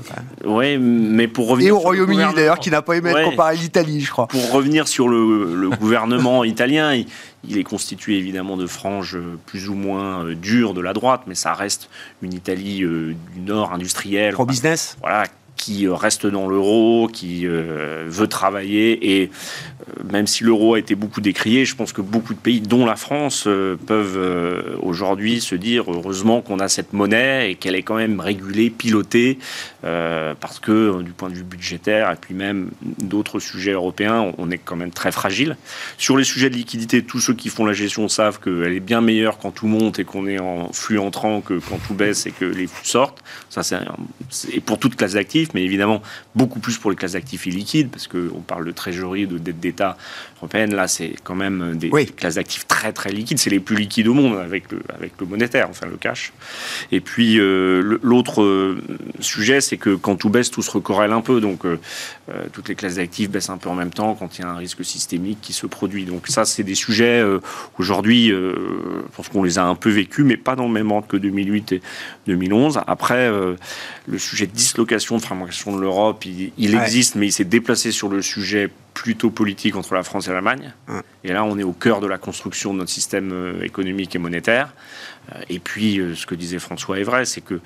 oui, 0.44 0.78
mais 0.78 1.28
pour 1.28 1.48
revenir... 1.48 1.68
Et 1.68 1.70
au 1.72 1.78
Royaume-Uni 1.78 2.34
d'ailleurs, 2.34 2.58
qui 2.58 2.70
n'a 2.70 2.82
pas 2.82 2.94
aimé 2.94 3.12
ouais. 3.12 3.24
comparer 3.24 3.56
l'Italie, 3.56 4.00
je 4.00 4.10
crois. 4.10 4.26
Pour 4.26 4.52
revenir 4.52 4.88
sur 4.88 5.08
le, 5.08 5.70
gouvernement 5.78 6.44
italien, 6.44 6.94
il, 6.94 7.58
est 7.58 7.64
constitué 7.64 8.18
évidemment 8.18 8.56
de 8.56 8.66
franges 8.66 9.18
plus 9.46 9.68
ou 9.68 9.74
moins 9.74 10.24
dures 10.34 10.74
de 10.74 10.80
la 10.80 10.92
droite, 10.92 11.22
mais 11.26 11.34
ça 11.34 11.54
reste 11.54 11.90
une 12.22 12.32
Italie 12.32 12.80
du 12.80 13.40
Nord 13.40 13.72
industrielle. 13.72 14.34
Pro-business 14.34 14.96
Voilà, 15.00 15.24
qui 15.60 15.86
reste 15.86 16.26
dans 16.26 16.48
l'euro, 16.48 17.06
qui 17.12 17.46
euh, 17.46 18.06
veut 18.08 18.28
travailler. 18.28 19.20
Et 19.20 19.24
euh, 19.26 20.02
même 20.10 20.26
si 20.26 20.42
l'euro 20.42 20.72
a 20.72 20.78
été 20.78 20.94
beaucoup 20.94 21.20
décrié, 21.20 21.66
je 21.66 21.76
pense 21.76 21.92
que 21.92 22.00
beaucoup 22.00 22.32
de 22.32 22.38
pays, 22.38 22.62
dont 22.62 22.86
la 22.86 22.96
France, 22.96 23.44
euh, 23.46 23.76
peuvent 23.86 24.18
aujourd'hui 24.82 25.40
se 25.42 25.54
dire 25.54 25.92
heureusement 25.92 26.40
qu'on 26.40 26.60
a 26.60 26.68
cette 26.68 26.94
monnaie 26.94 27.50
et 27.50 27.54
qu'elle 27.56 27.74
est 27.74 27.82
quand 27.82 27.96
même 27.96 28.20
régulée, 28.20 28.70
pilotée, 28.70 29.38
parce 29.82 30.60
que 30.60 31.02
du 31.02 31.12
point 31.12 31.28
de 31.28 31.34
vue 31.34 31.42
budgétaire 31.42 32.10
et 32.10 32.16
puis 32.16 32.34
même 32.34 32.70
d'autres 32.98 33.38
sujets 33.38 33.72
européens, 33.72 34.32
on 34.38 34.50
est 34.50 34.58
quand 34.58 34.76
même 34.76 34.90
très 34.90 35.12
fragile. 35.12 35.56
Sur 35.98 36.16
les 36.16 36.24
sujets 36.24 36.48
de 36.48 36.54
liquidité, 36.54 37.02
tous 37.02 37.20
ceux 37.20 37.34
qui 37.34 37.48
font 37.48 37.64
la 37.64 37.72
gestion 37.72 38.08
savent 38.08 38.40
qu'elle 38.40 38.72
est 38.72 38.80
bien 38.80 39.00
meilleure 39.00 39.38
quand 39.38 39.50
tout 39.50 39.66
monte 39.66 39.98
et 39.98 40.04
qu'on 40.04 40.26
est 40.26 40.38
en 40.38 40.72
flux 40.72 40.98
entrant 40.98 41.40
que 41.40 41.54
quand 41.54 41.78
tout 41.86 41.94
baisse 41.94 42.26
et 42.26 42.30
que 42.30 42.44
les 42.44 42.66
flux 42.66 42.86
sortent. 42.86 43.22
Ça, 43.48 43.62
c'est 43.62 44.60
pour 44.60 44.78
toute 44.78 44.96
classe 44.96 45.14
d'actifs 45.14 45.49
mais 45.54 45.62
évidemment 45.62 46.02
beaucoup 46.34 46.60
plus 46.60 46.78
pour 46.78 46.90
les 46.90 46.96
classes 46.96 47.12
d'actifs 47.12 47.46
illiquides, 47.46 47.90
parce 47.90 48.06
qu'on 48.06 48.40
parle 48.46 48.64
de 48.64 48.72
trésorerie, 48.72 49.26
de 49.26 49.38
dette 49.38 49.60
d'État 49.60 49.96
européenne. 50.38 50.74
Là, 50.74 50.88
c'est 50.88 51.14
quand 51.22 51.34
même 51.34 51.76
des 51.76 51.90
classes 52.06 52.36
d'actifs 52.36 52.66
très 52.66 52.92
très 52.92 53.10
liquides. 53.10 53.38
C'est 53.38 53.50
les 53.50 53.60
plus 53.60 53.76
liquides 53.76 54.08
au 54.08 54.14
monde 54.14 54.36
avec 54.38 54.70
le, 54.72 54.80
avec 54.94 55.12
le 55.20 55.26
monétaire, 55.26 55.68
enfin 55.70 55.86
le 55.86 55.96
cash. 55.96 56.32
Et 56.92 57.00
puis 57.00 57.38
euh, 57.38 57.98
l'autre 58.02 58.42
euh, 58.42 58.80
sujet, 59.20 59.60
c'est 59.60 59.76
que 59.76 59.94
quand 59.94 60.16
tout 60.16 60.30
baisse, 60.30 60.50
tout 60.50 60.62
se 60.62 60.70
recorrèle 60.70 61.12
un 61.12 61.20
peu. 61.20 61.40
Donc 61.40 61.64
euh, 61.64 61.78
toutes 62.52 62.68
les 62.68 62.74
classes 62.74 62.96
d'actifs 62.96 63.30
baissent 63.30 63.50
un 63.50 63.58
peu 63.58 63.68
en 63.68 63.74
même 63.74 63.90
temps 63.90 64.14
quand 64.14 64.38
il 64.38 64.42
y 64.42 64.44
a 64.44 64.50
un 64.50 64.56
risque 64.56 64.84
systémique 64.84 65.38
qui 65.40 65.52
se 65.52 65.66
produit. 65.66 66.04
Donc 66.04 66.28
ça, 66.28 66.44
c'est 66.44 66.62
des 66.62 66.74
sujets 66.74 67.22
aujourd'hui, 67.78 68.28
je 68.28 69.16
pense 69.16 69.28
qu'on 69.28 69.42
les 69.42 69.58
a 69.58 69.64
un 69.64 69.74
peu 69.74 69.90
vécus, 69.90 70.24
mais 70.24 70.36
pas 70.36 70.56
dans 70.56 70.66
le 70.66 70.72
même 70.72 70.90
ordre 70.90 71.06
que 71.06 71.16
2008 71.16 71.72
et 71.72 71.82
2011. 72.26 72.80
Après, 72.86 73.30
le 73.30 74.18
sujet 74.18 74.46
de 74.46 74.52
dislocation 74.52 75.16
de 75.16 75.22
de 75.46 75.80
l'Europe, 75.80 76.24
il, 76.24 76.74
existe, 76.74 77.14
mais 77.14 77.26
il 77.26 77.32
s'est 77.32 77.44
déplacé 77.44 77.92
sur 77.92 78.08
le 78.08 78.22
sujet 78.22 78.70
plutôt 78.94 79.30
politique 79.30 79.76
entre 79.76 79.94
la 79.94 80.02
France 80.02 80.28
et 80.28 80.32
l'Allemagne. 80.32 80.72
Et 81.24 81.32
là, 81.32 81.44
on 81.44 81.58
est 81.58 81.62
au 81.62 81.72
cœur 81.72 82.00
de 82.00 82.06
la 82.06 82.18
construction 82.18 82.72
de 82.72 82.78
notre 82.78 82.90
système 82.90 83.30
euh, 83.32 83.62
économique 83.62 84.14
et 84.14 84.18
monétaire. 84.18 84.74
Euh, 85.32 85.40
et 85.48 85.58
puis, 85.58 85.98
euh, 85.98 86.14
ce 86.14 86.26
que 86.26 86.34
disait 86.34 86.58
François 86.58 86.98
est 86.98 87.04
vrai, 87.04 87.24
c'est 87.24 87.40
que 87.40 87.60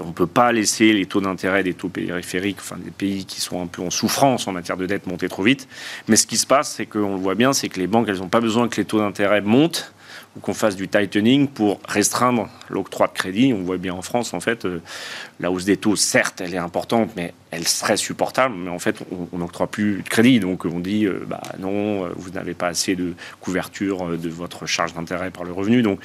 on 0.00 0.08
ne 0.08 0.12
peut 0.12 0.26
pas 0.26 0.52
laisser 0.52 0.92
les 0.92 1.06
taux 1.06 1.20
d'intérêt 1.20 1.62
des 1.62 1.74
taux 1.74 1.88
périphériques, 1.88 2.58
enfin 2.60 2.76
des 2.76 2.90
pays 2.90 3.24
qui 3.24 3.40
sont 3.40 3.62
un 3.62 3.66
peu 3.66 3.82
en 3.82 3.90
souffrance 3.90 4.48
en 4.48 4.52
matière 4.52 4.76
de 4.76 4.86
dette, 4.86 5.06
monter 5.06 5.28
trop 5.28 5.42
vite. 5.42 5.68
Mais 6.08 6.16
ce 6.16 6.26
qui 6.26 6.36
se 6.36 6.46
passe, 6.46 6.74
c'est 6.74 6.86
qu'on 6.86 7.14
le 7.14 7.20
voit 7.20 7.34
bien, 7.34 7.52
c'est 7.52 7.68
que 7.68 7.78
les 7.78 7.86
banques, 7.86 8.08
elles 8.08 8.18
n'ont 8.18 8.28
pas 8.28 8.40
besoin 8.40 8.68
que 8.68 8.76
les 8.76 8.84
taux 8.84 8.98
d'intérêt 8.98 9.40
montent 9.40 9.92
qu'on 10.40 10.54
fasse 10.54 10.76
du 10.76 10.88
tightening 10.88 11.48
pour 11.48 11.80
restreindre 11.88 12.48
l'octroi 12.68 13.08
de 13.08 13.12
crédit. 13.12 13.52
On 13.52 13.62
voit 13.62 13.76
bien 13.76 13.94
en 13.94 14.02
France, 14.02 14.34
en 14.34 14.40
fait, 14.40 14.64
euh, 14.64 14.80
la 15.40 15.50
hausse 15.50 15.64
des 15.64 15.76
taux, 15.76 15.96
certes, 15.96 16.40
elle 16.40 16.54
est 16.54 16.58
importante, 16.58 17.10
mais 17.16 17.32
elle 17.50 17.66
serait 17.66 17.96
supportable. 17.96 18.54
Mais 18.56 18.70
en 18.70 18.78
fait, 18.78 18.96
on 19.32 19.38
n'octroie 19.38 19.68
plus 19.68 20.02
de 20.02 20.08
crédit. 20.08 20.40
Donc, 20.40 20.64
on 20.64 20.80
dit, 20.80 21.06
euh, 21.06 21.24
bah 21.26 21.40
non, 21.58 22.04
euh, 22.04 22.08
vous 22.16 22.30
n'avez 22.30 22.54
pas 22.54 22.68
assez 22.68 22.96
de 22.96 23.14
couverture 23.40 24.18
de 24.18 24.28
votre 24.28 24.66
charge 24.66 24.94
d'intérêt 24.94 25.30
par 25.30 25.44
le 25.44 25.52
revenu. 25.52 25.82
Donc, 25.82 26.00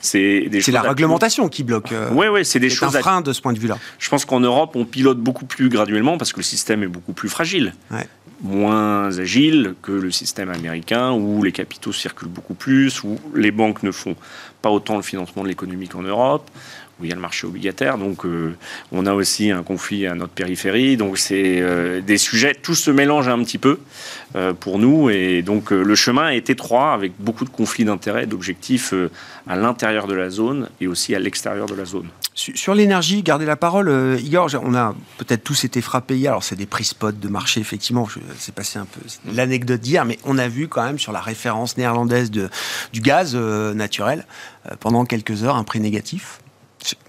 c'est 0.00 0.42
des 0.48 0.60
C'est 0.60 0.72
la 0.72 0.82
réglementation 0.82 1.48
qui 1.48 1.64
bloque. 1.64 1.92
oui, 2.12 2.26
oui, 2.28 2.44
c'est 2.44 2.60
des 2.60 2.70
choses. 2.70 2.94
un 2.96 3.00
frein 3.00 3.20
de 3.20 3.32
ce 3.32 3.40
point 3.40 3.52
de 3.52 3.58
vue-là. 3.58 3.78
Je 3.98 4.08
pense 4.08 4.24
qu'en 4.24 4.40
Europe, 4.40 4.76
on 4.76 4.84
pilote 4.84 5.18
beaucoup 5.18 5.46
plus 5.46 5.68
graduellement 5.68 6.18
parce 6.18 6.32
que 6.32 6.38
le 6.38 6.44
système 6.44 6.82
est 6.82 6.88
beaucoup 6.88 7.12
plus 7.12 7.28
fragile. 7.28 7.74
Ouais 7.90 8.06
moins 8.42 9.18
agile 9.18 9.74
que 9.82 9.92
le 9.92 10.10
système 10.10 10.50
américain 10.50 11.12
où 11.12 11.42
les 11.42 11.52
capitaux 11.52 11.92
circulent 11.92 12.28
beaucoup 12.28 12.54
plus, 12.54 13.02
où 13.02 13.18
les 13.34 13.50
banques 13.50 13.82
ne 13.82 13.90
font 13.90 14.16
pas 14.62 14.70
autant 14.70 14.96
le 14.96 15.02
financement 15.02 15.42
de 15.42 15.48
l'économie 15.48 15.88
qu'en 15.88 16.02
Europe, 16.02 16.50
où 16.98 17.04
il 17.04 17.10
y 17.10 17.12
a 17.12 17.14
le 17.14 17.20
marché 17.20 17.46
obligataire. 17.46 17.98
Donc 17.98 18.24
euh, 18.24 18.56
on 18.92 19.06
a 19.06 19.12
aussi 19.12 19.50
un 19.50 19.62
conflit 19.62 20.06
à 20.06 20.14
notre 20.14 20.32
périphérie. 20.32 20.96
Donc 20.96 21.18
c'est 21.18 21.60
euh, 21.60 22.00
des 22.00 22.18
sujets, 22.18 22.54
tout 22.54 22.74
se 22.74 22.90
mélange 22.90 23.28
un 23.28 23.42
petit 23.42 23.58
peu 23.58 23.78
euh, 24.34 24.52
pour 24.54 24.78
nous. 24.78 25.10
Et 25.10 25.42
donc 25.42 25.70
le 25.70 25.94
chemin 25.94 26.30
est 26.30 26.48
étroit 26.48 26.92
avec 26.92 27.12
beaucoup 27.18 27.44
de 27.44 27.50
conflits 27.50 27.84
d'intérêts, 27.84 28.26
d'objectifs 28.26 28.94
à 29.46 29.56
l'intérieur 29.56 30.06
de 30.06 30.14
la 30.14 30.30
zone 30.30 30.68
et 30.80 30.86
aussi 30.86 31.14
à 31.14 31.18
l'extérieur 31.18 31.66
de 31.66 31.74
la 31.74 31.84
zone. 31.84 32.08
Sur 32.34 32.74
l'énergie, 32.74 33.22
gardez 33.22 33.46
la 33.46 33.56
parole. 33.56 34.18
Igor, 34.22 34.50
on 34.62 34.74
a 34.74 34.94
peut-être 35.16 35.42
tous 35.42 35.64
été 35.64 35.80
frappés 35.80 36.16
hier. 36.16 36.32
Alors, 36.32 36.44
c'est 36.44 36.56
des 36.56 36.66
prix 36.66 36.84
spot 36.84 37.18
de 37.18 37.28
marché, 37.28 37.60
effectivement. 37.60 38.06
C'est 38.38 38.54
passé 38.54 38.78
un 38.78 38.84
peu 38.84 39.00
l'anecdote 39.32 39.80
d'hier, 39.80 40.04
mais 40.04 40.18
on 40.22 40.36
a 40.36 40.46
vu 40.46 40.68
quand 40.68 40.84
même 40.84 40.98
sur 40.98 41.12
la 41.12 41.22
référence 41.22 41.78
néerlandaise 41.78 42.30
du 42.30 43.00
gaz 43.00 43.34
naturel, 43.34 44.26
pendant 44.80 45.06
quelques 45.06 45.44
heures, 45.44 45.56
un 45.56 45.64
prix 45.64 45.80
négatif. 45.80 46.40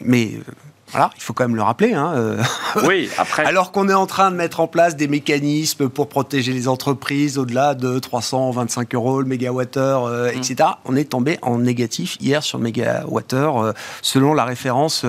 Mais 0.01 0.31
euh, 0.35 0.51
voilà, 0.91 1.09
il 1.15 1.21
faut 1.21 1.33
quand 1.33 1.43
même 1.43 1.55
le 1.55 1.61
rappeler. 1.61 1.93
Hein, 1.93 2.13
euh. 2.15 2.43
Oui, 2.85 3.09
après. 3.17 3.43
Alors 3.45 3.71
qu'on 3.71 3.89
est 3.89 3.93
en 3.93 4.07
train 4.07 4.31
de 4.31 4.35
mettre 4.35 4.59
en 4.59 4.67
place 4.67 4.95
des 4.95 5.07
mécanismes 5.07 5.89
pour 5.89 6.07
protéger 6.07 6.53
les 6.53 6.67
entreprises 6.67 7.37
au-delà 7.37 7.75
de 7.75 7.99
325 7.99 8.95
euros 8.95 9.21
le 9.21 9.27
mégawattheure, 9.27 10.05
euh, 10.05 10.31
mmh. 10.31 10.37
etc., 10.37 10.69
on 10.85 10.95
est 10.95 11.09
tombé 11.09 11.37
en 11.41 11.59
négatif 11.59 12.17
hier 12.21 12.43
sur 12.43 12.57
le 12.57 12.63
mégawattheure 12.63 13.73
selon 14.01 14.33
la 14.33 14.45
référence 14.45 15.05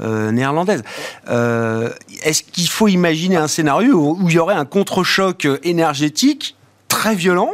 néerlandaise. 0.00 0.82
Est-ce 1.26 2.42
qu'il 2.42 2.68
faut 2.68 2.88
imaginer 2.88 3.36
un 3.36 3.48
scénario 3.48 4.16
où 4.18 4.28
il 4.28 4.34
y 4.34 4.38
aurait 4.38 4.54
un 4.54 4.64
contre-choc 4.64 5.46
énergétique 5.62 6.56
très 6.88 7.14
violent 7.14 7.50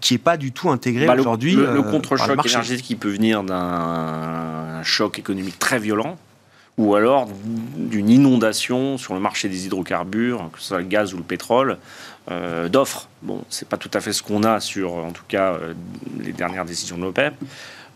qui 0.00 0.14
n'est 0.14 0.18
pas 0.18 0.36
du 0.36 0.52
tout 0.52 0.70
intégré 0.70 1.06
bah, 1.06 1.14
aujourd'hui. 1.18 1.54
Le, 1.54 1.72
le 1.72 1.82
contre-choc 1.82 2.44
énergétique 2.46 2.86
qui 2.86 2.96
peut 2.96 3.10
venir 3.10 3.42
d'un 3.42 4.60
un 4.80 4.82
choc 4.82 5.18
économique 5.18 5.58
très 5.58 5.78
violent, 5.78 6.16
ou 6.78 6.94
alors 6.94 7.28
d'une 7.76 8.08
inondation 8.08 8.96
sur 8.96 9.14
le 9.14 9.20
marché 9.20 9.48
des 9.48 9.66
hydrocarbures, 9.66 10.48
que 10.52 10.58
ce 10.58 10.68
soit 10.68 10.78
le 10.78 10.84
gaz 10.84 11.12
ou 11.12 11.18
le 11.18 11.22
pétrole, 11.22 11.76
euh, 12.30 12.68
d'offres. 12.68 13.08
Bon, 13.22 13.44
c'est 13.50 13.68
pas 13.68 13.76
tout 13.76 13.90
à 13.92 14.00
fait 14.00 14.12
ce 14.12 14.22
qu'on 14.22 14.42
a 14.42 14.60
sur, 14.60 14.94
en 14.94 15.12
tout 15.12 15.24
cas, 15.28 15.52
euh, 15.52 15.74
les 16.18 16.32
dernières 16.32 16.64
décisions 16.64 16.96
de 16.96 17.02
l'OPEP. 17.02 17.34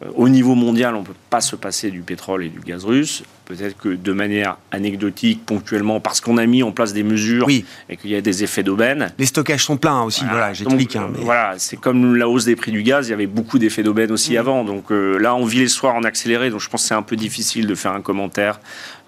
Euh, 0.02 0.08
au 0.14 0.28
niveau 0.28 0.54
mondial, 0.54 0.94
on 0.94 1.00
ne 1.00 1.06
peut 1.06 1.12
pas 1.30 1.40
se 1.40 1.56
passer 1.56 1.90
du 1.90 2.00
pétrole 2.00 2.44
et 2.44 2.48
du 2.48 2.60
gaz 2.60 2.84
russe. 2.84 3.22
Peut-être 3.44 3.76
que 3.76 3.90
de 3.90 4.12
manière 4.12 4.56
anecdotique, 4.72 5.44
ponctuellement, 5.44 6.00
parce 6.00 6.22
qu'on 6.22 6.38
a 6.38 6.46
mis 6.46 6.62
en 6.62 6.72
place 6.72 6.94
des 6.94 7.02
mesures 7.02 7.46
et 7.50 7.96
qu'il 7.98 8.10
y 8.10 8.16
a 8.16 8.22
des 8.22 8.42
effets 8.42 8.62
d'aubaine. 8.62 9.12
Les 9.18 9.26
stockages 9.26 9.64
sont 9.64 9.76
pleins 9.76 10.02
aussi, 10.02 10.24
voilà, 10.24 10.54
j'explique. 10.54 10.96
Hein, 10.96 11.10
voilà, 11.18 11.54
c'est 11.58 11.76
comme 11.76 12.16
la 12.16 12.26
hausse 12.26 12.46
des 12.46 12.56
prix 12.56 12.72
du 12.72 12.82
gaz, 12.82 13.08
il 13.08 13.10
y 13.10 13.14
avait 13.14 13.26
beaucoup 13.26 13.58
d'effets 13.58 13.82
d'aubaine 13.82 14.10
aussi 14.12 14.34
mmh. 14.34 14.38
avant. 14.38 14.64
Donc 14.64 14.90
euh, 14.90 15.18
là, 15.18 15.34
on 15.34 15.44
vit 15.44 15.58
les 15.58 15.68
soirs 15.68 15.94
en 15.94 16.04
accéléré, 16.04 16.48
donc 16.48 16.60
je 16.60 16.70
pense 16.70 16.82
que 16.82 16.88
c'est 16.88 16.94
un 16.94 17.02
peu 17.02 17.16
difficile 17.16 17.66
de 17.66 17.74
faire 17.74 17.92
un 17.92 18.00
commentaire. 18.00 18.60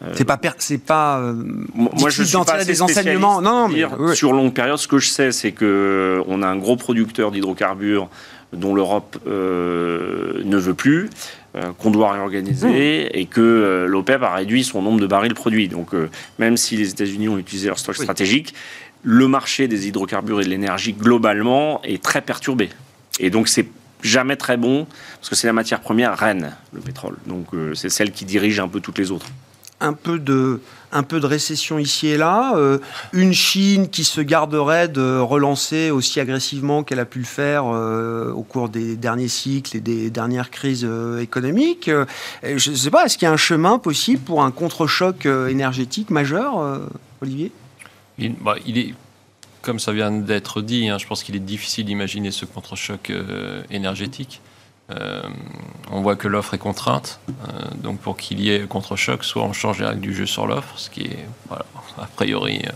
Euh, 0.04 0.12
c'est 0.14 0.26
pas, 0.26 0.38
c'est 0.58 0.84
pas. 0.84 1.32
moi, 1.74 2.10
je 2.10 2.22
suis 2.22 2.36
pas 2.44 2.62
des 2.62 2.82
enseignements. 2.82 3.40
Non, 3.40 3.68
non 3.68 3.96
mais, 3.98 4.14
sur 4.14 4.34
longue 4.34 4.52
période, 4.52 4.76
ce 4.76 4.88
que 4.88 4.98
je 4.98 5.08
sais, 5.08 5.32
c'est 5.32 5.52
que 5.52 6.22
on 6.26 6.42
a 6.42 6.46
un 6.46 6.56
gros 6.56 6.76
producteur 6.76 7.30
d'hydrocarbures 7.30 8.10
dont 8.56 8.74
l'Europe 8.74 9.18
euh, 9.26 10.42
ne 10.44 10.56
veut 10.56 10.74
plus. 10.74 11.10
qu'on 11.78 11.90
doit 11.90 12.12
réorganiser 12.12 13.18
et 13.18 13.24
que 13.24 13.86
l'OPEP 13.88 14.22
a 14.22 14.34
réduit 14.34 14.62
son 14.62 14.82
nombre 14.82 15.00
de 15.00 15.06
barils 15.06 15.32
produits. 15.32 15.68
Donc, 15.68 15.92
même 16.38 16.58
si 16.58 16.76
les 16.76 16.90
États-Unis 16.90 17.30
ont 17.30 17.38
utilisé 17.38 17.68
leur 17.68 17.78
stock 17.78 17.96
stratégique, 17.96 18.52
le 19.02 19.26
marché 19.26 19.66
des 19.66 19.88
hydrocarbures 19.88 20.42
et 20.42 20.44
de 20.44 20.50
l'énergie 20.50 20.92
globalement 20.92 21.80
est 21.82 22.02
très 22.02 22.20
perturbé. 22.20 22.68
Et 23.20 23.30
donc, 23.30 23.48
c'est 23.48 23.68
jamais 24.02 24.36
très 24.36 24.58
bon 24.58 24.86
parce 25.18 25.30
que 25.30 25.34
c'est 25.34 25.46
la 25.46 25.54
matière 25.54 25.80
première 25.80 26.14
reine, 26.18 26.54
le 26.74 26.80
pétrole. 26.80 27.16
Donc, 27.26 27.46
c'est 27.72 27.88
celle 27.88 28.12
qui 28.12 28.26
dirige 28.26 28.60
un 28.60 28.68
peu 28.68 28.80
toutes 28.80 28.98
les 28.98 29.10
autres 29.10 29.26
un 29.80 29.92
peu 29.92 30.18
de, 30.18 30.60
un 30.96 31.02
peu 31.02 31.20
de 31.20 31.26
récession 31.26 31.78
ici 31.78 32.08
et 32.08 32.16
là, 32.16 32.56
euh, 32.56 32.78
une 33.12 33.32
Chine 33.32 33.88
qui 33.88 34.04
se 34.04 34.20
garderait 34.20 34.88
de 34.88 35.18
relancer 35.18 35.90
aussi 35.90 36.20
agressivement 36.20 36.82
qu'elle 36.82 37.00
a 37.00 37.04
pu 37.04 37.18
le 37.18 37.24
faire 37.24 37.64
euh, 37.66 38.32
au 38.32 38.42
cours 38.42 38.68
des 38.68 38.96
derniers 38.96 39.28
cycles 39.28 39.76
et 39.76 39.80
des 39.80 40.10
dernières 40.10 40.50
crises 40.50 40.86
euh, 40.88 41.20
économiques. 41.20 41.90
je 42.42 42.70
ne 42.70 42.76
sais 42.76 42.90
pas, 42.90 43.04
est-ce 43.04 43.18
qu'il 43.18 43.26
y 43.26 43.28
a 43.28 43.32
un 43.32 43.36
chemin 43.36 43.78
possible 43.78 44.22
pour 44.22 44.42
un 44.42 44.50
contre-choc 44.50 45.26
énergétique 45.26 46.10
majeur, 46.10 46.80
Olivier? 47.20 47.52
Bah, 48.40 48.56
il, 48.66 48.78
est, 48.78 48.94
comme 49.62 49.78
ça 49.78 49.92
vient 49.92 50.10
d'être 50.10 50.62
dit, 50.62 50.88
hein, 50.88 50.98
je 50.98 51.06
pense 51.06 51.22
qu'il 51.22 51.36
est 51.36 51.40
difficile 51.40 51.84
d'imaginer 51.84 52.30
ce 52.30 52.46
contre-choc 52.46 53.12
énergétique. 53.70 54.40
Euh, 54.90 55.20
on 55.90 56.00
voit 56.00 56.16
que 56.16 56.28
l'offre 56.28 56.54
est 56.54 56.58
contrainte. 56.58 57.20
Euh, 57.28 57.52
donc 57.82 57.98
pour 57.98 58.16
qu'il 58.16 58.40
y 58.40 58.52
ait 58.52 58.60
contre-choc, 58.60 59.24
soit 59.24 59.42
on 59.42 59.52
change 59.52 59.80
les 59.80 59.86
règles 59.86 60.00
du 60.00 60.14
jeu 60.14 60.26
sur 60.26 60.46
l'offre, 60.46 60.72
ce 60.76 60.90
qui 60.90 61.02
est 61.02 61.26
a 61.50 62.06
priori 62.14 62.62
euh, 62.66 62.70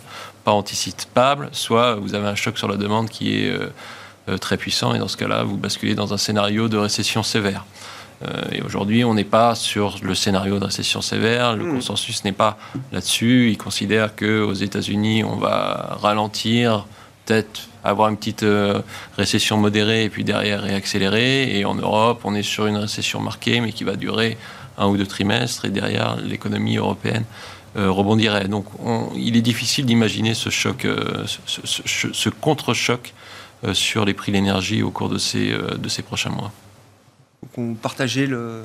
pas 0.44 0.52
anticipable, 0.52 1.48
soit 1.52 1.94
vous 1.94 2.14
avez 2.14 2.26
un 2.26 2.34
choc 2.34 2.58
sur 2.58 2.68
la 2.68 2.76
demande 2.76 3.08
qui 3.08 3.34
est 3.34 3.52
très 4.40 4.56
puissant 4.56 4.94
et 4.94 4.98
dans 4.98 5.08
ce 5.08 5.16
cas-là, 5.16 5.42
vous 5.42 5.56
basculez 5.56 5.94
dans 5.94 6.14
un 6.14 6.16
scénario 6.16 6.68
de 6.68 6.78
récession 6.78 7.22
sévère. 7.22 7.64
et 8.52 8.62
aujourd'hui, 8.62 9.04
on 9.04 9.12
n'est 9.12 9.24
pas 9.24 9.54
sur 9.54 9.98
le 10.02 10.14
scénario 10.14 10.58
de 10.58 10.64
récession 10.64 11.02
sévère. 11.02 11.56
Le 11.56 11.64
hmm. 11.64 11.74
consensus 11.74 12.24
n'est 12.24 12.32
pas 12.32 12.56
là-dessus. 12.92 13.50
Il 13.50 13.58
considère 13.58 14.16
qu'aux 14.16 14.54
États-Unis, 14.54 15.24
on 15.24 15.36
va 15.36 15.98
ralentir 16.00 16.86
peut-être 17.30 17.68
avoir 17.84 18.08
une 18.08 18.16
petite 18.16 18.42
euh, 18.42 18.82
récession 19.16 19.56
modérée 19.56 20.04
et 20.04 20.10
puis 20.10 20.24
derrière 20.24 20.62
réaccélérer. 20.62 21.56
Et 21.56 21.64
en 21.64 21.74
Europe, 21.74 22.22
on 22.24 22.34
est 22.34 22.42
sur 22.42 22.66
une 22.66 22.76
récession 22.76 23.20
marquée, 23.20 23.60
mais 23.60 23.72
qui 23.72 23.84
va 23.84 23.94
durer 23.94 24.36
un 24.76 24.88
ou 24.88 24.96
deux 24.96 25.06
trimestres. 25.06 25.64
Et 25.64 25.70
derrière, 25.70 26.16
l'économie 26.16 26.76
européenne 26.76 27.24
euh, 27.76 27.90
rebondirait. 27.90 28.48
Donc, 28.48 28.66
il 29.14 29.36
est 29.36 29.42
difficile 29.42 29.86
d'imaginer 29.86 30.34
ce 30.34 30.50
choc, 30.50 30.84
euh, 30.84 31.24
ce, 31.46 32.28
contre-choc 32.28 33.14
sur 33.72 34.04
les 34.04 34.14
prix 34.14 34.32
de 34.32 34.36
l'énergie 34.38 34.82
au 34.82 34.90
cours 34.90 35.10
de 35.10 35.18
ces, 35.18 35.52
de 35.52 35.88
ces 35.88 36.02
prochains 36.02 36.30
mois. 36.30 36.50
Donc, 37.42 37.78
partageait 37.78 38.26
le, 38.26 38.62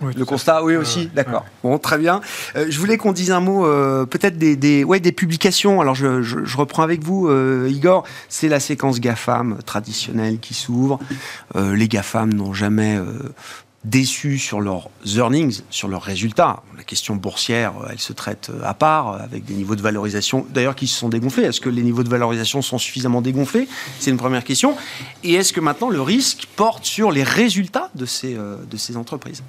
le 0.00 0.24
constat, 0.24 0.62
oui 0.62 0.76
aussi, 0.76 1.06
d'accord. 1.14 1.44
Bon, 1.62 1.78
très 1.78 1.98
bien. 1.98 2.20
Euh, 2.56 2.66
je 2.68 2.78
voulais 2.78 2.96
qu'on 2.96 3.12
dise 3.12 3.30
un 3.30 3.40
mot, 3.40 3.66
euh, 3.66 4.06
peut-être 4.06 4.38
des, 4.38 4.54
des, 4.56 4.84
ouais, 4.84 5.00
des 5.00 5.12
publications. 5.12 5.80
Alors, 5.80 5.94
je, 5.94 6.22
je, 6.22 6.56
reprends 6.56 6.82
avec 6.82 7.02
vous, 7.02 7.28
euh, 7.28 7.68
Igor. 7.70 8.04
C'est 8.28 8.48
la 8.48 8.60
séquence 8.60 9.00
GAFAM 9.00 9.58
traditionnelle 9.64 10.38
qui 10.38 10.54
s'ouvre. 10.54 10.98
les 11.54 11.88
GAFAM 11.88 12.32
n'ont 12.32 12.52
jamais 12.52 12.98
déçus 13.88 14.38
sur 14.38 14.60
leurs 14.60 14.88
earnings, 15.16 15.62
sur 15.70 15.88
leurs 15.88 16.02
résultats. 16.02 16.62
La 16.76 16.84
question 16.84 17.16
boursière, 17.16 17.72
euh, 17.82 17.88
elle 17.90 17.98
se 17.98 18.12
traite 18.12 18.50
euh, 18.50 18.60
à 18.64 18.74
part, 18.74 19.12
euh, 19.12 19.18
avec 19.18 19.44
des 19.44 19.54
niveaux 19.54 19.76
de 19.76 19.82
valorisation, 19.82 20.46
d'ailleurs, 20.50 20.74
qui 20.74 20.86
se 20.86 20.98
sont 20.98 21.08
dégonflés. 21.08 21.44
Est-ce 21.44 21.60
que 21.60 21.68
les 21.68 21.82
niveaux 21.82 22.02
de 22.02 22.08
valorisation 22.08 22.62
sont 22.62 22.78
suffisamment 22.78 23.22
dégonflés? 23.22 23.66
C'est 23.98 24.10
une 24.10 24.16
première 24.16 24.44
question. 24.44 24.76
Et 25.24 25.34
est-ce 25.34 25.52
que 25.52 25.60
maintenant 25.60 25.90
le 25.90 26.02
risque 26.02 26.46
porte 26.56 26.84
sur 26.84 27.10
les 27.10 27.22
résultats 27.22 27.90
de 27.94 28.06
ces, 28.06 28.34
de 28.34 28.76
ces 28.76 28.96
entreprises? 28.96 29.42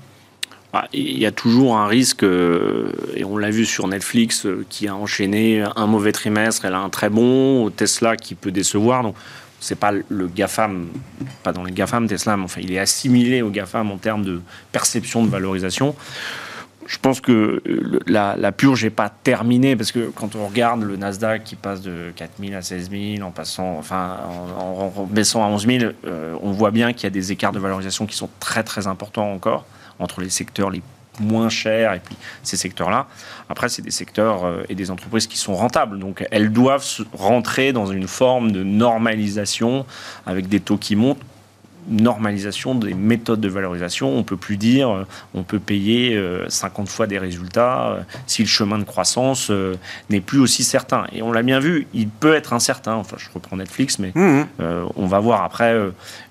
Ah, 0.72 0.88
il 0.94 1.18
y 1.18 1.26
a 1.26 1.32
toujours 1.32 1.78
un 1.78 1.88
risque, 1.88 2.24
et 2.24 3.24
on 3.24 3.38
l'a 3.38 3.50
vu 3.50 3.66
sur 3.66 3.88
Netflix, 3.88 4.46
qui 4.70 4.88
a 4.88 4.96
enchaîné 4.96 5.64
un 5.76 5.88
mauvais 5.88 6.12
trimestre, 6.12 6.66
elle 6.66 6.76
a 6.76 6.80
un 6.80 6.90
très 6.90 7.10
bon, 7.10 7.72
Tesla 7.72 8.16
qui 8.16 8.36
peut 8.36 8.52
décevoir. 8.52 9.02
Donc 9.02 9.16
c'est 9.60 9.76
pas 9.76 9.92
le 9.92 10.28
GAFAM, 10.28 10.88
pas 11.44 11.52
dans 11.52 11.64
les 11.64 11.72
GAFAM, 11.72 12.08
Tesla, 12.08 12.38
mais 12.38 12.44
enfin, 12.44 12.62
il 12.64 12.72
est 12.72 12.80
assimilé 12.80 13.42
au 13.42 13.50
GAFAM 13.50 13.92
en 13.92 13.98
termes 13.98 14.24
de 14.24 14.42
perception 14.72 15.24
de 15.24 15.30
valorisation. 15.30 15.96
Je 16.88 16.98
pense 16.98 17.22
que 17.22 17.62
la, 18.08 18.52
purge 18.52 18.84
n'est 18.84 18.90
pas 18.90 19.10
terminée 19.10 19.76
parce 19.76 19.92
que 19.92 20.10
quand 20.10 20.36
on 20.36 20.48
regarde 20.48 20.82
le 20.82 20.98
Nasdaq 20.98 21.44
qui 21.44 21.56
passe 21.56 21.82
de 21.82 22.12
4 22.16 22.32
000 22.40 22.56
à 22.56 22.64
16 22.64 22.90
000 22.90 23.28
en 23.28 23.30
passant, 23.30 23.78
enfin, 23.78 24.18
en, 24.58 25.06
baissant 25.06 25.44
à 25.44 25.48
11 25.50 25.68
000, 25.68 25.92
euh, 26.06 26.36
on 26.42 26.52
voit 26.52 26.72
bien 26.72 26.94
qu'il 26.94 27.04
y 27.04 27.08
a 27.08 27.12
des 27.12 27.32
écarts 27.32 27.52
de 27.52 27.60
valorisation 27.60 28.08
qui 28.08 28.16
sont 28.16 28.30
très 28.40 28.64
très 28.64 28.88
importants 28.88 29.32
encore 29.32 29.66
entre 30.00 30.22
les 30.22 30.30
secteurs 30.30 30.72
les 30.72 30.82
moins 31.20 31.50
chers 31.50 31.94
et 31.94 32.00
puis 32.00 32.16
ces 32.44 32.58
secteurs-là. 32.58 33.08
Après, 33.50 33.70
c'est 33.70 33.82
des 33.82 33.92
secteurs 33.92 34.46
euh, 34.46 34.64
et 34.70 34.76
des 34.76 34.92
entreprises 34.92 35.28
qui 35.28 35.38
sont 35.38 35.56
rentables. 35.56 36.00
Donc, 36.00 36.26
elles 36.32 36.52
doivent 36.52 36.86
rentrer 37.14 37.74
dans 37.74 37.88
une 37.88 38.08
forme 38.08 38.52
de 38.52 38.64
normalisation 38.64 39.86
avec 40.26 40.48
des 40.48 40.60
taux 40.60 40.78
qui 40.78 40.96
montent 40.96 41.22
normalisation 41.90 42.76
des 42.76 42.94
méthodes 42.94 43.42
de 43.42 43.50
valorisation. 43.50 44.16
On 44.16 44.24
peut 44.24 44.38
plus 44.38 44.58
dire, 44.58 44.90
euh, 44.90 45.04
on 45.34 45.44
peut 45.44 45.60
payer 45.60 46.20
50 46.48 46.88
euh, 46.88 46.90
fois 46.90 47.08
des 47.08 47.18
résultats 47.18 48.06
si 48.28 48.42
le 48.42 48.48
chemin 48.48 48.78
de 48.78 48.84
croissance 48.84 49.52
n'est 50.10 50.22
plus 50.22 50.40
aussi 50.40 50.64
certain. 50.64 51.06
Et 51.12 51.22
on 51.22 51.32
l'a 51.32 51.44
bien 51.44 51.60
vu, 51.60 51.88
il 51.94 52.10
peut 52.10 52.36
être 52.36 52.54
incertain. 52.54 52.96
Enfin, 52.96 53.18
je 53.20 53.28
reprends 53.34 53.58
Netflix, 53.58 54.00
mais 54.00 54.12
mmh. 54.16 54.44
on 54.96 55.08
va 55.08 55.20
voir 55.20 55.44
après. 55.44 55.76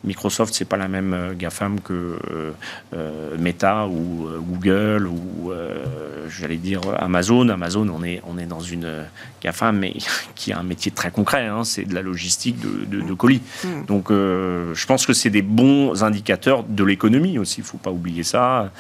Microsoft, 0.05 0.55
c'est 0.55 0.65
pas 0.65 0.77
la 0.77 0.89
même 0.89 1.13
euh, 1.13 1.35
GAFAM 1.35 1.81
que 1.81 1.93
euh, 1.93 2.53
euh, 2.95 3.37
Meta 3.39 3.87
ou 3.87 4.29
Google 4.41 5.07
ou 5.07 5.53
j'allais 6.29 6.57
dire 6.57 6.81
Amazon. 6.99 7.49
Amazon, 7.49 7.89
on 7.89 8.03
est, 8.03 8.23
on 8.27 8.39
est 8.39 8.47
dans 8.47 8.61
une 8.61 9.05
GAFAM, 9.43 9.79
mais 9.79 9.95
qui 10.35 10.53
a 10.53 10.59
un 10.59 10.63
métier 10.63 10.93
très 10.93 11.11
concret, 11.11 11.47
hein, 11.47 11.65
c'est 11.65 11.85
de 11.85 11.95
la 11.95 12.03
logistique 12.03 12.57
de, 12.61 13.15
colis. 13.15 13.43
Hmm. 13.65 13.85
Donc 13.87 14.11
je 14.11 14.87
pense 14.87 15.07
que 15.07 15.13
c'est 15.13 15.31
des 15.31 15.43
bons 15.49 16.03
indicateurs 16.05 16.63
de 16.63 16.85
l'économie 16.85 17.39
aussi, 17.39 17.61
il 17.61 17.65
ne 17.65 17.67
faut 17.67 17.79
pas 17.79 17.91
oublier 17.91 18.23
ça. 18.23 18.71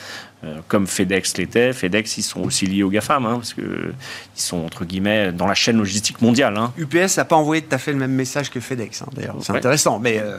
Euh, 0.44 0.58
comme 0.68 0.86
FedEx 0.86 1.36
l'était. 1.36 1.72
FedEx, 1.72 2.16
ils 2.16 2.22
sont 2.22 2.42
aussi 2.42 2.64
liés 2.66 2.84
aux 2.84 2.90
GAFAM, 2.90 3.26
hein, 3.26 3.34
parce 3.38 3.54
qu'ils 3.54 3.64
sont, 4.36 4.58
entre 4.58 4.84
guillemets, 4.84 5.32
dans 5.32 5.48
la 5.48 5.54
chaîne 5.54 5.78
logistique 5.78 6.22
mondiale. 6.22 6.56
Hein. 6.56 6.72
UPS 6.78 7.16
n'a 7.16 7.24
pas 7.24 7.34
envoyé 7.34 7.60
tout 7.60 7.74
à 7.74 7.78
fait 7.78 7.90
le 7.90 7.98
même 7.98 8.12
message 8.12 8.48
que 8.48 8.60
FedEx, 8.60 9.02
hein, 9.02 9.06
d'ailleurs. 9.16 9.34
C'est 9.40 9.52
intéressant, 9.52 9.98
mais... 9.98 10.20
Euh, 10.20 10.36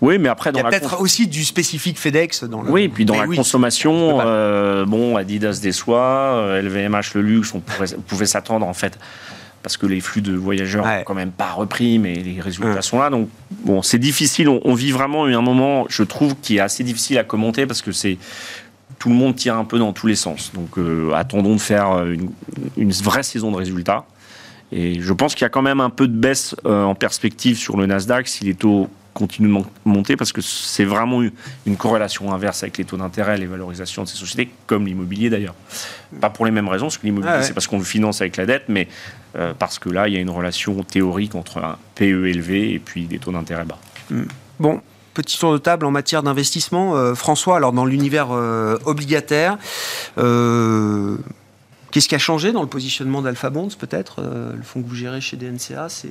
oui, 0.00 0.18
mais 0.18 0.28
après... 0.28 0.50
Il 0.50 0.58
y 0.58 0.60
a 0.60 0.64
peut-être 0.64 1.00
aussi 1.00 1.26
du 1.26 1.44
spécifique 1.44 1.98
FedEx 1.98 2.44
dans 2.44 2.62
le... 2.62 2.70
Oui, 2.70 2.86
puis 2.86 3.04
dans 3.04 3.20
la 3.20 3.26
consommation, 3.26 4.20
euh, 4.20 4.84
bon, 4.84 5.16
Adidas 5.16 5.58
déçoit, 5.60 6.60
LVMH, 6.62 7.14
le 7.14 7.22
luxe, 7.22 7.52
on 7.52 7.60
pouvait, 7.60 8.26
s'attendre, 8.26 8.64
en 8.64 8.74
fait 8.74 8.96
parce 9.62 9.76
que 9.76 9.86
les 9.86 10.00
flux 10.00 10.22
de 10.22 10.34
voyageurs 10.34 10.84
n'ont 10.84 11.04
quand 11.04 11.14
même 11.14 11.30
pas 11.30 11.52
repris, 11.52 11.98
mais 11.98 12.14
les 12.14 12.40
résultats 12.40 12.82
sont 12.82 12.98
là. 12.98 13.10
Donc, 13.10 13.28
bon, 13.64 13.82
c'est 13.82 13.98
difficile. 13.98 14.48
On, 14.48 14.60
on, 14.64 14.74
vit 14.74 14.90
vraiment 14.90 15.24
un 15.24 15.40
moment, 15.40 15.86
je 15.88 16.02
trouve, 16.02 16.34
qui 16.42 16.56
est 16.56 16.60
assez 16.60 16.82
difficile 16.82 17.18
à 17.18 17.24
commenter 17.24 17.66
parce 17.66 17.82
que 17.82 17.92
c'est 17.92 18.18
tout 19.02 19.08
le 19.08 19.16
monde 19.16 19.34
tire 19.34 19.56
un 19.56 19.64
peu 19.64 19.80
dans 19.80 19.92
tous 19.92 20.06
les 20.06 20.14
sens. 20.14 20.52
Donc 20.54 20.78
euh, 20.78 21.10
attendons 21.12 21.54
de 21.54 21.60
faire 21.60 21.90
euh, 21.90 22.14
une, 22.76 22.92
vraie 22.92 23.24
saison 23.24 23.50
de 23.50 23.56
résultats. 23.56 24.04
Et 24.70 25.00
je 25.00 25.12
pense 25.12 25.34
qu'il 25.34 25.42
y 25.42 25.44
a 25.44 25.48
quand 25.48 25.60
même 25.60 25.80
un 25.80 25.90
peu 25.90 26.06
de 26.06 26.16
baisse 26.16 26.54
euh, 26.66 26.84
en 26.84 26.94
perspective 26.94 27.56
sur 27.56 27.76
le 27.76 27.86
Nasdaq 27.86 28.28
si 28.28 28.44
les 28.44 28.54
taux 28.54 28.88
continuent 29.14 29.54
de 29.54 29.64
monter, 29.84 30.16
parce 30.16 30.32
que 30.32 30.40
c'est 30.40 30.84
vraiment 30.84 31.22
une 31.66 31.76
corrélation 31.76 32.32
inverse 32.32 32.62
avec 32.62 32.78
les 32.78 32.84
taux 32.84 32.96
d'intérêt, 32.96 33.36
les 33.36 33.46
valorisations 33.46 34.04
de 34.04 34.08
ces 34.08 34.16
sociétés, 34.16 34.50
comme 34.66 34.86
l'immobilier 34.86 35.30
d'ailleurs. 35.30 35.54
Pas 36.20 36.30
pour 36.30 36.44
les 36.44 36.50
mêmes 36.50 36.68
raisons, 36.68 36.86
parce 36.86 36.98
que 36.98 37.06
l'immobilier, 37.06 37.34
ah 37.34 37.42
c'est 37.42 37.52
parce 37.52 37.66
qu'on 37.66 37.78
le 37.78 37.84
finance 37.84 38.20
avec 38.20 38.36
la 38.36 38.46
dette, 38.46 38.64
mais 38.68 38.88
parce 39.58 39.78
que 39.78 39.88
là, 39.88 40.08
il 40.08 40.14
y 40.14 40.16
a 40.16 40.20
une 40.20 40.30
relation 40.30 40.82
théorique 40.82 41.34
entre 41.34 41.58
un 41.58 41.78
PE 41.94 42.26
élevé 42.26 42.72
et 42.72 42.78
puis 42.78 43.04
des 43.04 43.18
taux 43.18 43.32
d'intérêt 43.32 43.64
bas. 43.64 43.78
Hmm. 44.10 44.24
Bon, 44.58 44.80
petit 45.14 45.38
tour 45.38 45.52
de 45.52 45.58
table 45.58 45.86
en 45.86 45.90
matière 45.90 46.22
d'investissement. 46.22 46.96
Euh, 46.96 47.14
François, 47.14 47.56
alors 47.56 47.72
dans 47.72 47.84
l'univers 47.84 48.28
euh, 48.30 48.78
obligataire, 48.84 49.58
euh, 50.18 51.16
qu'est-ce 51.92 52.08
qui 52.08 52.16
a 52.16 52.18
changé 52.18 52.50
dans 52.50 52.62
le 52.62 52.68
positionnement 52.68 53.22
d'Alpha 53.22 53.50
Bonds, 53.50 53.68
peut-être, 53.78 54.20
le 54.22 54.62
fonds 54.62 54.82
que 54.82 54.88
vous 54.88 54.94
gérez 54.96 55.20
chez 55.20 55.36
DNCA 55.36 55.88
ces, 55.88 56.10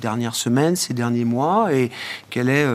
dernières 0.00 0.34
semaines, 0.34 0.76
ces 0.76 0.92
derniers 0.92 1.24
mois 1.24 1.72
Et 1.72 1.90
quelle 2.28 2.50
est 2.50 2.66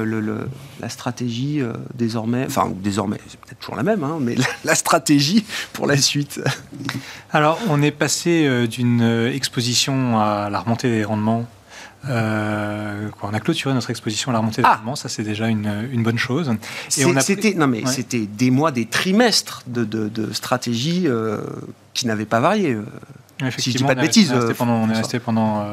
la 0.80 0.90
stratégie 0.90 1.62
désormais, 1.94 2.46
enfin 2.48 2.72
désormais, 2.74 3.20
c'est 3.28 3.40
peut-être 3.40 3.60
toujours 3.60 3.76
la 3.76 3.84
même, 3.84 4.04
hein, 4.04 4.18
mais 4.20 4.36
la, 4.64 4.76
stratégie 4.76 5.46
pour 5.74 5.86
la 5.86 5.98
suite? 5.98 6.42
Alors, 7.32 7.60
on 7.70 7.82
est 7.82 7.92
passé 7.92 8.68
d'une 8.68 9.02
exposition 9.34 10.20
à 10.20 10.50
la 10.50 10.60
remontée 10.62 10.90
des 10.90 11.04
rendements 11.04 11.46
euh, 12.10 13.10
on 13.22 13.34
a 13.34 13.40
clôturé 13.40 13.74
notre 13.74 13.92
exposition 13.92 14.32
à 14.32 14.34
la 14.34 14.40
remontée 14.40 14.64
ah. 14.66 14.82
ça 14.96 15.08
c'est 15.08 15.24
déjà 15.24 15.48
une, 15.48 15.88
une, 15.92 16.02
bonne 16.02 16.18
chose. 16.18 16.52
C'était 16.90 17.54
non 17.54 17.68
mais 17.68 17.86
c'était 17.86 18.26
des 18.26 18.50
mois, 18.50 18.72
des 18.72 18.86
trimestres 18.86 19.64
de, 19.68 19.84
de, 19.84 20.10
de 20.10 20.34
stratégie 20.34 21.04
euh, 21.06 21.42
qui 21.94 22.08
n'avaient 22.08 22.26
pas 22.26 22.40
varié. 22.40 22.74
Euh, 22.74 23.52
si 23.58 23.72
je 23.72 23.78
dis 23.78 23.84
pas 23.84 23.96
de 23.96 24.02
bêtises. 24.02 24.34
on 24.60 24.90
est 24.90 24.94
resté 24.94 25.20
pendant 25.20 25.66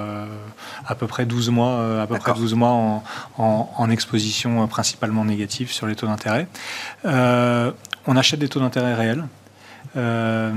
à 0.86 0.94
peu 0.94 1.06
près 1.06 1.26
12 1.26 1.50
mois, 1.50 2.02
à 2.02 2.06
peu 2.06 2.18
près 2.18 2.34
12 2.34 2.54
mois 2.54 2.70
en, 2.70 3.04
en, 3.38 3.70
en, 3.76 3.90
exposition 3.90 4.66
principalement 4.68 5.24
négative 5.24 5.70
sur 5.70 5.86
les 5.86 5.94
taux 5.94 6.06
d'intérêt 6.06 6.46
on 8.08 8.16
achète 8.16 8.40
des 8.40 8.48
taux 8.48 8.60
d'intérêt 8.60 8.94
réels. 8.94 9.24
Euh, 9.96 10.52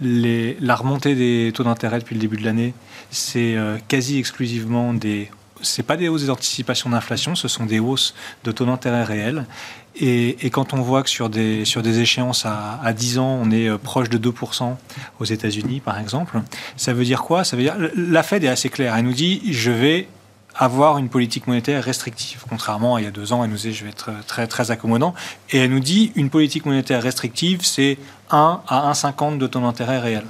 la 0.00 0.74
remontée 0.74 1.14
des 1.14 1.52
taux 1.54 1.64
d'intérêt 1.64 1.98
depuis 2.00 2.14
le 2.14 2.20
début 2.20 2.36
de 2.36 2.44
l'année, 2.44 2.74
c'est 3.10 3.56
euh, 3.56 3.78
quasi 3.88 4.18
exclusivement 4.18 4.92
des 4.94 5.30
c'est 5.64 5.84
pas 5.84 5.96
des 5.96 6.08
hausses 6.08 6.26
d'anticipation 6.26 6.90
d'inflation, 6.90 7.36
ce 7.36 7.46
sont 7.46 7.66
des 7.66 7.78
hausses 7.78 8.14
de 8.42 8.50
taux 8.50 8.64
d'intérêt 8.64 9.04
réels. 9.04 9.46
Et, 9.94 10.44
et, 10.44 10.50
quand 10.50 10.72
on 10.72 10.80
voit 10.80 11.04
que 11.04 11.10
sur 11.10 11.28
des, 11.28 11.64
sur 11.64 11.82
des 11.82 12.00
échéances 12.00 12.46
à, 12.46 12.80
à 12.82 12.92
10 12.92 13.18
ans, 13.18 13.38
on 13.40 13.50
est 13.50 13.68
euh, 13.68 13.78
proche 13.78 14.08
de 14.08 14.18
2% 14.18 14.74
aux 15.20 15.24
États-Unis, 15.24 15.80
par 15.80 16.00
exemple, 16.00 16.40
ça 16.76 16.94
veut 16.94 17.04
dire 17.04 17.22
quoi? 17.22 17.44
Ça 17.44 17.56
veut 17.56 17.62
dire 17.62 17.76
la 17.94 18.22
Fed 18.22 18.42
est 18.42 18.48
assez 18.48 18.70
claire. 18.70 18.96
Elle 18.96 19.04
nous 19.04 19.12
dit 19.12 19.40
je 19.52 19.70
vais 19.70 20.08
avoir 20.54 20.98
une 20.98 21.08
politique 21.08 21.46
monétaire 21.46 21.82
restrictive. 21.82 22.44
Contrairement 22.48 22.96
à 22.96 23.00
il 23.00 23.04
y 23.04 23.06
a 23.06 23.10
deux 23.10 23.32
ans, 23.32 23.44
elle 23.44 23.50
nous 23.50 23.56
dit 23.56 23.72
je 23.72 23.84
vais 23.84 23.90
être 23.90 24.10
très, 24.26 24.46
très 24.46 24.70
accommodant. 24.70 25.14
Et 25.50 25.58
elle 25.58 25.70
nous 25.70 25.80
dit 25.80 26.12
une 26.14 26.30
politique 26.30 26.66
monétaire 26.66 27.02
restrictive, 27.02 27.60
c'est 27.64 27.98
1 28.30 28.60
à 28.66 28.92
1,50 28.92 29.38
de 29.38 29.46
taux 29.46 29.60
d'intérêt 29.60 29.98
réel. 29.98 30.24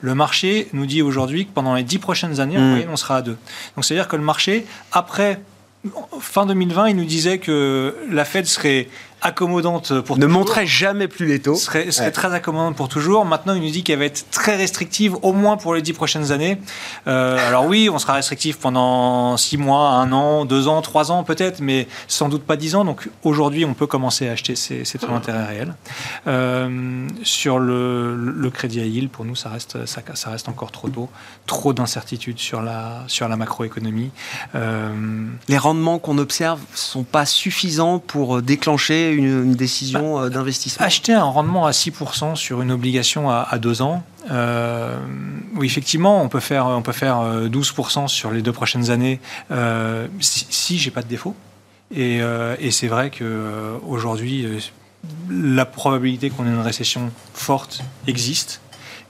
Le 0.00 0.14
marché 0.14 0.68
nous 0.72 0.86
dit 0.86 1.02
aujourd'hui 1.02 1.46
que 1.46 1.52
pendant 1.52 1.74
les 1.74 1.82
dix 1.82 1.98
prochaines 1.98 2.40
années, 2.40 2.58
en 2.58 2.60
moyenne, 2.60 2.90
on 2.90 2.96
sera 2.96 3.16
à 3.16 3.22
2. 3.22 3.36
Donc 3.76 3.84
c'est-à-dire 3.84 4.08
que 4.08 4.16
le 4.16 4.22
marché, 4.22 4.66
après 4.92 5.40
fin 6.20 6.46
2020, 6.46 6.88
il 6.88 6.96
nous 6.96 7.04
disait 7.04 7.38
que 7.38 7.96
la 8.10 8.24
Fed 8.24 8.46
serait 8.46 8.88
accommodante 9.24 10.00
pour 10.00 10.18
ne 10.18 10.26
montrait 10.26 10.66
jamais 10.66 11.08
plus 11.08 11.26
les 11.26 11.40
taux. 11.40 11.56
Serait, 11.56 11.90
serait 11.90 12.12
très 12.12 12.32
accommodante 12.32 12.76
pour 12.76 12.88
toujours. 12.88 13.24
Maintenant, 13.24 13.54
il 13.54 13.62
nous 13.62 13.70
dit 13.70 13.82
qu'elle 13.82 13.98
va 13.98 14.04
être 14.04 14.26
très 14.30 14.56
restrictive, 14.56 15.16
au 15.22 15.32
moins 15.32 15.56
pour 15.56 15.74
les 15.74 15.82
dix 15.82 15.94
prochaines 15.94 16.30
années. 16.30 16.58
Euh, 17.06 17.48
alors 17.48 17.66
oui, 17.66 17.88
on 17.90 17.98
sera 17.98 18.12
restrictif 18.12 18.58
pendant 18.58 19.36
six 19.36 19.56
mois, 19.56 19.88
un 19.88 20.12
an, 20.12 20.44
deux 20.44 20.68
ans, 20.68 20.82
trois 20.82 21.10
ans 21.10 21.24
peut-être, 21.24 21.60
mais 21.60 21.88
sans 22.06 22.28
doute 22.28 22.44
pas 22.44 22.56
dix 22.56 22.76
ans. 22.76 22.84
Donc 22.84 23.08
aujourd'hui, 23.22 23.64
on 23.64 23.74
peut 23.74 23.86
commencer 23.86 24.28
à 24.28 24.32
acheter 24.32 24.56
ces, 24.56 24.84
ces 24.84 24.98
taux 24.98 25.08
d'intérêt 25.08 25.44
réels. 25.44 25.74
Euh, 26.26 27.08
sur 27.22 27.58
le, 27.58 28.14
le, 28.14 28.50
crédit 28.50 28.80
à 28.80 28.84
yield, 28.84 29.10
pour 29.10 29.24
nous, 29.24 29.34
ça 29.34 29.48
reste, 29.48 29.86
ça, 29.86 30.02
ça 30.14 30.30
reste 30.30 30.48
encore 30.48 30.70
trop 30.70 30.88
tôt. 30.88 31.08
Trop 31.46 31.72
d'incertitudes 31.72 32.38
sur 32.38 32.62
la, 32.62 33.04
sur 33.06 33.28
la 33.28 33.36
macroéconomie. 33.36 34.10
Euh... 34.54 34.92
Les 35.48 35.58
rendements 35.58 35.98
qu'on 35.98 36.18
observe 36.18 36.60
sont 36.74 37.04
pas 37.04 37.26
suffisants 37.26 37.98
pour 37.98 38.42
déclencher 38.42 39.13
une, 39.14 39.54
décision 39.54 40.16
bah, 40.16 40.24
euh, 40.24 40.30
d'investissement 40.30 40.84
Acheter 40.84 41.12
un 41.12 41.24
rendement 41.24 41.66
à 41.66 41.70
6% 41.70 42.36
sur 42.36 42.62
une 42.62 42.70
obligation 42.70 43.30
à, 43.30 43.46
à 43.48 43.58
deux 43.58 43.82
ans, 43.82 44.02
euh, 44.30 44.96
oui, 45.56 45.66
effectivement, 45.66 46.22
on 46.22 46.28
peut 46.28 46.40
faire, 46.40 46.66
on 46.66 46.82
peut 46.82 46.92
faire 46.92 47.18
12% 47.18 48.04
euh, 48.04 48.08
sur 48.08 48.30
les 48.30 48.42
deux 48.42 48.52
prochaines 48.52 48.90
années 48.90 49.20
euh, 49.50 50.06
si, 50.20 50.46
si 50.50 50.78
j'ai 50.78 50.90
pas 50.90 51.02
de 51.02 51.08
défaut. 51.08 51.34
Et, 51.94 52.20
euh, 52.20 52.56
et 52.58 52.70
c'est 52.70 52.88
vrai 52.88 53.10
qu'aujourd'hui, 53.10 54.46
la 55.30 55.64
probabilité 55.64 56.30
qu'on 56.30 56.46
ait 56.46 56.50
une 56.50 56.60
récession 56.60 57.10
forte 57.34 57.82
existe. 58.06 58.60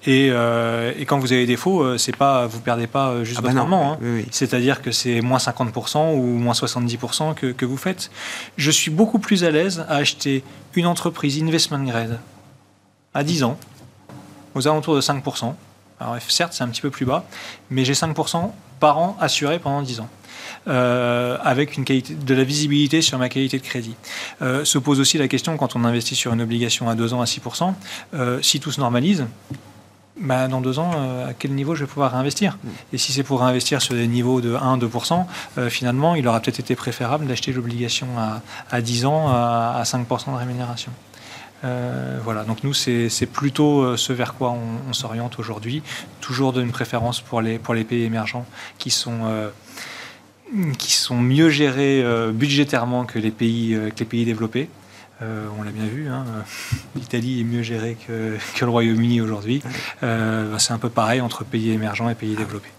Et, 0.07 0.29
euh, 0.31 0.93
et, 0.99 1.07
quand 1.07 1.19
vous 1.19 1.33
avez 1.33 1.47
des 1.47 1.57
faux, 1.57 1.83
euh, 1.83 1.97
c'est 1.97 2.15
pas, 2.15 2.47
vous 2.47 2.61
perdez 2.61 2.87
pas 2.87 3.09
euh, 3.09 3.25
juste 3.25 3.39
ah 3.39 3.43
votre 3.43 3.55
bah 3.55 3.61
rendement. 3.63 3.93
Hein. 3.93 3.99
Oui, 4.03 4.09
oui. 4.17 4.27
C'est-à-dire 4.31 4.83
que 4.83 4.93
c'est 4.93 5.21
moins 5.23 5.39
50% 5.39 6.15
ou 6.15 6.23
moins 6.23 6.53
70% 6.53 7.35
que, 7.35 7.53
que, 7.53 7.65
vous 7.65 7.79
faites. 7.79 8.11
Je 8.57 8.71
suis 8.71 8.91
beaucoup 8.91 9.19
plus 9.19 9.45
à 9.45 9.51
l'aise 9.51 9.85
à 9.89 9.97
acheter 9.97 10.45
une 10.75 10.87
entreprise 10.87 11.43
investment 11.43 11.85
grade 11.85 12.19
à 13.15 13.25
10 13.25 13.45
ans, 13.45 13.59
aux 14.55 14.69
alentours 14.69 14.97
de 14.97 15.01
5%. 15.01 15.55
Alors 16.01 16.17
certes, 16.29 16.53
c'est 16.53 16.65
un 16.65 16.69
petit 16.69 16.83
peu 16.83 16.91
plus 16.91 17.07
bas, 17.07 17.25
mais 17.71 17.85
j'ai 17.85 17.95
5% 17.95 18.51
par 18.81 18.99
an 18.99 19.17
assuré 19.21 19.59
pendant 19.59 19.81
10 19.81 20.01
ans. 20.01 20.09
Euh, 20.67 21.37
avec 21.43 21.77
une 21.77 21.85
qualité, 21.85 22.15
de 22.15 22.35
la 22.35 22.45
visibilité 22.45 23.03
sur 23.03 23.19
ma 23.19 23.29
qualité 23.29 23.59
de 23.59 23.63
crédit. 23.63 23.97
Euh, 24.41 24.65
se 24.65 24.79
pose 24.79 24.99
aussi 24.99 25.19
la 25.19 25.29
question, 25.29 25.57
quand 25.59 25.77
on 25.77 25.85
investit 25.85 26.15
sur 26.15 26.33
une 26.33 26.41
obligation 26.41 26.89
à 26.89 26.95
2 26.95 27.13
ans 27.13 27.21
à 27.21 27.27
6%, 27.27 27.75
euh, 28.15 28.41
si 28.41 28.61
tout 28.61 28.73
se 28.73 28.81
normalise, 28.81 29.27
bah, 30.17 30.47
dans 30.47 30.61
deux 30.61 30.79
ans, 30.79 30.93
euh, 30.95 31.31
à 31.31 31.35
quel 31.35 31.53
niveau 31.53 31.75
je 31.75 31.85
vais 31.85 31.91
pouvoir 31.91 32.13
réinvestir. 32.13 32.57
Et 32.93 32.99
si 32.99 33.13
c'est 33.13 33.25
pour 33.25 33.41
réinvestir 33.41 33.83
sur 33.83 33.95
des 33.95 34.07
niveaux 34.07 34.41
de 34.41 34.55
1-2%, 34.55 35.27
euh, 35.59 35.69
finalement, 35.69 36.15
il 36.15 36.29
aura 36.29 36.39
peut-être 36.41 36.61
été 36.61 36.77
préférable 36.77 37.27
d'acheter 37.27 37.53
l'obligation 37.53 38.07
à, 38.17 38.41
à, 38.71 38.81
10 38.81 39.07
ans 39.07 39.29
à, 39.29 39.75
à 39.77 39.83
5% 39.83 40.33
de 40.33 40.37
rémunération. 40.37 40.93
Euh, 41.65 42.21
voilà, 42.23 42.45
donc 42.45 42.63
nous, 42.63 42.75
c'est 42.75 43.27
plutôt 43.33 43.97
ce 43.97 44.13
vers 44.13 44.35
quoi 44.35 44.55
on, 44.89 44.93
s'oriente 44.93 45.39
aujourd'hui. 45.39 45.83
Toujours 46.21 46.53
d'une 46.53 46.71
préférence 46.71 47.21
pour 47.21 47.41
les, 47.41 47.59
pays 47.59 48.05
émergents 48.05 48.47
qui 48.79 48.91
sont, 48.91 49.51
qui 50.79 50.93
sont 50.93 51.17
mieux 51.17 51.49
gérés 51.49 52.05
budgétairement 52.33 53.07
que 53.07 53.19
les 53.19 53.31
pays 53.31 54.25
développés. 54.25 54.69
Euh, 55.23 55.47
on 55.59 55.63
l'a 55.63 55.71
bien 55.71 55.87
vu, 55.87 56.09
hein, 56.09 56.25
l'Italie 56.97 57.41
est 57.41 57.45
mieux 57.45 57.63
gérée 57.63 57.97
que, 58.07 58.37
le 58.61 58.69
Royaume-Uni 58.69 59.21
aujourd'hui. 59.21 59.63
Euh, 60.03 60.59
c'est 60.59 60.73
un 60.73 60.79
peu 60.79 60.91
pareil 60.91 61.21
entre 61.21 61.45
pays 61.45 61.71
émergents 61.71 62.09
et 62.09 62.15
pays 62.15 62.35
développés. 62.35 62.71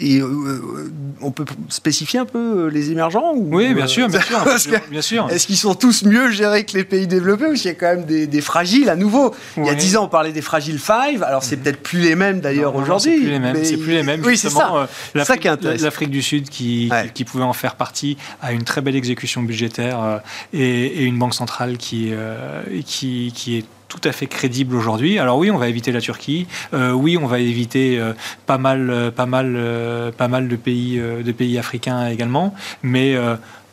Et 0.00 0.20
euh, 0.20 0.90
on 1.20 1.30
peut 1.30 1.44
spécifier 1.68 2.18
un 2.18 2.24
peu 2.24 2.68
les 2.68 2.90
émergents 2.90 3.34
ou, 3.34 3.56
Oui, 3.56 3.74
bien 3.74 3.86
sûr, 3.86 4.08
bien 4.08 4.20
sûr. 4.20 4.80
bien 4.90 5.02
sûr. 5.02 5.28
Est-ce 5.30 5.46
qu'ils 5.46 5.58
sont 5.58 5.74
tous 5.74 6.04
mieux 6.04 6.30
gérés 6.30 6.64
que 6.64 6.76
les 6.76 6.84
pays 6.84 7.06
développés 7.06 7.46
ou 7.46 7.56
s'il 7.56 7.66
y 7.66 7.70
a 7.70 7.74
quand 7.74 7.94
même 7.96 8.04
des, 8.06 8.26
des 8.26 8.40
fragiles 8.40 8.88
à 8.88 8.96
nouveau? 8.96 9.34
Oui. 9.56 9.64
Il 9.64 9.66
y 9.66 9.70
a 9.70 9.74
dix 9.74 9.96
ans, 9.96 10.04
on 10.04 10.08
parlait 10.08 10.32
des 10.32 10.40
fragiles 10.40 10.78
five. 10.78 11.22
Alors 11.22 11.42
c'est 11.42 11.56
mm 11.56 11.58
-hmm. 11.58 11.62
peut-être 11.62 11.82
plus 11.82 12.00
les 12.00 12.14
mêmes 12.14 12.40
d'ailleurs 12.40 12.74
aujourd'hui. 12.74 13.12
C'est 13.12 13.20
plus 13.20 13.30
les 13.30 13.38
mêmes. 13.38 13.56
Mais... 13.56 13.64
C'est 13.64 13.76
plus 13.76 13.92
les 13.92 14.02
mêmes. 14.02 14.22
Oui, 14.24 14.36
c'est 14.38 14.50
ça. 14.50 14.72
Euh, 14.74 15.24
ça 15.24 15.36
qui 15.36 15.46
est 15.46 15.50
intéressant. 15.50 15.84
L'Afrique 15.84 16.10
du 16.10 16.22
Sud 16.22 16.48
qui, 16.48 16.88
ouais. 16.90 17.06
qui, 17.06 17.12
qui, 17.12 17.24
pouvait 17.24 17.44
en 17.44 17.52
faire 17.52 17.74
partie 17.74 18.16
a 18.40 18.52
une 18.52 18.64
très 18.64 18.80
belle 18.80 18.96
exécution 18.96 19.42
budgétaire 19.42 20.02
euh, 20.02 20.18
et, 20.52 20.86
et, 20.98 21.04
une 21.04 21.18
banque 21.18 21.34
centrale 21.34 21.76
qui, 21.76 22.10
euh, 22.12 22.62
qui, 22.86 23.32
qui 23.34 23.58
est 23.58 23.64
tout 23.92 24.08
à 24.08 24.12
fait 24.12 24.26
crédible 24.26 24.74
aujourd'hui. 24.74 25.18
Alors 25.18 25.36
oui, 25.36 25.50
on 25.50 25.58
va 25.58 25.68
éviter 25.68 25.92
la 25.92 26.00
Turquie. 26.00 26.46
Euh, 26.72 26.92
oui, 26.92 27.18
on 27.18 27.26
va 27.26 27.40
éviter 27.40 27.98
euh, 27.98 28.14
pas 28.46 28.56
mal, 28.56 28.88
euh, 28.88 29.10
pas 29.10 29.26
mal, 29.26 29.52
euh, 29.54 30.10
pas 30.10 30.28
mal 30.28 30.48
de 30.48 30.56
pays, 30.56 30.98
de 30.98 31.32
pays 31.32 31.58
africains 31.58 32.08
également. 32.08 32.54
Mais 32.82 33.16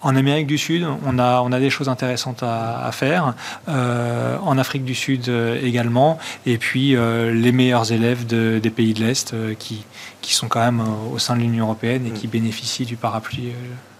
en 0.02 0.16
Amérique 0.16 0.48
du 0.48 0.58
Sud, 0.58 0.86
on 1.06 1.20
a, 1.20 1.42
on 1.42 1.52
a 1.52 1.60
des 1.60 1.70
choses 1.70 1.90
intéressantes 1.90 2.44
à, 2.44 2.86
à 2.86 2.92
faire. 2.92 3.34
en 3.68 4.58
Afrique 4.58 4.84
du 4.84 4.96
Sud 4.96 5.32
également. 5.64 6.20
Et 6.46 6.58
puis 6.58 6.96
les 6.96 7.52
meilleurs 7.52 7.92
élèves 7.92 8.26
de, 8.26 8.60
des 8.62 8.70
pays 8.70 8.94
de 8.94 9.04
l'Est 9.04 9.34
qui, 9.58 9.86
qui 10.22 10.34
sont 10.34 10.48
quand 10.48 10.62
même 10.62 10.82
au 11.14 11.20
sein 11.20 11.36
de 11.36 11.42
l'Union 11.42 11.66
européenne 11.66 12.06
et 12.08 12.12
qui 12.12 12.28
bénéficient 12.28 12.86
du 12.86 12.96
parapluie 12.96 13.52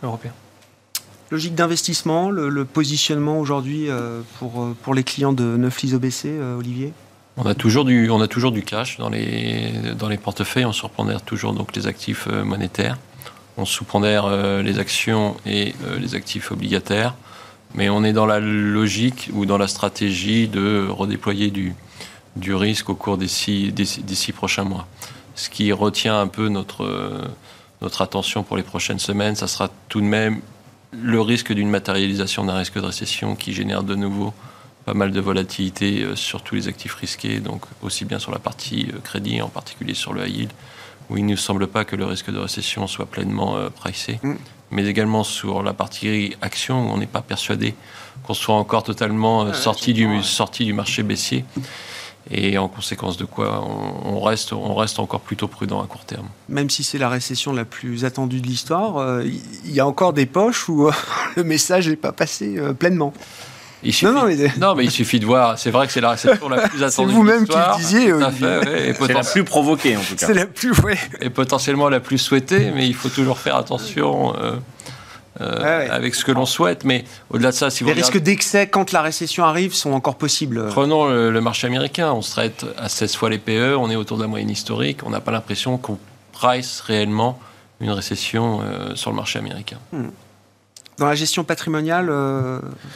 européen 0.04 0.32
logique 1.32 1.56
d'investissement, 1.56 2.30
le, 2.32 2.66
positionnement 2.66 3.40
aujourd'hui 3.40 3.90
euh, 3.90 4.22
pour, 4.40 4.74
pour 4.82 4.94
les 4.94 5.04
clients 5.04 5.34
de 5.34 5.58
Neuflis 5.58 5.94
OBC, 5.94 6.26
euh, 6.26 6.58
Olivier? 6.58 6.94
On 7.42 7.46
a, 7.46 7.56
toujours 7.56 7.86
du, 7.86 8.64
cash 8.66 8.98
dans 8.98 9.08
les, 9.08 10.18
portefeuilles, 10.22 10.66
on 10.66 10.74
surpondère 10.74 11.22
toujours 11.22 11.56
les 11.74 11.88
actifs 11.88 12.28
euh, 12.30 12.44
monétaires, 12.44 12.98
on 13.56 13.64
sous-pondère 13.64 14.26
euh, 14.26 14.62
les 14.62 14.78
actions 14.78 15.38
et 15.46 15.74
euh, 15.86 15.98
les 16.00 16.16
actifs 16.16 16.52
obligataires, 16.52 17.16
mais 17.76 17.88
on 17.88 18.04
est 18.04 18.12
dans 18.12 18.26
la 18.26 18.42
logique 18.42 19.30
ou 19.32 19.46
dans 19.46 19.58
la 19.58 19.70
stratégie 19.70 20.50
de 20.50 20.86
redéployer 20.90 21.50
du, 21.50 21.76
risque 22.54 22.90
au 22.90 22.96
cours 22.96 23.18
des 23.18 23.30
six, 23.30 23.74
six 24.12 24.34
prochains 24.34 24.66
mois. 24.66 24.86
Ce 25.36 25.50
qui 25.50 25.72
retient 25.72 26.20
un 26.20 26.28
peu 26.28 26.50
notre, 26.50 27.30
notre 27.82 28.02
attention 28.02 28.44
pour 28.44 28.58
les 28.58 28.64
prochaines 28.64 29.00
semaines, 29.00 29.36
ça 29.36 29.48
sera 29.48 29.70
tout 29.88 30.02
de 30.02 30.06
même 30.06 30.42
le 30.92 31.22
risque 31.22 31.54
d'une 31.54 31.70
matérialisation 31.70 32.46
d'un 32.46 32.56
risque 32.56 32.76
de 32.76 32.86
récession 32.86 33.36
qui 33.36 33.54
génère 33.54 33.84
de 33.84 33.96
nouveau 33.96 34.34
pas 34.86 34.94
mal 34.94 35.12
de 35.12 35.20
volatilité 35.20 36.02
euh, 36.02 36.16
sur 36.16 36.42
tous 36.42 36.56
les 36.56 36.68
actifs 36.68 36.96
risqués, 36.96 37.40
donc 37.40 37.62
aussi 37.82 38.06
bien 38.06 38.18
sur 38.18 38.32
la 38.32 38.40
partie 38.40 38.88
euh, 38.94 39.00
crédit, 39.04 39.42
en 39.42 39.50
particulier 39.50 39.94
sur 39.94 40.14
le 40.14 40.28
high 40.28 40.36
yield, 40.36 40.52
où 41.10 41.18
il 41.18 41.26
ne 41.26 41.36
semble 41.36 41.68
pas 41.68 41.86
que 41.86 41.96
le 41.96 42.06
risque 42.06 42.32
de 42.32 42.40
récession 42.40 42.88
soit 42.88 43.06
pleinement 43.06 43.58
euh, 43.58 43.70
pricé, 43.70 44.20
mm. 44.24 44.36
mais 44.72 44.88
également 44.88 45.24
sur 45.24 45.62
la 45.62 45.74
partie 45.74 46.36
action, 46.42 46.88
où 46.88 46.92
on 46.92 46.98
n'est 46.98 47.08
pas 47.08 47.22
persuadé 47.22 47.76
qu'on 48.24 48.34
soit 48.34 48.56
encore 48.56 48.84
totalement 48.84 49.54
sorti, 49.54 49.94
du, 49.94 50.24
sorti 50.24 50.66
du 50.66 50.74
marché 50.74 51.04
baissier 51.04 51.46
et 52.32 52.58
en 52.58 52.68
conséquence 52.68 53.18
de 53.18 53.26
quoi 53.26 53.64
on, 53.64 54.18
on, 54.18 54.22
reste, 54.22 54.54
on 54.54 54.76
reste 54.76 55.00
encore 55.00 55.22
plutôt 55.22 55.48
prudent 55.48 55.82
à 55.82 55.88
court 55.88 56.06
terme. 56.06 56.28
Même 56.48 56.70
si 56.70 56.84
c'est 56.84 56.98
la 56.98 57.10
récession 57.10 57.54
la 57.54 57.66
plus 57.66 58.06
attendue 58.06 58.42
de 58.42 58.48
l'histoire, 58.48 59.22
il 59.24 59.32
euh, 59.32 59.72
y 59.72 59.80
a 59.80 59.88
encore 59.88 60.14
des 60.14 60.26
poches 60.26 60.70
où 60.70 60.88
euh, 60.88 60.92
le 61.36 61.44
message 61.44 61.90
n'est 61.90 61.96
pas 61.96 62.12
passé 62.12 62.56
euh, 62.58 62.74
pleinement. 62.74 63.14
Il 63.82 63.94
suffit, 63.94 64.06
non, 64.06 64.22
non, 64.22 64.26
mais... 64.26 64.52
non, 64.58 64.76
mais... 64.76 64.84
il 64.84 64.92
suffit 64.92 65.20
de 65.20 65.26
voir. 65.26 65.58
C'est 65.58 65.72
vrai 65.72 65.88
que 65.88 65.94
c'est 65.94 66.02
la 66.02 66.12
réception 66.12 66.50
la 66.50 66.68
plus 66.68 66.84
attendue. 66.84 67.12
c'est 67.12 67.16
vous-même 67.16 67.48
qui 67.48 67.56
le 67.56 67.78
disiez. 67.78 68.14
Ouais, 68.14 68.94
c'est 69.00 69.14
la 69.14 69.22
plus 69.22 69.44
provoquée, 69.46 69.96
en 69.96 70.02
tout 70.02 70.16
cas. 70.16 70.28
C'est 70.28 70.34
la 70.34 70.46
plus, 70.46 70.78
ouais. 70.82 70.98
Et 71.22 71.30
potentiellement 71.30 71.88
la 71.88 72.02
plus 72.02 72.18
souhaitée, 72.18 72.72
mais 72.76 72.88
il 72.88 72.94
faut 72.94 73.10
toujours 73.10 73.40
faire 73.40 73.56
attention. 73.56 74.36
Euh, 74.36 74.58
euh, 75.42 75.56
ah 75.60 75.62
ouais. 75.62 75.90
avec 75.90 76.16
ce 76.16 76.26
que 76.26 76.32
l'on 76.32 76.46
souhaite. 76.46 76.84
Mais 76.84 77.06
au-delà 77.30 77.52
de 77.52 77.56
ça, 77.56 77.70
si 77.70 77.84
les 77.84 77.94
risques 77.94 78.18
d'excès 78.18 78.68
quand 78.68 78.92
la 78.92 79.02
récession 79.02 79.44
arrive 79.44 79.74
sont 79.74 79.92
encore 79.92 80.16
possibles. 80.16 80.68
Prenons 80.70 81.08
le, 81.08 81.32
le, 81.32 81.42
marché 81.42 81.68
américain. 81.68 82.12
On 82.12 82.22
se 82.22 82.32
traite 82.32 82.66
à 82.78 82.90
16 82.90 83.16
fois 83.16 83.30
les 83.30 83.38
PE, 83.38 83.76
on 83.78 83.90
est 83.90 83.96
autour 83.96 84.18
de 84.18 84.24
la 84.24 84.28
moyenne 84.28 84.50
historique. 84.50 85.02
On 85.06 85.10
n'a 85.10 85.22
pas 85.22 85.32
l'impression 85.32 85.78
qu'on 85.78 85.98
price 86.32 86.82
réellement 86.82 87.40
une 87.80 87.92
récession 87.92 88.62
euh, 88.62 88.96
sur 88.96 89.12
le 89.12 89.16
marché 89.16 89.40
américain. 89.40 89.78
Hmm. 89.92 90.10
Dans 91.00 91.08
la 91.08 91.16
gestion 91.16 91.44
patrimoniale, 91.44 92.12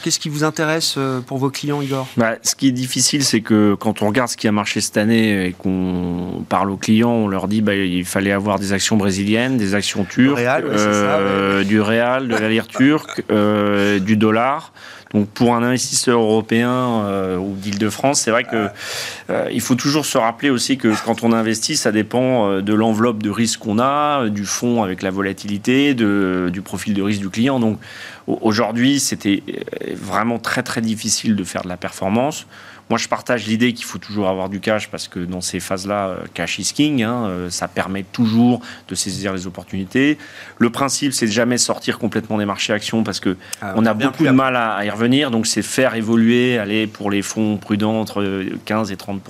qu'est-ce 0.02 0.18
qui 0.18 0.28
vous 0.28 0.44
intéresse 0.44 0.98
pour 1.26 1.38
vos 1.38 1.50
clients, 1.50 1.80
Igor? 1.80 2.06
Bah, 2.16 2.34
Ce 2.42 2.54
qui 2.54 2.68
est 2.68 2.72
difficile, 2.72 3.24
c'est 3.24 3.40
que 3.40 3.74
quand 3.74 4.02
on 4.02 4.08
regarde 4.08 4.28
ce 4.28 4.36
qui 4.36 4.46
a 4.46 4.52
marché 4.52 4.80
cette 4.80 4.96
année 4.96 5.46
et 5.46 5.52
qu'on 5.52 6.44
parle 6.48 6.70
aux 6.70 6.76
clients, 6.76 7.10
on 7.10 7.28
leur 7.28 7.48
dit 7.48 7.62
bah, 7.62 7.74
il 7.74 8.04
fallait 8.04 8.32
avoir 8.32 8.58
des 8.58 8.72
actions 8.72 8.96
brésiliennes, 8.96 9.56
des 9.56 9.74
actions 9.74 10.04
turques, 10.04 10.38
du 10.38 11.80
Real, 11.80 12.28
de 12.28 12.36
la 12.36 12.48
lire 12.48 12.66
turque, 12.66 13.22
du 14.00 14.16
dollar. 14.16 14.72
Donc 15.14 15.28
pour 15.28 15.54
un 15.54 15.62
investisseur 15.62 16.20
européen 16.20 17.04
euh, 17.04 17.38
ou 17.38 17.54
d'Île-de-France, 17.54 18.20
c'est 18.20 18.32
vrai 18.32 18.42
que 18.42 18.68
euh, 19.30 19.48
il 19.52 19.60
faut 19.60 19.76
toujours 19.76 20.04
se 20.04 20.18
rappeler 20.18 20.50
aussi 20.50 20.76
que 20.76 20.92
quand 21.04 21.22
on 21.22 21.32
investit, 21.32 21.76
ça 21.76 21.92
dépend 21.92 22.50
euh, 22.50 22.60
de 22.60 22.74
l'enveloppe 22.74 23.22
de 23.22 23.30
risque 23.30 23.60
qu'on 23.60 23.78
a, 23.78 24.28
du 24.28 24.44
fonds 24.44 24.82
avec 24.82 25.02
la 25.02 25.12
volatilité, 25.12 25.94
du 25.94 26.62
profil 26.62 26.94
de 26.94 27.02
risque 27.02 27.20
du 27.20 27.30
client. 27.30 27.60
Donc 27.60 27.78
aujourd'hui, 28.26 28.98
c'était 28.98 29.42
vraiment 29.94 30.38
très 30.40 30.64
très 30.64 30.80
difficile 30.80 31.36
de 31.36 31.44
faire 31.44 31.62
de 31.62 31.68
la 31.68 31.76
performance. 31.76 32.46
Moi, 32.90 32.98
je 32.98 33.08
partage 33.08 33.46
l'idée 33.46 33.72
qu'il 33.72 33.86
faut 33.86 33.98
toujours 33.98 34.28
avoir 34.28 34.48
du 34.48 34.60
cash 34.60 34.88
parce 34.90 35.08
que 35.08 35.18
dans 35.20 35.40
ces 35.40 35.58
phases-là, 35.58 36.08
euh, 36.08 36.16
cash 36.34 36.58
is 36.58 36.72
king. 36.74 37.02
Hein, 37.02 37.26
euh, 37.26 37.50
ça 37.50 37.66
permet 37.66 38.02
toujours 38.02 38.60
de 38.88 38.94
saisir 38.94 39.32
les 39.32 39.46
opportunités. 39.46 40.18
Le 40.58 40.70
principe, 40.70 41.12
c'est 41.14 41.26
de 41.26 41.30
jamais 41.32 41.56
sortir 41.56 41.98
complètement 41.98 42.36
des 42.36 42.44
marchés 42.44 42.72
actions 42.72 43.02
parce 43.02 43.20
que 43.20 43.36
ah, 43.62 43.72
on, 43.76 43.86
a 43.86 43.94
beaucoup 43.94 44.24
de 44.24 44.30
mal 44.30 44.54
à, 44.56 44.84
y 44.84 44.90
revenir. 44.90 45.30
Donc, 45.30 45.46
c'est 45.46 45.62
faire 45.62 45.94
évoluer, 45.94 46.58
aller 46.58 46.86
pour 46.86 47.10
les 47.10 47.22
fonds 47.22 47.56
prudents 47.56 48.00
entre 48.00 48.44
15 48.66 48.92
et 48.92 48.96
30 48.96 49.22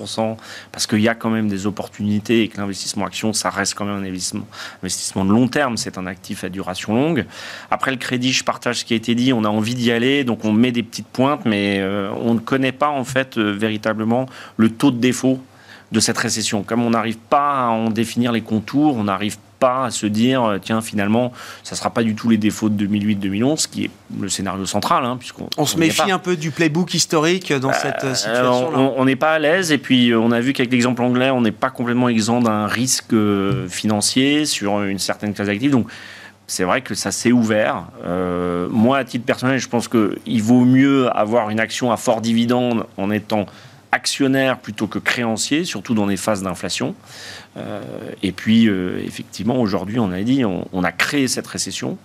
parce 0.73 0.87
qu'il 0.87 1.01
y 1.01 1.09
a 1.09 1.15
quand 1.15 1.31
même 1.31 1.49
des 1.49 1.67
opportunités 1.67 2.43
et 2.43 2.49
que 2.49 2.59
l'investissement 2.59 3.07
action, 3.07 3.33
ça 3.33 3.51
reste 3.51 3.75
quand 3.75 3.85
même 3.85 4.03
un 4.03 4.07
investissement, 4.07 4.47
investissement 4.83 5.25
de 5.25 5.31
long 5.31 5.47
terme. 5.47 5.77
C'est 5.77 5.97
un 5.99 6.07
actif 6.07 6.43
à 6.43 6.49
duration 6.49 6.95
longue. 6.95 7.25
Après 7.71 7.93
le 7.93 7.97
crédit, 7.99 8.33
je 8.33 8.43
partage 8.43 8.81
ce 8.81 8.85
qui 8.85 8.95
a 8.95 8.97
été 8.97 9.15
dit. 9.15 9.33
On 9.33 9.45
a 9.45 9.49
envie 9.49 9.75
d'y 9.75 9.93
aller, 9.93 10.25
donc 10.25 10.45
on 10.45 10.53
met 10.53 10.73
des 10.73 10.83
petites 10.83 11.07
pointes, 11.07 11.45
mais 11.45 11.79
euh, 11.79 12.11
on 12.21 12.35
ne 12.35 12.41
connaît 12.41 12.73
pas 12.73 12.89
en 12.89 13.05
fait 13.05 13.39
véritablement 13.51 14.27
le 14.57 14.71
taux 14.71 14.91
de 14.91 14.99
défaut 14.99 15.41
de 15.93 16.01
cette 16.01 16.19
récession. 16.19 16.63
Comme 16.63 16.83
on 16.83 16.91
n'arrive 16.91 17.17
pas 17.17 17.67
à 17.67 17.69
en 17.69 17.91
définir 17.91 18.33
les 18.33 18.41
contours, 18.41 18.97
on 18.97 19.05
n'arrive 19.05 19.37
pas 19.61 19.85
à 19.87 19.91
se 19.91 20.07
dire, 20.07 20.43
euh, 20.43 20.59
tiens, 20.59 20.83
finalement, 20.83 21.33
ça 21.63 21.75
ne 21.75 21.79
sera 21.79 21.91
pas 21.91 22.03
du 22.03 22.15
tout 22.15 22.29
les 22.29 22.37
défauts 22.37 22.69
de 22.69 22.87
2008-2011, 22.87 23.69
qui 23.71 23.85
est 23.85 23.91
le 24.21 24.29
scénario 24.29 24.67
central. 24.67 25.05
Hein, 25.05 25.17
puisqu'on 25.19 25.49
on 25.57 25.67
se 25.67 25.79
méfie 25.79 26.11
un 26.11 26.19
peu 26.19 26.37
du 26.37 26.51
playbook 26.51 26.93
historique 26.93 27.53
dans 27.53 27.69
bah, 27.69 27.75
cette 27.75 28.05
euh, 28.05 28.15
situation. 28.15 28.99
On 28.99 29.05
n'est 29.05 29.17
pas 29.17 29.35
à 29.35 29.39
l'aise, 29.39 29.73
et 29.73 29.79
puis 29.79 30.11
euh, 30.11 30.19
on 30.19 30.33
a 30.33 30.41
vu 30.41 30.53
qu'avec 30.53 30.73
l'exemple 30.73 31.03
anglais, 31.03 31.31
on 31.31 31.41
n'est 31.41 31.53
pas 31.53 31.71
complètement 31.71 32.09
exempt 32.09 32.41
d'un 32.41 32.67
risque 32.67 33.15
financier 33.69 34.47
sur 34.47 34.83
une 34.83 34.99
certaine 34.99 35.33
classe 35.33 35.47
d'actifs. 35.47 35.71
Donc, 35.71 35.87
c'est 36.47 36.65
vrai 36.65 36.83
que 36.83 36.95
ça 36.95 37.11
s'est 37.11 37.33
ouvert. 37.33 37.87
Euh, 38.05 38.69
moi, 38.71 38.99
à 38.99 39.05
titre 39.05 39.25
personnel, 39.25 39.59
je 39.59 39.69
pense 39.69 39.89
qu'il 39.89 40.43
vaut 40.43 40.65
mieux 40.65 41.09
avoir 41.17 41.51
une 41.51 41.61
action 41.61 41.91
à 41.91 41.97
fort 41.97 42.21
dividende 42.21 42.87
en 42.97 43.11
étant 43.11 43.47
actionnaire 43.93 44.59
plutôt 44.59 44.87
que 44.87 44.99
créancier, 44.99 45.65
surtout 45.65 45.95
dans 45.95 46.07
les 46.07 46.17
phases 46.17 46.43
d'inflation. 46.43 46.95
Euh, 47.57 47.83
et 48.23 48.33
puis, 48.33 48.69
euh, 48.69 49.01
effectivement, 49.05 49.61
aujourd'hui, 49.61 49.99
on 49.99 50.11
a 50.11 50.21
dit, 50.23 50.45
on, 50.45 50.85
a 50.85 50.93
créé 50.93 51.29
cette 51.29 51.47
récession 51.47 51.97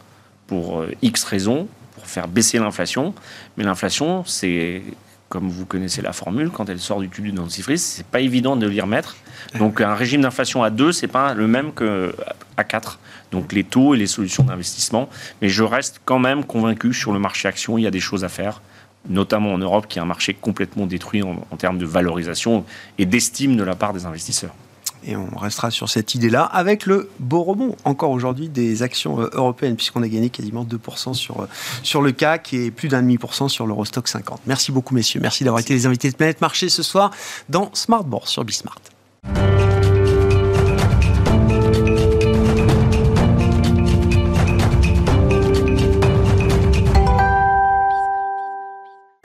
pour 0.48 0.84
X 1.02 1.24
raisons, 1.26 1.68
pour 1.96 2.08
faire 2.08 2.28
baisser 2.28 2.60
l'inflation. 2.60 3.14
Mais 3.58 3.64
l'inflation, 3.64 4.24
c'est 4.26 4.84
comme 5.30 5.48
vous 5.48 5.66
connaissez 5.66 6.02
la 6.02 6.12
formule, 6.12 6.50
quand 6.50 6.70
elle 6.70 6.80
sort 6.80 7.00
du 7.00 7.10
tube 7.10 7.26
du 7.26 7.32
dentifrice, 7.32 7.84
c'est 7.84 8.06
pas 8.06 8.20
évident 8.20 8.56
de 8.56 8.68
l'y 8.68 8.82
remettre. 8.82 9.16
Donc 9.58 9.80
un 9.80 9.94
régime 9.94 10.22
d'inflation 10.22 10.64
à 10.64 10.72
2, 10.72 10.92
c'est 10.92 11.08
pas 11.08 11.34
le 11.34 11.48
même 11.48 11.72
qu'à 11.72 12.64
4 12.64 13.00
donc 13.32 13.54
les 13.54 13.64
taux 13.64 13.94
et 13.94 13.98
les 13.98 14.08
solutions 14.08 14.44
d'investissement. 14.44 15.10
Mais 15.42 15.50
je 15.50 15.64
reste 15.64 16.02
quand 16.06 16.20
même 16.20 16.44
convaincu 16.44 16.94
sur 16.94 17.14
le 17.14 17.20
marché 17.20 17.48
action, 17.48 17.78
il 17.78 17.84
y 17.84 17.88
a 17.88 17.92
des 17.92 18.00
choses 18.00 18.24
à 18.24 18.30
faire, 18.30 18.62
notamment 19.08 19.54
en 19.54 19.58
Europe, 19.58 19.88
qui 19.88 20.00
est 20.00 20.02
un 20.02 20.06
marché 20.06 20.34
complètement 20.34 20.86
détruit 20.86 21.24
en, 21.24 21.58
termes 21.58 21.78
de 21.78 21.86
valorisation 21.86 22.66
et 22.98 23.06
d'estime 23.06 23.56
de 23.56 23.64
la 23.64 23.76
part 23.76 23.94
des 23.94 24.06
investisseurs. 24.06 24.54
Et 25.06 25.16
on 25.16 25.36
restera 25.38 25.72
sur 25.72 25.90
cette 25.90 26.16
idée-là 26.16 26.44
avec 26.44 26.86
le 26.86 27.10
beau 27.20 27.44
rebond, 27.44 27.76
encore 27.86 28.12
aujourd'hui, 28.12 28.50
des 28.50 28.84
actions 28.84 29.22
euh, 29.22 29.30
européennes, 29.34 29.76
puisqu'on 29.76 30.04
a 30.04 30.08
gagné 30.08 30.30
quasiment 30.30 30.66
2% 30.66 31.14
sur, 31.14 31.42
euh, 31.42 31.48
sur 31.84 32.02
le 32.02 32.12
CAC 32.12 32.54
et 32.54 32.72
plus 32.72 32.90
d'un 32.90 33.02
demi 33.02 33.18
pour 33.18 33.34
cent 33.34 33.48
sur 33.48 33.66
l'Eurostock 33.66 34.08
50. 34.08 34.42
Merci 34.46 34.72
beaucoup, 34.72 34.94
messieurs. 34.94 35.20
Merci 35.22 35.44
d'avoir 35.44 35.62
été 35.62 35.74
les 35.74 35.86
invités 35.86 36.12
de 36.12 36.16
Planète 36.16 36.42
Marché 36.42 36.70
ce 36.70 36.84
soir 36.84 37.12
dans 37.48 37.70
Smart 37.74 38.04
Bourse 38.04 38.32
sur 38.32 38.44
Bismart. 38.44 38.80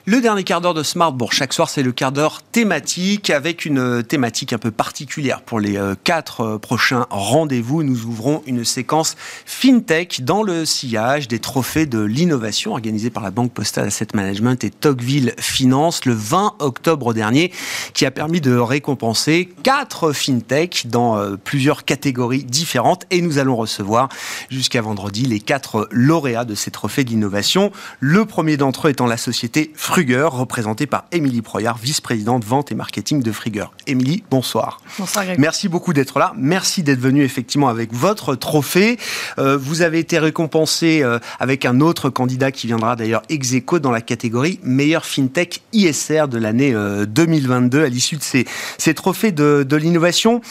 Le 0.07 0.21
dernier 0.21 0.43
quart 0.43 0.61
d'heure 0.61 0.75
de 0.75 0.83
Smartbourg, 0.83 1.33
chaque 1.33 1.51
soir, 1.51 1.67
c'est 1.67 1.81
le 1.81 1.91
quart 1.91 2.11
d'heure 2.11 2.43
thématique 2.43 3.31
avec 3.31 3.65
une 3.65 3.79
euh, 3.79 4.01
thématique 4.03 4.53
un 4.53 4.59
peu 4.59 4.69
particulière 4.69 5.41
pour 5.41 5.59
les 5.59 5.77
euh, 5.77 5.95
quatre 6.03 6.41
euh, 6.41 6.57
prochains 6.59 7.07
rendez-vous. 7.09 7.81
Nous 7.81 8.05
ouvrons 8.05 8.43
une 8.45 8.63
séquence 8.65 9.15
FinTech 9.47 10.23
dans 10.23 10.43
le 10.43 10.63
sillage 10.63 11.27
des 11.27 11.39
trophées 11.39 11.87
de 11.87 12.01
l'innovation 12.01 12.73
organisés 12.73 13.09
par 13.09 13.23
la 13.23 13.31
Banque 13.31 13.51
Postale 13.51 13.87
Asset 13.87 14.09
Management 14.13 14.63
et 14.63 14.69
Tocqueville 14.69 15.33
Finance 15.39 16.05
le 16.05 16.13
20 16.13 16.57
octobre 16.59 17.15
dernier 17.15 17.51
qui 17.95 18.05
a 18.05 18.11
permis 18.11 18.41
de 18.41 18.55
récompenser 18.55 19.49
quatre 19.63 20.13
FinTech 20.13 20.85
dans 20.85 21.35
plusieurs 21.43 21.83
catégories 21.83 22.43
différentes 22.43 23.05
et 23.09 23.21
nous 23.21 23.39
allons 23.39 23.55
recevoir 23.55 24.09
jusqu'à 24.51 24.83
vendredi 24.83 25.25
les 25.25 25.39
quatre 25.39 25.87
lauréats 25.89 26.45
de 26.45 26.53
ces 26.53 26.69
trophées 26.69 27.03
d'innovation. 27.03 27.71
Le 27.99 28.25
premier 28.25 28.55
d'entre 28.55 28.87
eux 28.87 28.91
étant 28.91 29.07
la 29.07 29.17
société 29.17 29.71
Fruger, 29.95 30.27
représentée 30.29 30.87
par 30.87 31.05
Émilie 31.13 31.41
Proyard, 31.41 31.77
vice-présidente 31.77 32.43
vente 32.43 32.69
et 32.69 32.75
marketing 32.75 33.23
de 33.23 33.31
Fruger. 33.31 33.63
Émilie, 33.87 34.25
bonsoir. 34.29 34.81
Bonsoir 34.99 35.23
Greg. 35.23 35.39
Merci 35.39 35.69
beaucoup 35.69 35.93
d'être 35.93 36.19
là. 36.19 36.33
Merci 36.35 36.83
d'être 36.83 36.99
venu 36.99 37.23
effectivement 37.23 37.69
avec 37.69 37.93
votre 37.93 38.35
trophée. 38.35 38.99
Euh, 39.39 39.55
vous 39.55 39.83
avez 39.83 39.99
été 39.99 40.19
récompensé 40.19 41.01
euh, 41.01 41.19
avec 41.39 41.63
un 41.63 41.79
autre 41.79 42.09
candidat 42.09 42.51
qui 42.51 42.67
viendra 42.67 42.97
d'ailleurs 42.97 43.21
ex 43.29 43.53
aequo 43.53 43.79
dans 43.79 43.91
la 43.91 44.01
catégorie 44.01 44.59
meilleur 44.63 45.05
fintech 45.05 45.61
ISR 45.71 46.25
de 46.29 46.39
l'année 46.39 46.75
2022 47.07 47.77
euh, 47.77 47.85
à 47.85 47.87
l'issue 47.87 48.17
de 48.17 48.21
ces, 48.21 48.43
ces 48.77 48.93
trophées 48.95 49.31
de, 49.31 49.65
de 49.65 49.75
l'innovation. 49.77 50.41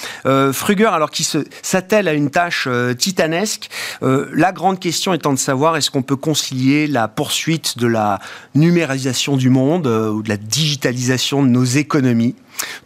Fruger, 0.55 0.87
alors 0.87 1.11
qui 1.11 1.29
s'attelle 1.61 2.09
à 2.09 2.15
une 2.15 2.31
tâche 2.31 2.67
titanesque, 2.97 3.69
la 4.01 4.53
grande 4.53 4.81
question 4.81 5.13
étant 5.13 5.35
de 5.35 5.39
savoir 5.39 5.77
est-ce 5.77 5.91
qu'on 5.91 6.03
peut 6.03 6.17
concilier 6.17 6.87
la 6.87 7.09
poursuite 7.09 7.77
de 7.77 7.87
la 7.87 8.21
numérisation 8.55 9.34
du 9.37 9.51
monde 9.51 9.87
euh, 9.87 10.11
ou 10.11 10.23
de 10.23 10.29
la 10.29 10.37
digitalisation 10.37 11.43
de 11.43 11.49
nos 11.49 11.65
économies, 11.65 12.35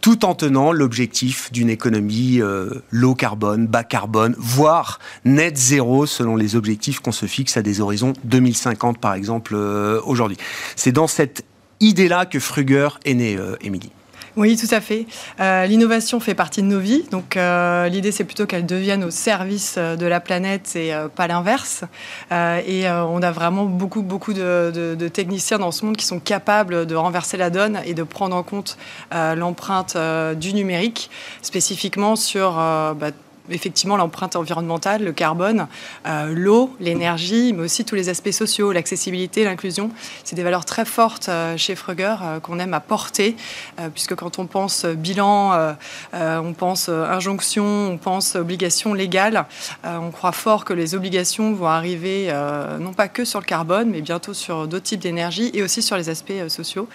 tout 0.00 0.24
en 0.24 0.34
tenant 0.34 0.72
l'objectif 0.72 1.50
d'une 1.52 1.70
économie 1.70 2.40
euh, 2.40 2.82
low 2.90 3.14
carbone, 3.14 3.66
bas 3.66 3.84
carbone, 3.84 4.34
voire 4.38 4.98
net 5.24 5.56
zéro 5.56 6.06
selon 6.06 6.36
les 6.36 6.56
objectifs 6.56 7.00
qu'on 7.00 7.12
se 7.12 7.26
fixe 7.26 7.56
à 7.56 7.62
des 7.62 7.80
horizons 7.80 8.12
2050 8.24 8.98
par 8.98 9.14
exemple 9.14 9.54
euh, 9.54 10.00
aujourd'hui. 10.04 10.36
C'est 10.76 10.92
dans 10.92 11.06
cette 11.06 11.44
idée-là 11.80 12.26
que 12.26 12.40
Fruger 12.40 12.88
est 13.04 13.14
né, 13.14 13.38
Émilie. 13.60 13.92
Oui, 14.38 14.56
tout 14.56 14.72
à 14.72 14.80
fait. 14.80 15.06
Euh, 15.40 15.66
l'innovation 15.66 16.20
fait 16.20 16.36
partie 16.36 16.62
de 16.62 16.68
nos 16.68 16.78
vies. 16.78 17.02
Donc, 17.10 17.36
euh, 17.36 17.88
l'idée, 17.88 18.12
c'est 18.12 18.22
plutôt 18.22 18.46
qu'elle 18.46 18.66
devienne 18.66 19.02
au 19.02 19.10
service 19.10 19.74
euh, 19.76 19.96
de 19.96 20.06
la 20.06 20.20
planète 20.20 20.76
et 20.76 20.94
pas 21.16 21.26
l'inverse. 21.26 21.82
et 22.30 22.88
on 22.88 23.20
a 23.20 23.32
vraiment 23.32 23.64
beaucoup, 23.64 24.02
beaucoup 24.02 24.32
de, 24.32 25.08
techniciens 25.12 25.58
dans 25.58 25.72
ce 25.72 25.84
monde 25.84 25.96
qui 25.96 26.06
sont 26.06 26.20
capables 26.20 26.86
de 26.86 26.94
renverser 26.94 27.36
la 27.36 27.50
donne 27.50 27.80
et 27.84 27.94
de 27.94 28.04
prendre 28.04 28.36
en 28.36 28.44
compte 28.44 28.78
l'empreinte 29.12 29.96
du 30.36 30.54
numérique, 30.54 31.10
spécifiquement 31.42 32.14
sur 32.14 32.52
bah, 32.52 33.10
effectivement 33.50 33.96
l'empreinte 33.96 34.36
environnementale, 34.36 35.04
le 35.04 35.12
carbone, 35.12 35.66
euh, 36.06 36.32
l'eau, 36.34 36.74
l'énergie, 36.80 37.52
mais 37.52 37.64
aussi 37.64 37.84
tous 37.84 37.94
les 37.94 38.08
aspects 38.08 38.30
sociaux, 38.30 38.72
l'accessibilité, 38.72 39.44
l'inclusion. 39.44 39.90
C'est 40.24 40.36
des 40.36 40.42
valeurs 40.42 40.64
très 40.64 40.84
fortes 40.84 41.28
euh, 41.28 41.56
chez 41.56 41.74
Fruger 41.74 42.14
euh, 42.22 42.40
qu'on 42.40 42.58
aime 42.58 42.74
à 42.74 42.80
porter, 42.80 43.36
puisque 43.92 44.14
quand 44.14 44.38
on 44.38 44.46
pense 44.46 44.84
bilan, 44.84 45.76
on 46.12 46.52
pense 46.52 46.88
injonction, 46.88 47.64
on 47.64 47.98
pense 47.98 48.34
obligation 48.34 48.94
légale, 48.94 49.46
on 49.84 50.10
croit 50.10 50.32
fort 50.32 50.64
que 50.64 50.72
les 50.72 50.94
obligations 50.94 51.52
vont 51.52 51.66
arriver 51.66 52.32
non 52.78 52.92
pas 52.92 53.08
que 53.08 53.24
sur 53.24 53.40
le 53.40 53.44
carbone, 53.44 53.90
mais 53.90 54.00
bientôt 54.00 54.34
sur 54.34 54.66
d'autres 54.66 54.84
types 54.84 55.00
d'énergie 55.00 55.50
et 55.54 55.62
aussi 55.62 55.82
sur 55.82 55.96
les 55.96 56.08
aspects 56.08 56.32
sociaux. 56.48 56.88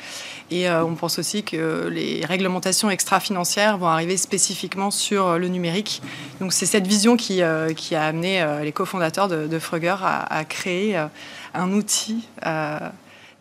Et 0.54 0.70
on 0.70 0.94
pense 0.94 1.18
aussi 1.18 1.42
que 1.42 1.88
les 1.88 2.24
réglementations 2.26 2.92
extra-financières 2.92 3.80
vont 3.80 3.88
arriver 3.88 4.18
spécifiquement 4.18 4.92
sur 4.92 5.40
le 5.40 5.48
numérique. 5.48 6.02
Donc 6.40 6.54
c'est 6.54 6.66
cette 6.66 6.88
vision 6.88 7.18
qui, 7.18 7.42
euh, 7.42 7.72
a 7.92 8.06
amené 8.06 8.42
euh, 8.42 8.64
les 8.64 8.72
cofondateurs 8.72 9.28
de, 9.28 9.48
de 9.48 9.60
à, 10.04 10.46
créer 10.46 10.98
euh, 10.98 11.06
un 11.54 11.72
outil 11.72 12.28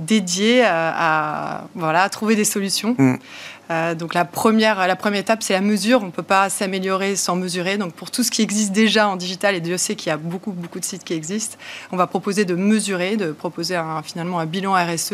dédié 0.00 0.64
à, 0.64 1.64
trouver 2.10 2.36
des 2.36 2.44
solutions. 2.44 2.94
Mm. 2.98 3.16
Euh, 3.72 3.94
donc 3.94 4.12
la 4.14 4.24
première, 4.24 4.86
la 4.86 4.96
première 4.96 5.20
étape, 5.20 5.42
c'est 5.42 5.54
la 5.54 5.60
mesure. 5.60 6.02
On 6.02 6.06
ne 6.06 6.10
peut 6.10 6.22
pas 6.22 6.50
s'améliorer 6.50 7.16
sans 7.16 7.36
mesurer. 7.36 7.78
Donc 7.78 7.94
pour 7.94 8.10
tout 8.10 8.22
ce 8.22 8.30
qui 8.30 8.42
existe 8.42 8.72
déjà 8.72 9.08
en 9.08 9.16
digital, 9.16 9.54
et 9.54 9.60
Dieu 9.60 9.78
sait 9.78 9.96
qu'il 9.96 10.08
y 10.08 10.12
a 10.12 10.16
beaucoup, 10.16 10.52
beaucoup 10.52 10.80
de 10.80 10.84
sites 10.84 11.04
qui 11.04 11.14
existent, 11.14 11.56
on 11.90 11.96
va 11.96 12.06
proposer 12.06 12.44
de 12.44 12.54
mesurer, 12.54 13.16
de 13.16 13.32
proposer 13.32 13.80
finalement 14.04 14.38
un 14.38 14.46
bilan 14.46 14.74
RSE 14.74 15.12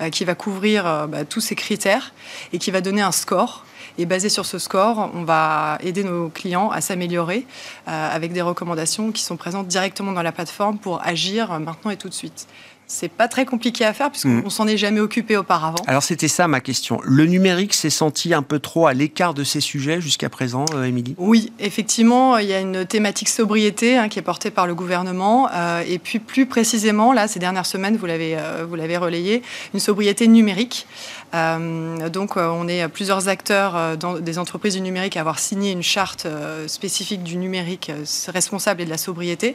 euh, 0.00 0.10
qui 0.10 0.24
va 0.24 0.34
couvrir 0.34 0.86
euh, 0.86 1.06
bah, 1.06 1.24
tous 1.24 1.40
ces 1.40 1.54
critères 1.54 2.12
et 2.52 2.58
qui 2.58 2.70
va 2.70 2.80
donner 2.80 3.02
un 3.02 3.12
score. 3.12 3.64
Et 3.98 4.06
basé 4.06 4.28
sur 4.28 4.46
ce 4.46 4.58
score, 4.58 5.10
on 5.14 5.24
va 5.24 5.76
aider 5.80 6.04
nos 6.04 6.28
clients 6.28 6.70
à 6.70 6.80
s'améliorer 6.80 7.44
avec 7.86 8.32
des 8.32 8.40
recommandations 8.40 9.10
qui 9.10 9.22
sont 9.22 9.36
présentes 9.36 9.66
directement 9.66 10.12
dans 10.12 10.22
la 10.22 10.32
plateforme 10.32 10.78
pour 10.78 11.04
agir 11.04 11.58
maintenant 11.58 11.90
et 11.90 11.96
tout 11.96 12.08
de 12.08 12.14
suite 12.14 12.46
c'est 12.90 13.08
pas 13.08 13.28
très 13.28 13.46
compliqué 13.46 13.84
à 13.84 13.92
faire 13.92 14.10
puisqu'on 14.10 14.46
mm. 14.46 14.50
s'en 14.50 14.66
est 14.66 14.76
jamais 14.76 15.00
occupé 15.00 15.36
auparavant. 15.36 15.78
Alors 15.86 16.02
c'était 16.02 16.28
ça 16.28 16.48
ma 16.48 16.60
question. 16.60 17.00
Le 17.04 17.24
numérique 17.24 17.72
s'est 17.72 17.88
senti 17.88 18.34
un 18.34 18.42
peu 18.42 18.58
trop 18.58 18.88
à 18.88 18.92
l'écart 18.94 19.32
de 19.32 19.44
ces 19.44 19.60
sujets 19.60 20.00
jusqu'à 20.00 20.28
présent, 20.28 20.64
euh, 20.74 20.84
Émilie? 20.84 21.14
Oui, 21.16 21.52
effectivement, 21.60 22.36
il 22.38 22.48
y 22.48 22.52
a 22.52 22.60
une 22.60 22.84
thématique 22.84 23.28
sobriété 23.28 23.96
hein, 23.96 24.08
qui 24.08 24.18
est 24.18 24.22
portée 24.22 24.50
par 24.50 24.66
le 24.66 24.74
gouvernement 24.74 25.48
euh, 25.54 25.82
et 25.86 25.98
puis 26.00 26.18
plus 26.18 26.46
précisément, 26.46 27.12
là, 27.12 27.28
ces 27.28 27.38
dernières 27.38 27.66
semaines, 27.66 27.96
vous 27.96 28.06
l'avez 28.06 28.36
euh, 28.36 28.66
vous 28.68 28.74
l'avez 28.74 28.96
relayé, 28.96 29.42
une 29.72 29.80
sobriété 29.80 30.26
numérique. 30.26 30.86
Donc, 31.32 32.36
on 32.36 32.66
est 32.66 32.88
plusieurs 32.88 33.28
acteurs 33.28 33.96
dans 33.96 34.18
des 34.18 34.38
entreprises 34.38 34.74
du 34.74 34.80
numérique 34.80 35.16
à 35.16 35.20
avoir 35.20 35.38
signé 35.38 35.70
une 35.70 35.82
charte 35.82 36.26
spécifique 36.66 37.22
du 37.22 37.36
numérique 37.36 37.92
responsable 38.26 38.82
et 38.82 38.84
de 38.84 38.90
la 38.90 38.98
sobriété. 38.98 39.54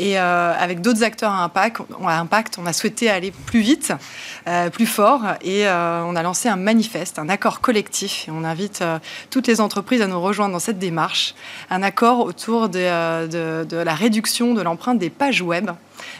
Et 0.00 0.16
avec 0.16 0.80
d'autres 0.80 1.04
acteurs 1.04 1.30
à 1.30 1.44
impact, 1.44 1.82
impact, 2.04 2.58
on 2.58 2.63
a 2.66 2.72
souhaité 2.72 3.10
aller 3.10 3.30
plus 3.30 3.60
vite, 3.60 3.92
plus 4.72 4.86
fort, 4.86 5.22
et 5.42 5.66
on 5.66 6.16
a 6.16 6.22
lancé 6.22 6.48
un 6.48 6.56
manifeste, 6.56 7.18
un 7.18 7.28
accord 7.28 7.60
collectif. 7.60 8.26
Et 8.28 8.30
on 8.30 8.44
invite 8.44 8.84
toutes 9.30 9.46
les 9.46 9.60
entreprises 9.60 10.02
à 10.02 10.06
nous 10.06 10.20
rejoindre 10.20 10.52
dans 10.52 10.58
cette 10.58 10.78
démarche. 10.78 11.34
Un 11.70 11.82
accord 11.82 12.20
autour 12.20 12.68
de, 12.68 13.26
de, 13.26 13.64
de 13.64 13.76
la 13.76 13.94
réduction 13.94 14.54
de 14.54 14.62
l'empreinte 14.62 14.98
des 14.98 15.10
pages 15.10 15.42
web 15.42 15.70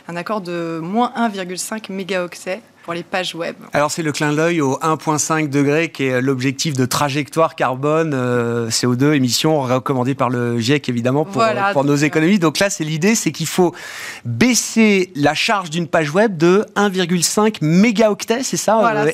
un 0.09 0.17
accord 0.17 0.41
de 0.41 0.81
moins 0.83 1.13
1,5 1.17 1.93
mégaoctets 1.93 2.61
pour 2.85 2.93
les 2.93 3.03
pages 3.03 3.35
web. 3.35 3.57
Alors 3.73 3.91
c'est 3.91 4.03
le 4.03 4.13
clin 4.13 4.35
d'œil 4.35 4.61
au 4.61 4.79
1,5 4.79 5.49
degré 5.49 5.91
qui 5.91 6.05
est 6.05 6.21
l'objectif 6.21 6.75
de 6.75 6.85
trajectoire 6.85 7.57
carbone 7.57 8.13
euh, 8.15 8.69
CO2 8.69 9.15
émissions 9.15 9.63
recommandé 9.63 10.15
par 10.15 10.29
le 10.29 10.59
GIEC 10.59 10.89
évidemment 10.91 11.25
pour, 11.25 11.43
pour 11.73 11.85
nos 11.85 11.97
économies. 11.97 12.39
Donc 12.39 12.59
là 12.59 12.69
c'est 12.69 12.85
l'idée, 12.85 13.15
c'est 13.15 13.33
qu'il 13.33 13.47
faut 13.47 13.75
baisser 14.27 15.11
la 15.17 15.35
charge 15.35 15.71
d'une 15.71 15.89
page 15.89 16.13
web 16.13 16.37
de 16.37 16.67
1,5 16.77 17.57
mégaoctets, 17.63 18.43
c'est 18.43 18.59
ça, 18.59 18.77
voilà, 18.79 19.05
euh, 19.05 19.11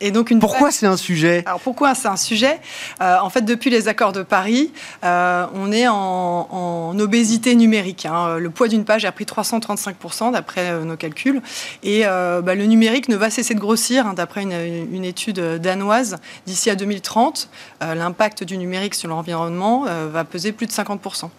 et 0.00 0.10
donc 0.10 0.30
une 0.30 0.38
pourquoi 0.38 0.70
c'est 0.70 0.86
un 0.86 0.96
sujet? 0.96 1.42
Alors 1.46 1.60
pourquoi 1.60 1.94
c'est 1.94 2.08
un 2.08 2.16
sujet? 2.16 2.60
Euh, 3.00 3.18
En 3.20 3.30
fait, 3.30 3.42
depuis 3.42 3.70
les 3.70 3.88
accords 3.88 4.12
de 4.12 4.22
Paris, 4.22 4.72
euh, 5.04 5.46
on 5.54 5.72
est 5.72 5.88
en, 5.88 6.96
obésité 6.98 7.54
numérique. 7.54 8.06
Hein. 8.06 8.38
Le 8.38 8.50
poids 8.50 8.68
d'une 8.68 8.84
page 8.84 9.04
a 9.04 9.12
pris 9.12 9.24
335% 9.24 10.32
d'après 10.32 10.70
euh, 10.70 10.84
nos 10.84 10.96
calculs. 10.96 11.40
Et 11.82 12.02
bah, 12.04 12.54
le 12.54 12.66
numérique 12.66 13.08
ne 13.08 13.16
va 13.16 13.30
cesser 13.30 13.54
de 13.54 13.60
grossir. 13.60 14.06
Hein, 14.06 14.14
d'après 14.14 14.42
une, 14.42 14.52
une, 14.92 15.04
étude 15.04 15.40
danoise, 15.40 16.16
d'ici 16.46 16.70
à 16.70 16.74
2030, 16.74 17.48
l'impact 17.80 18.44
du 18.44 18.58
numérique 18.58 18.94
sur 18.94 19.08
l'environnement 19.08 19.86
va 20.10 20.24
peser 20.24 20.52
plus 20.52 20.66
de 20.66 20.72
50%. 20.72 21.30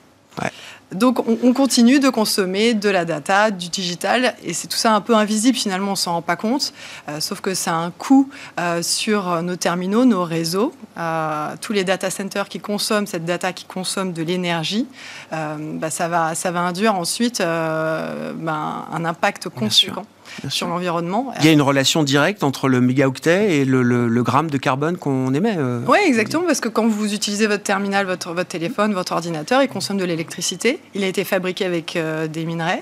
Ouais. 0.41 0.49
Donc 0.91 1.19
on, 1.27 1.53
continue 1.53 1.99
de 1.99 2.09
consommer 2.09 2.73
de 2.73 2.89
la 2.89 3.05
data, 3.05 3.51
du 3.51 3.69
digital, 3.69 4.33
et 4.43 4.53
c'est 4.53 4.67
tout 4.67 4.77
ça 4.77 4.93
un 4.93 5.01
peu 5.01 5.15
invisible 5.15 5.55
finalement, 5.55 5.91
on 5.91 5.95
s'en 5.95 6.13
rend 6.13 6.21
pas 6.23 6.35
compte, 6.35 6.73
euh, 7.07 7.19
sauf 7.19 7.41
que 7.41 7.53
ça 7.53 7.73
a 7.73 7.75
un 7.75 7.91
coût 7.91 8.29
euh, 8.59 8.81
sur 8.81 9.43
nos 9.43 9.55
terminaux, 9.55 10.05
nos 10.05 10.23
réseaux, 10.23 10.73
euh, 10.97 11.55
tous 11.61 11.73
les 11.73 11.83
data 11.83 12.09
centers 12.09 12.49
qui 12.49 12.59
consomment 12.59 13.05
cette 13.05 13.25
data, 13.25 13.53
qui 13.53 13.65
consomment 13.65 14.13
de 14.13 14.23
l'énergie, 14.23 14.87
bah, 15.31 15.91
ça, 15.91 16.07
va, 16.07 16.33
ça 16.33 16.49
va 16.49 16.61
induire 16.61 16.95
ensuite 16.95 17.39
ben, 17.39 18.85
un 18.91 19.05
impact 19.05 19.49
conséquent 19.49 20.05
sur 20.49 20.67
l'environnement. 20.67 21.33
Il 21.39 21.45
y 21.45 21.49
a 21.49 21.51
une 21.51 21.61
relation 21.61 22.03
directe 22.03 22.43
entre 22.43 22.67
le 22.67 22.81
mégaoctet 22.81 23.57
et 23.57 23.65
le, 23.65 24.23
gramme 24.23 24.49
de 24.49 24.57
carbone 24.57 24.97
qu'on 24.97 25.33
émet. 25.33 25.55
Euh. 25.57 25.81
Oui, 25.87 25.99
exactement, 26.05 26.43
parce 26.43 26.59
que 26.59 26.69
quand 26.69 26.87
vous 26.87 27.13
utilisez 27.13 27.47
votre 27.47 27.63
terminal, 27.63 28.05
votre, 28.05 28.33
votre 28.33 28.49
téléphone, 28.49 28.93
votre 28.93 29.13
ordinateur, 29.13 29.61
il 29.61 29.69
consomme 29.69 29.97
de 29.97 30.05
l'électricité. 30.05 30.79
Il 30.93 31.03
a 31.03 31.07
été 31.07 31.23
fabriqué 31.23 31.65
avec 31.65 31.95
euh, 31.95 32.27
des 32.27 32.45
minerais, 32.45 32.81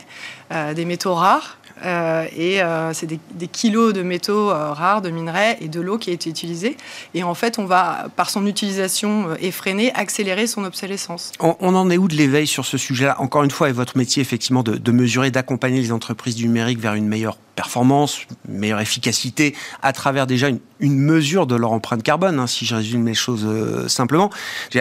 euh, 0.52 0.74
des 0.74 0.86
métaux 0.86 1.14
rares. 1.14 1.58
Euh, 1.86 2.26
et 2.36 2.62
euh, 2.62 2.94
c'est 2.94 3.08
des, 3.08 3.48
kilos 3.48 3.94
de 3.94 4.02
métaux 4.02 4.50
euh, 4.50 4.72
rares, 4.72 5.02
de 5.02 5.10
minerais 5.10 5.58
et 5.62 5.68
de 5.68 5.80
l'eau 5.80 5.98
qui 5.98 6.10
a 6.10 6.14
été 6.14 6.30
utilisée. 6.30 6.76
Et 7.14 7.24
en 7.24 7.34
fait, 7.34 7.60
on 7.60 7.66
va, 7.66 8.08
par 8.16 8.30
son 8.30 8.46
utilisation 8.46 9.36
effrénée, 9.40 9.92
accélérer 9.94 10.48
son 10.48 10.64
obsolescence. 10.64 11.32
On, 11.40 11.76
en 11.76 11.90
est 11.90 11.98
où 11.98 12.08
de 12.08 12.16
l'éveil 12.16 12.48
sur 12.48 12.66
ce 12.66 12.78
sujet-là? 12.78 13.20
Encore 13.20 13.44
une 13.44 13.52
fois, 13.52 13.70
et 13.70 13.74
votre 13.74 13.98
métier, 13.98 14.22
effectivement, 14.22 14.64
de, 14.64 14.92
mesurer, 14.92 15.32
d'accompagner 15.32 15.80
les 15.80 15.92
entreprises 15.92 16.36
du 16.36 16.48
numérique 16.48 16.80
vers 16.80 16.94
une 16.94 17.08
meilleure 17.08 17.38
performance, 17.56 18.22
une 18.48 18.58
meilleure 18.58 18.80
efficacité, 18.80 19.56
à 19.82 19.92
travers 19.94 20.28
déjà 20.28 20.50
une, 20.80 21.00
mesure 21.00 21.48
de 21.48 21.56
leur 21.56 21.72
empreinte 21.72 22.04
carbone, 22.04 22.40
hein, 22.40 22.48
si 22.48 22.66
je 22.66 22.76
résume 22.76 23.06
les 23.06 23.16
choses 23.16 23.48
simplement. 23.88 24.30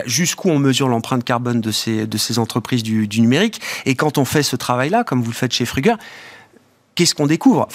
Jusqu'où 0.05 0.51
on 0.51 0.59
mesure 0.59 0.89
l'empreinte 0.89 1.25
carbone 1.25 1.61
de 1.61 1.71
ces, 1.71 2.07
de 2.07 2.19
ces 2.19 2.39
entreprises 2.39 2.83
du, 2.83 3.09
du 3.09 3.21
numérique? 3.21 3.61
Et 3.87 3.95
quand 3.95 4.19
on 4.19 4.25
fait 4.25 4.43
ce 4.43 4.57
travail-là, 4.57 5.05
comme 5.05 5.23
vous 5.23 5.31
le 5.31 5.37
faites 5.37 5.53
chez 5.53 5.65
Fruger, 5.65 5.95
qu'est-ce 6.97 7.15
qu'on 7.15 7.27
découvre? 7.29 7.69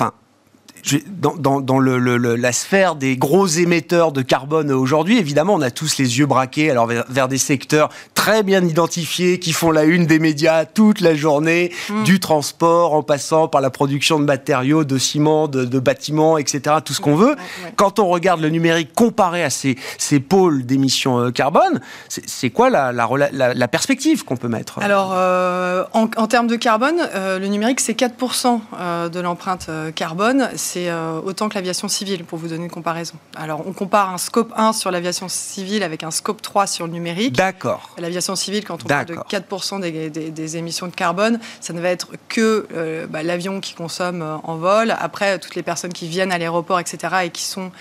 Dans, 1.08 1.62
dans, 1.62 1.80
le, 1.80 2.36
la 2.36 2.52
sphère 2.52 2.96
des 2.96 3.18
gros 3.18 3.48
émetteurs 3.48 4.12
de 4.12 4.22
carbone 4.22 4.72
aujourd'hui, 4.72 5.18
évidemment, 5.18 5.54
on 5.54 5.62
a 5.62 5.72
tous 5.72 5.98
les 5.98 6.20
yeux 6.20 6.26
braqués 6.26 6.72
alors 6.72 6.88
vers, 6.88 7.28
des 7.28 7.38
secteurs 7.38 7.90
très 8.16 8.44
bien 8.44 8.66
identifiés 8.66 9.40
qui 9.40 9.54
font 9.54 9.72
la 9.72 9.84
une 9.84 10.06
des 10.06 10.20
médias 10.20 10.66
toute 10.66 11.02
la 11.02 11.16
journée, 11.16 11.72
mm. 11.90 12.04
du 12.04 12.20
transport 12.20 12.94
en 12.94 13.04
passant 13.04 13.48
par 13.48 13.62
la 13.62 13.70
production 13.70 14.20
de 14.20 14.26
matériaux, 14.26 14.84
de 14.84 14.98
ciment, 14.98 15.48
de, 15.48 15.80
bâtiments, 15.80 16.38
etc., 16.38 16.78
tout 16.84 16.94
ce 16.94 17.02
qu'on 17.02 17.16
veut. 17.16 17.36
Quand 17.76 18.00
on 18.00 18.08
regarde 18.08 18.42
le 18.42 18.50
numérique 18.50 18.94
comparé 18.94 19.44
à 19.44 19.50
ces, 19.50 19.78
ces 19.98 20.20
pôles 20.20 20.66
d'émissions 20.66 21.20
euh, 21.20 21.32
carbone, 21.32 21.82
c'est 22.08 22.50
quoi 22.50 22.70
la, 22.70 22.92
la, 22.92 23.30
la, 23.54 23.68
perspective 23.68 24.24
qu'on 24.24 24.38
peut 24.38 24.48
mettre? 24.48 24.80
Alors, 24.80 25.12
euh, 25.14 25.84
en, 25.94 26.08
en, 26.18 26.28
termes 26.28 26.48
de 26.48 26.56
carbone, 26.56 27.08
euh, 27.16 27.40
le 27.40 27.48
numérique, 27.48 27.80
c'est 27.80 27.98
4% 27.98 29.10
de 29.10 29.20
l'empreinte 29.20 29.70
carbone 29.96 30.50
c'est 30.56 30.71
euh, 30.78 31.20
autant 31.24 31.50
que 31.50 31.56
l'aviation 31.56 31.88
civile, 31.88 32.24
pour 32.24 32.38
vous 32.38 32.48
donner 32.48 32.66
une 32.66 32.72
comparaison. 32.72 33.16
Alors, 33.36 33.64
on 33.68 33.74
compare 33.74 34.14
un 34.14 34.18
scope 34.18 34.54
1 34.56 34.74
sur 34.74 34.92
l'aviation 34.92 35.28
civile 35.30 35.84
avec 35.84 36.04
un 36.04 36.12
scope 36.12 36.42
3 36.42 36.68
sur 36.68 36.86
le 36.88 36.94
numérique. 36.94 37.36
D'accord. 37.36 37.90
L'aviation 37.98 38.36
civile, 38.36 38.64
quand 38.66 38.84
on 38.84 38.88
parle 38.88 39.06
de 39.06 39.16
4% 39.16 39.80
des, 39.80 40.58
émissions 40.58 40.88
de 40.88 40.96
carbone, 40.96 41.40
ça 41.62 41.74
ne 41.74 41.80
va 41.80 41.90
être 41.90 42.10
que 42.28 42.68
euh, 42.74 43.08
bah, 43.08 43.24
l'avion 43.24 43.60
qui 43.60 43.74
consomme 43.74 44.22
euh, 44.22 44.36
en 44.44 44.56
vol. 44.56 44.96
Après, 45.00 45.40
toutes 45.40 45.56
les 45.56 45.64
personnes 45.64 45.94
qui 45.94 46.08
viennent 46.08 46.32
à 46.32 46.38
l'aéroport, 46.38 46.80
etc., 46.80 46.98
et 47.24 47.30
qui 47.30 47.44
sont 47.44 47.72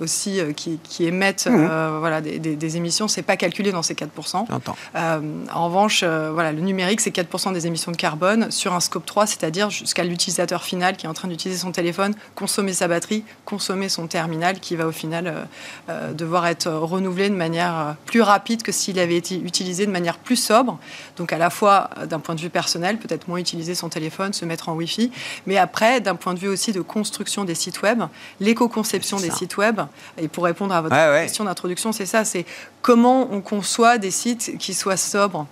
aussi, 0.00 0.40
qui, 0.54 1.04
émettent 1.04 1.46
mmh. 1.46 1.98
voilà, 1.98 2.20
des, 2.20 2.76
émissions, 2.76 3.08
c'est 3.08 3.22
pas 3.22 3.36
calculé 3.36 3.72
dans 3.72 3.82
ces 3.82 3.94
4%. 3.94 4.46
en 4.94 5.64
revanche, 5.64 6.04
voilà, 6.04 6.52
le 6.52 6.60
numérique, 6.60 7.00
c'est 7.00 7.14
4% 7.14 7.52
des 7.52 7.66
émissions 7.66 7.92
de 7.92 7.96
carbone 7.96 8.50
sur 8.50 8.74
un 8.74 8.80
scope 8.80 9.06
3, 9.06 9.26
c'est-à-dire 9.26 9.70
jusqu'à 9.70 10.04
l'utilisateur 10.04 10.62
final 10.62 10.96
qui 10.96 11.06
est 11.06 11.08
en 11.08 11.14
train 11.14 11.28
d'utiliser 11.28 11.60
son 11.60 11.72
téléphone 11.72 11.97
consommer 12.34 12.72
sa 12.72 12.88
batterie, 12.88 13.24
consommer 13.44 13.88
son 13.88 14.06
terminal 14.06 14.60
qui 14.60 14.76
va 14.76 14.86
au 14.86 14.92
final 14.92 15.26
euh, 15.26 15.44
euh, 15.88 16.12
devoir 16.12 16.46
être 16.46 16.70
renouvelé 16.70 17.28
de 17.28 17.34
manière 17.34 17.78
euh, 17.78 17.92
plus 18.06 18.22
rapide 18.22 18.62
que 18.62 18.72
s'il 18.72 18.98
avait 18.98 19.16
été 19.16 19.36
utilisé 19.36 19.86
de 19.86 19.90
manière 19.90 20.18
plus 20.18 20.36
sobre. 20.36 20.78
Donc 21.16 21.32
à 21.32 21.38
la 21.38 21.50
fois 21.50 21.90
d'un 22.08 22.20
point 22.20 22.34
de 22.34 22.40
vue 22.40 22.50
personnel, 22.50 22.98
peut-être 22.98 23.28
moins 23.28 23.38
utiliser 23.38 23.74
son 23.74 23.88
téléphone, 23.88 24.32
se 24.32 24.44
mettre 24.44 24.68
en 24.68 24.74
Wi-Fi, 24.74 25.10
mais 25.46 25.56
après 25.56 26.00
d'un 26.00 26.14
point 26.14 26.34
de 26.34 26.38
vue 26.38 26.48
aussi 26.48 26.72
de 26.72 26.80
construction 26.80 27.44
des 27.44 27.54
sites 27.54 27.82
web, 27.82 28.02
l'éco-conception 28.40 29.18
des 29.18 29.30
sites 29.30 29.56
web. 29.56 29.80
Et 30.16 30.28
pour 30.28 30.44
répondre 30.44 30.74
à 30.74 30.80
votre 30.80 31.22
question 31.22 31.44
d'introduction, 31.44 31.92
c'est 31.92 32.06
ça, 32.06 32.24
c'est 32.24 32.44
comment 32.82 33.28
on 33.32 33.40
conçoit 33.40 33.98
des 33.98 34.10
sites 34.10 34.56
qui 34.58 34.74
soient 34.74 34.96
sobres 34.96 35.46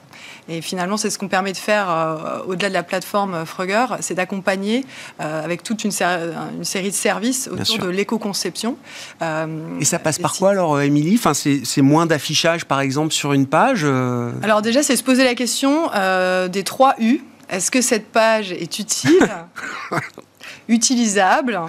et 0.48 0.62
finalement, 0.62 0.96
c'est 0.96 1.10
ce 1.10 1.18
qu'on 1.18 1.28
permet 1.28 1.52
de 1.52 1.56
faire 1.56 1.90
euh, 1.90 2.38
au-delà 2.46 2.68
de 2.68 2.74
la 2.74 2.82
plateforme 2.82 3.34
euh, 3.34 3.44
Frugger, 3.44 3.86
c'est 4.00 4.14
d'accompagner 4.14 4.84
euh, 5.20 5.44
avec 5.44 5.62
toute 5.62 5.84
une, 5.84 5.90
une, 5.90 6.64
série 6.64 6.90
de 6.90 6.94
services 6.94 7.48
autour 7.50 7.78
de 7.78 7.88
l'éco-conception. 7.88 8.76
Et 9.80 9.84
ça 9.84 9.98
passe 9.98 10.18
par 10.18 10.34
quoi 10.34 10.50
alors, 10.50 10.80
Émilie? 10.80 11.16
Enfin, 11.16 11.32
C'est 11.34 11.82
moins 11.82 12.06
d'affichage, 12.06 12.64
par 12.64 12.80
exemple, 12.80 13.12
sur 13.12 13.32
une 13.32 13.46
page 13.46 13.84
Alors 14.42 14.62
déjà, 14.62 14.82
c'est 14.82 14.96
se 14.96 15.02
poser 15.02 15.24
la 15.24 15.34
question 15.34 15.90
des 16.48 16.62
trois 16.64 16.94
U. 16.98 17.20
Est-ce 17.48 17.70
que 17.70 17.80
cette 17.80 18.08
page 18.08 18.50
est 18.52 18.78
utile 18.78 19.28
utilisable 20.68 21.60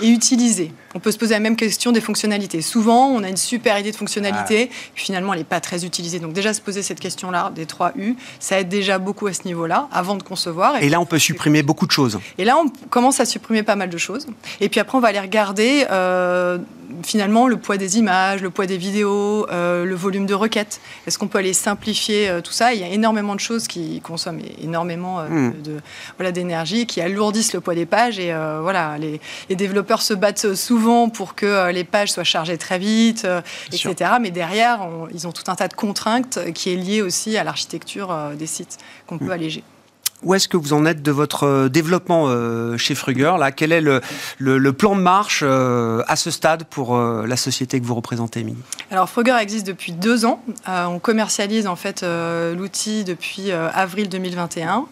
et 0.00 0.08
utilisée? 0.08 0.72
On 0.94 1.00
peut 1.00 1.12
se 1.12 1.18
poser 1.18 1.34
la 1.34 1.40
même 1.40 1.56
question 1.56 1.92
des 1.92 2.00
fonctionnalités. 2.00 2.62
Souvent, 2.62 3.08
on 3.08 3.22
a 3.22 3.28
une 3.28 3.36
super 3.36 3.78
idée 3.78 3.90
de 3.90 3.96
fonctionnalité, 3.96 4.70
puis 4.94 5.04
finalement, 5.04 5.32
elle 5.32 5.40
n'est 5.40 5.44
pas 5.44 5.60
très 5.60 5.84
utilisée. 5.84 6.18
Donc 6.18 6.32
déjà, 6.32 6.54
se 6.54 6.60
poser 6.60 6.82
cette 6.82 7.00
question-là, 7.00 7.52
des 7.54 7.66
3 7.66 7.92
U, 7.96 8.16
ça 8.40 8.60
aide 8.60 8.68
déjà 8.68 8.98
beaucoup 8.98 9.26
à 9.26 9.32
ce 9.32 9.44
niveau-là, 9.44 9.88
avant 9.92 10.16
de 10.16 10.22
concevoir. 10.22 10.82
Et, 10.82 10.88
là, 10.88 11.00
on 11.00 11.06
peut 11.06 11.18
supprimer 11.18 11.62
beaucoup 11.62 11.86
de 11.86 11.92
choses. 11.92 12.18
Et 12.38 12.44
là, 12.44 12.56
on 12.56 12.68
commence 12.88 13.20
à 13.20 13.26
supprimer 13.26 13.62
pas 13.62 13.76
mal 13.76 13.90
de 13.90 13.98
choses. 13.98 14.26
Et 14.60 14.68
puis 14.68 14.80
après, 14.80 14.96
on 14.96 15.00
va 15.00 15.08
aller 15.08 15.20
regarder 15.20 15.86
euh, 15.90 16.58
finalement 17.02 17.48
le 17.48 17.56
poids 17.56 17.76
des 17.76 17.98
images, 17.98 18.42
le 18.42 18.50
poids 18.50 18.66
des 18.66 18.76
vidéos, 18.76 19.46
euh, 19.50 19.84
le 19.84 19.94
volume 19.94 20.26
de 20.26 20.34
requêtes. 20.34 20.80
Est-ce 21.06 21.18
qu'on 21.18 21.28
peut 21.28 21.38
aller 21.38 21.52
simplifier 21.52 22.28
euh, 22.28 22.40
tout 22.40 22.52
ça? 22.52 22.74
Il 22.74 22.80
y 22.80 22.84
a 22.84 22.88
énormément 22.88 23.34
de 23.34 23.40
choses 23.40 23.66
qui 23.66 24.00
consomment 24.00 24.40
énormément 24.62 25.22
hmm. 25.22 25.52
de, 25.62 25.80
voilà, 26.16 26.32
d'énergie, 26.32 26.86
qui 26.86 27.00
alourdissent 27.00 27.52
le 27.52 27.60
poids 27.60 27.74
des 27.74 27.86
pages. 27.86 28.18
Et 28.18 28.32
voilà, 28.62 28.98
les, 28.98 29.20
les 29.48 29.56
développeurs 29.56 30.02
se 30.02 30.14
battent 30.14 30.54
souvent 30.54 31.08
pour 31.08 31.34
que 31.34 31.46
euh, 31.46 31.72
les 31.72 31.84
pages 31.84 32.12
soient 32.12 32.24
chargées 32.24 32.58
très 32.58 32.78
vite, 32.78 33.24
euh, 33.24 33.40
etc. 33.72 34.12
Mais 34.20 34.30
derrière, 34.30 34.88
ils 35.12 35.26
ont 35.26 35.32
tout 35.32 35.50
un 35.50 35.54
tas 35.54 35.68
de 35.68 35.74
contraintes 35.74 36.38
qui 36.52 36.72
est 36.72 36.76
lié 36.76 37.02
aussi 37.02 37.36
à 37.36 37.44
l'architecture 37.44 38.10
euh, 38.10 38.34
des 38.34 38.46
sites 38.46 38.78
qu'on 39.06 39.18
peut 39.18 39.26
mm. 39.26 39.30
alléger. 39.32 39.64
Où 40.24 40.34
est-ce 40.34 40.48
que 40.48 40.56
vous 40.56 40.72
en 40.72 40.84
êtes 40.84 41.00
de 41.02 41.12
votre 41.12 41.44
euh, 41.44 41.68
développement 41.68 42.24
euh, 42.26 42.76
chez 42.76 42.96
Fruger 42.96 43.34
là? 43.38 43.52
Quel 43.52 43.70
est 43.70 43.80
le, 43.80 44.00
le, 44.38 44.72
plan 44.72 44.96
de 44.96 45.00
marche 45.00 45.42
euh, 45.46 46.02
à 46.08 46.16
ce 46.16 46.32
stade 46.32 46.64
pour 46.64 46.96
la 46.98 47.36
société 47.36 47.80
que 47.80 47.86
vous 47.86 47.94
représentez, 47.94 48.40
Émilie? 48.40 48.58
Alors 48.90 49.08
Fruger 49.08 49.36
existe 49.40 49.66
depuis 49.66 49.92
deux 49.92 50.24
ans. 50.24 50.42
on 50.66 50.98
commercialise 50.98 51.66
en 51.66 51.76
fait 51.76 52.04
l'outil 52.56 53.04
depuis 53.04 53.50
avril 53.52 54.08
2021 54.08 54.86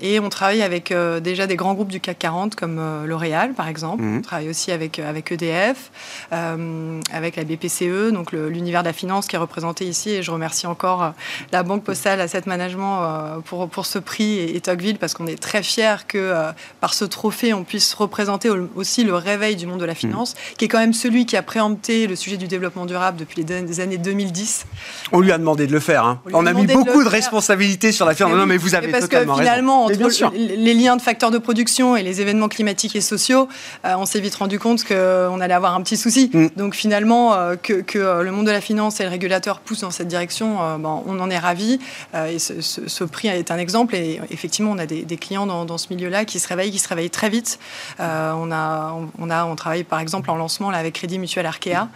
et 0.00 0.20
on 0.20 0.28
travaille 0.28 0.62
avec 0.62 0.92
déjà 1.22 1.46
des 1.46 1.56
grands 1.56 1.74
groupes 1.74 1.90
du 1.90 2.00
CAC 2.00 2.18
40 2.18 2.54
comme 2.54 3.04
L'Oréal 3.04 3.52
par 3.54 3.68
exemple. 3.68 4.02
Mmh. 4.02 4.18
On 4.18 4.22
travaille 4.22 4.48
aussi 4.48 4.72
avec, 4.72 4.98
avec 4.98 5.32
EDF, 5.32 5.90
avec 6.30 7.36
la 7.36 7.44
BPCE, 7.44 8.12
donc 8.12 8.32
l'univers 8.32 8.82
de 8.82 8.88
la 8.88 8.92
finance 8.92 9.26
qui 9.26 9.36
est 9.36 9.40
représenté 9.40 9.84
ici 9.86 10.10
et 10.10 10.22
je 10.22 10.30
remercie 10.30 10.66
encore 10.66 11.12
la 11.52 11.62
Banque 11.62 11.84
Postale 11.84 12.20
Asset 12.20 12.42
Management 12.46 13.42
pour, 13.44 13.68
pour 13.68 13.86
ce 13.86 13.98
prix 14.06 14.38
et, 14.38 14.58
Tocqueville 14.60 14.96
parce 14.96 15.12
qu'on 15.12 15.26
est 15.26 15.38
très 15.38 15.62
fiers 15.62 16.06
que 16.08 16.16
euh, 16.16 16.52
par 16.80 16.94
ce 16.94 17.04
trophée, 17.04 17.52
on 17.52 17.64
puisse 17.64 17.92
représenter 17.92 18.48
aussi 18.74 19.04
le 19.04 19.14
réveil 19.14 19.56
du 19.56 19.66
monde 19.66 19.80
de 19.80 19.84
la 19.84 19.94
finance, 19.94 20.32
mm. 20.32 20.56
qui 20.56 20.64
est 20.64 20.68
quand 20.68 20.78
même 20.78 20.94
celui 20.94 21.26
qui 21.26 21.36
a 21.36 21.42
préempté 21.42 22.06
le 22.06 22.16
sujet 22.16 22.38
du 22.38 22.48
développement 22.48 22.86
durable 22.86 23.18
depuis 23.18 23.44
les, 23.44 23.80
années 23.80 23.98
2010. 23.98 24.64
On 25.12 25.20
lui 25.20 25.32
a 25.32 25.38
demandé 25.38 25.66
de 25.66 25.72
le 25.72 25.80
faire. 25.80 26.04
Hein. 26.04 26.20
On, 26.32 26.46
a 26.46 26.52
mis 26.54 26.66
beaucoup 26.66 27.04
de, 27.04 27.08
responsabilités 27.08 27.92
sur 27.92 28.06
la 28.06 28.14
finance. 28.14 28.32
non, 28.32 28.46
mais 28.46 28.56
vous 28.56 28.74
avez 28.74 28.88
parce 28.88 29.08
que 29.08 29.18
finalement, 29.18 29.84
entre 29.84 30.32
les 30.34 30.74
liens 30.74 30.96
de 30.96 31.02
facteurs 31.02 31.30
de 31.30 31.38
production 31.38 31.96
et 31.96 32.02
les 32.02 32.20
événements 32.20 32.48
climatiques 32.48 32.96
et 32.96 33.00
sociaux, 33.00 33.48
euh, 33.84 33.94
on 33.98 34.06
s'est 34.06 34.20
vite 34.20 34.36
rendu 34.36 34.58
compte 34.58 34.84
qu'on 34.84 35.40
allait 35.40 35.54
avoir 35.54 35.74
un 35.74 35.82
petit 35.82 35.96
souci. 35.96 36.30
Mm. 36.32 36.46
Donc 36.56 36.74
finalement, 36.74 37.34
euh, 37.34 37.56
que, 37.56 38.22
le 38.22 38.30
monde 38.30 38.46
de 38.46 38.52
la 38.52 38.60
finance 38.60 39.00
et 39.00 39.02
le 39.02 39.10
régulateur 39.10 39.60
poussent 39.60 39.80
dans 39.80 39.90
cette 39.90 40.08
direction, 40.08 40.78
bon, 40.78 41.02
on 41.06 41.18
en 41.18 41.28
est 41.28 41.38
ravis. 41.38 41.80
et 42.14 42.38
ce, 42.38 42.60
ce 42.60 43.04
prix 43.04 43.28
est 43.28 43.50
un 43.50 43.58
exemple 43.58 43.95
et 43.96 44.20
effectivement, 44.30 44.72
on 44.72 44.78
a 44.78 44.86
des, 44.86 45.16
clients 45.16 45.46
dans, 45.46 45.78
ce 45.78 45.88
milieu-là 45.90 46.24
qui 46.24 46.38
se 46.38 46.48
réveillent, 46.48 46.70
qui 46.70 46.78
se 46.78 46.88
réveillent 46.88 47.10
très 47.10 47.28
vite. 47.28 47.58
Euh, 48.00 48.32
on, 48.36 48.52
a, 48.52 48.96
on, 49.18 49.30
a, 49.30 49.44
on 49.44 49.56
travaille 49.56 49.84
par 49.84 50.00
exemple 50.00 50.30
en 50.30 50.36
lancement 50.36 50.70
là, 50.70 50.78
avec 50.78 50.94
Crédit 50.94 51.18
Mutuel 51.18 51.46
Arkea. 51.46 51.88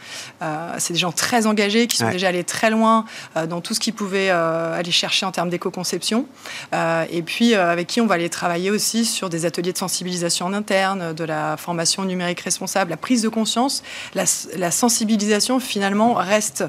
Euh, 0.43 0.75
c'est 0.79 0.93
des 0.93 0.99
gens 0.99 1.13
très 1.13 1.47
engagés 1.47 1.87
qui 1.87 1.97
sont 1.97 2.11
déjà 2.11 2.29
allés 2.29 2.45
très 2.45 2.71
loin 2.71 3.05
euh, 3.37 3.47
dans 3.47 3.61
tout 3.61 3.75
ce 3.75 3.81
qu'ils 3.81 3.95
pouvaient 3.95 4.31
aller 4.31 4.91
chercher 4.91 5.27
en 5.27 5.33
termes 5.33 5.51
d'éco-conception. 5.51 6.27
et 6.73 7.23
puis 7.23 7.55
avec 7.55 7.87
qui 7.87 8.01
on 8.01 8.07
va 8.07 8.15
aller 8.15 8.31
travailler 8.31 8.71
aussi 8.71 9.05
sur 9.05 9.29
des 9.29 9.45
ateliers 9.45 9.73
de 9.73 9.79
sensibilisation 9.79 10.47
en 10.47 10.53
interne, 10.53 11.13
de 11.13 11.25
la 11.25 11.57
formation 11.57 12.05
numérique 12.05 12.41
responsable, 12.41 12.91
la 12.91 12.97
prise 12.97 13.23
de 13.23 13.29
conscience. 13.29 13.83
La, 14.15 14.25
la 14.57 14.71
sensibilisation 14.71 15.61
finalement 15.61 16.15
reste 16.15 16.65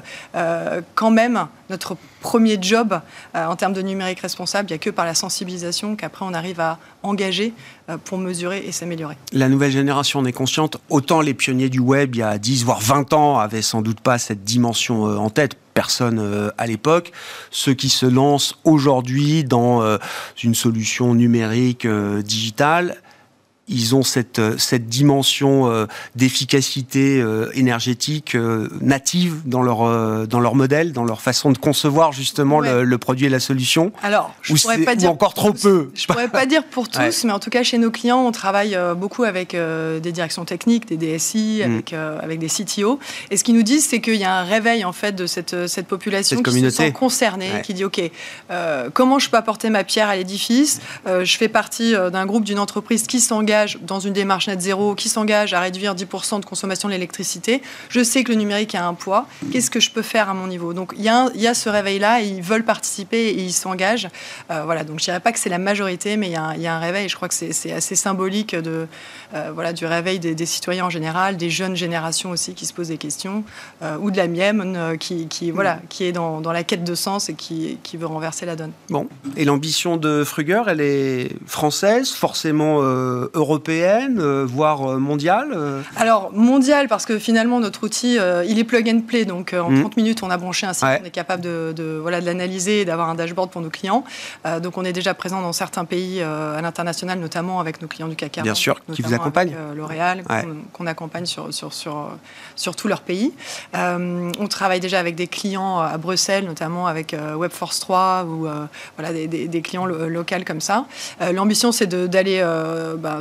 quand 0.94 1.10
même 1.10 1.46
notre 1.72 1.96
premier 2.20 2.58
job 2.60 3.00
euh, 3.34 3.44
en 3.44 3.56
termes 3.56 3.72
de 3.72 3.82
numérique 3.82 4.20
responsable. 4.20 4.68
Il 4.68 4.72
n'y 4.72 4.76
a 4.76 4.78
que 4.78 4.90
par 4.90 5.04
la 5.04 5.14
sensibilisation 5.14 5.96
qu'après 5.96 6.24
on 6.24 6.34
arrive 6.34 6.60
à 6.60 6.78
engager 7.02 7.52
euh, 7.90 7.96
pour 7.96 8.18
mesurer 8.18 8.62
et 8.64 8.70
s'améliorer. 8.70 9.16
La 9.32 9.48
nouvelle 9.48 9.72
génération 9.72 10.20
en 10.20 10.24
est 10.24 10.32
consciente. 10.32 10.76
Autant 10.88 11.20
les 11.20 11.34
pionniers 11.34 11.68
du 11.68 11.80
web, 11.80 12.14
il 12.14 12.18
y 12.18 12.22
a 12.22 12.38
10 12.38 12.64
voire 12.64 12.80
20 12.80 13.12
ans, 13.14 13.38
avaient 13.38 13.62
sans 13.62 13.82
doute 13.82 14.00
pas 14.00 14.18
cette 14.18 14.44
dimension 14.44 15.08
euh, 15.08 15.16
en 15.16 15.30
tête 15.30 15.56
personne 15.74 16.52
à 16.58 16.66
l'époque. 16.66 17.12
Ceux 17.50 17.72
qui 17.72 17.88
se 17.88 18.04
lancent 18.04 18.58
aujourd'hui 18.64 19.42
dans 19.42 19.96
une 20.42 20.54
solution 20.54 21.14
numérique 21.14 21.86
digitale, 21.86 22.98
ils 23.68 23.94
ont 23.94 24.02
cette, 24.02 24.38
euh, 24.38 24.58
cette 24.58 24.88
dimension 24.88 25.70
euh, 25.70 25.86
d'efficacité 26.16 27.20
euh, 27.20 27.50
énergétique 27.54 28.36
native 28.80 29.42
dans 29.44 29.62
leur, 29.62 30.26
dans 30.26 30.40
leur 30.40 30.54
modèle, 30.54 30.92
dans 30.92 31.04
leur 31.04 31.20
façon 31.20 31.52
de 31.52 31.58
concevoir 31.58 32.12
justement 32.12 32.60
le, 32.60 32.98
produit 32.98 33.26
et 33.26 33.28
la 33.28 33.40
solution 33.40 33.92
Alors, 34.02 34.34
je 34.42 34.54
pourrais 34.54 34.78
pas 34.78 34.94
dire 34.94 35.10
encore 35.10 35.34
trop 35.34 35.52
peu. 35.52 35.90
Je 35.94 36.06
pourrais 36.06 36.28
pas 36.28 36.46
dire 36.46 36.64
pour 36.64 36.88
tous, 36.90 37.24
mais 37.24 37.32
en 37.32 37.38
tout 37.38 37.50
cas 37.50 37.62
chez 37.62 37.78
nos 37.78 37.90
clients, 37.90 38.24
on 38.24 38.32
travaille 38.32 38.76
beaucoup 38.96 39.24
avec 39.24 39.54
des 39.54 40.12
directions 40.12 40.44
techniques, 40.44 40.86
des 40.86 40.96
DSI, 40.96 41.62
mm. 41.64 41.70
avec, 41.70 41.92
avec 41.92 42.38
des 42.38 42.48
CTO. 42.48 42.98
Et 43.30 43.36
ce 43.36 43.44
qu'ils 43.44 43.54
nous 43.54 43.62
disent, 43.62 43.86
c'est 43.86 44.00
qu'il 44.00 44.16
y 44.16 44.24
a 44.24 44.34
un 44.34 44.44
réveil 44.44 44.84
en 44.84 44.92
fait 44.92 45.12
de 45.12 45.26
cette, 45.26 45.66
cette 45.66 45.86
population 45.86 46.42
qui 46.42 46.60
se 46.60 46.70
sent 46.70 46.92
concernée, 46.92 47.50
qui 47.62 47.74
dit 47.74 47.84
OK, 47.84 48.00
comment 48.92 49.18
je 49.18 49.30
peux 49.30 49.36
apporter 49.36 49.70
ma 49.70 49.84
pierre 49.84 50.08
à 50.08 50.16
l'édifice? 50.16 50.80
Je 51.06 51.36
fais 51.36 51.48
partie 51.48 51.92
d'un 51.92 52.26
groupe 52.26 52.44
d'une 52.44 52.58
entreprise 52.58 53.06
qui 53.06 53.20
s'engage 53.20 53.51
dans 53.82 54.00
une 54.00 54.12
démarche 54.12 54.48
net 54.48 54.60
zéro, 54.60 54.94
qui 54.94 55.08
s'engage 55.08 55.54
à 55.54 55.60
réduire 55.60 55.94
10% 55.94 56.40
de 56.40 56.44
consommation 56.44 56.88
de 56.88 56.94
l'électricité, 56.94 57.62
je 57.88 58.02
sais 58.02 58.24
que 58.24 58.32
le 58.32 58.38
numérique 58.38 58.74
a 58.74 58.86
un 58.86 58.94
poids. 58.94 59.26
Qu'est-ce 59.50 59.70
que 59.70 59.80
je 59.80 59.90
peux 59.90 60.02
faire 60.02 60.28
à 60.28 60.34
mon 60.34 60.46
niveau? 60.46 60.72
Donc 60.72 60.94
il 60.96 61.02
y, 61.02 61.08
a, 61.08 61.54
ce 61.54 61.68
réveil-là, 61.68 62.20
ils 62.20 62.42
veulent 62.42 62.64
participer 62.64 63.28
et 63.28 63.42
ils 63.42 63.52
s'engagent. 63.52 64.08
Euh, 64.50 64.62
voilà, 64.64 64.84
donc 64.84 64.98
je 64.98 65.04
dirais 65.04 65.20
pas 65.20 65.32
que 65.32 65.38
c'est 65.38 65.48
la 65.48 65.58
majorité, 65.58 66.16
mais 66.16 66.28
il 66.28 66.32
y, 66.32 66.66
a 66.66 66.74
un 66.74 66.78
réveil. 66.78 67.08
Je 67.08 67.16
crois 67.16 67.28
que 67.28 67.34
c'est 67.34 67.72
assez 67.72 67.94
symbolique 67.94 68.54
de, 68.54 68.86
euh, 69.34 69.50
voilà, 69.54 69.72
du 69.72 69.86
réveil 69.86 70.18
des, 70.18 70.46
citoyens 70.46 70.86
en 70.86 70.90
général, 70.90 71.36
des 71.36 71.50
jeunes 71.50 71.76
générations 71.76 72.30
aussi 72.30 72.54
qui 72.54 72.66
se 72.66 72.72
posent 72.72 72.88
des 72.88 72.98
questions, 72.98 73.44
euh, 73.82 73.96
ou 73.98 74.10
de 74.10 74.16
la 74.16 74.28
mienne 74.28 74.96
qui, 74.98 75.28
qui, 75.28 75.50
voilà, 75.50 75.80
qui 75.88 76.04
est 76.04 76.12
dans, 76.12 76.40
dans, 76.40 76.52
la 76.52 76.64
quête 76.64 76.84
de 76.84 76.94
sens 76.94 77.28
et 77.28 77.34
qui, 77.34 77.78
qui 77.82 77.96
veut 77.96 78.06
renverser 78.06 78.46
la 78.46 78.56
donne. 78.56 78.72
Bon, 78.90 79.08
et 79.36 79.44
l'ambition 79.44 79.96
de 79.96 80.24
Fruger, 80.24 80.62
elle 80.66 80.80
est 80.80 81.30
française, 81.46 82.10
forcément 82.10 82.80
européenne, 82.82 83.41
euh, 83.50 84.44
voire 84.46 84.92
euh, 84.92 84.98
mondiale 84.98 85.48
euh 85.54 85.80
Alors, 85.96 86.32
mondiale, 86.32 86.88
parce 86.88 87.06
que 87.06 87.18
finalement, 87.18 87.60
notre 87.60 87.84
outil, 87.84 88.18
il 88.46 88.58
est 88.58 88.64
plug 88.64 88.88
and 88.88 89.00
play. 89.06 89.24
Donc, 89.24 89.54
en 89.54 89.74
30 89.74 89.76
mmh. 89.76 89.90
minutes, 89.96 90.22
on 90.22 90.30
a 90.30 90.36
branché 90.36 90.66
un 90.66 90.72
site, 90.72 90.84
on 91.02 91.04
est 91.04 91.10
capable 91.10 91.42
de, 91.42 91.98
voilà, 92.00 92.20
de 92.20 92.26
l'analyser 92.26 92.80
et 92.80 92.84
d'avoir 92.84 93.08
un 93.08 93.14
dashboard 93.14 93.50
pour 93.50 93.60
nos 93.60 93.70
clients. 93.70 94.04
donc, 94.62 94.78
on 94.78 94.84
est 94.84 94.92
déjà 94.92 95.14
présent 95.14 95.40
dans 95.42 95.52
certains 95.52 95.84
pays 95.84 96.22
à 96.22 96.60
l'international, 96.60 97.18
notamment 97.18 97.60
avec 97.60 97.82
nos 97.82 97.88
clients 97.88 98.08
du 98.08 98.16
CAC 98.16 98.32
40. 98.32 98.44
Bien 98.44 98.54
sûr, 98.54 98.80
qui 98.92 99.02
vous 99.02 99.14
accompagnent. 99.14 99.54
L'Oréal, 99.74 100.24
qu'on 100.72 100.86
accompagne 100.86 101.26
sur, 101.26 101.52
sur, 101.52 101.72
sur, 101.72 102.10
sur 102.56 102.76
tous 102.76 102.88
leurs 102.88 103.02
pays. 103.02 103.32
on 103.74 104.46
travaille 104.48 104.80
déjà 104.80 104.98
avec 104.98 105.14
des 105.14 105.26
clients 105.26 105.78
à 105.80 105.96
Bruxelles, 105.98 106.44
notamment 106.44 106.86
avec 106.86 107.14
Webforce 107.36 107.80
3 107.80 108.24
ou 108.24 108.48
voilà, 108.96 109.12
des, 109.12 109.26
des, 109.26 109.62
clients 109.62 109.86
locaux 109.86 110.32
comme 110.46 110.60
ça. 110.60 110.86
L'ambition, 111.32 111.72
c'est 111.72 111.88
d'aller 111.88 112.42
bah, 112.98 113.20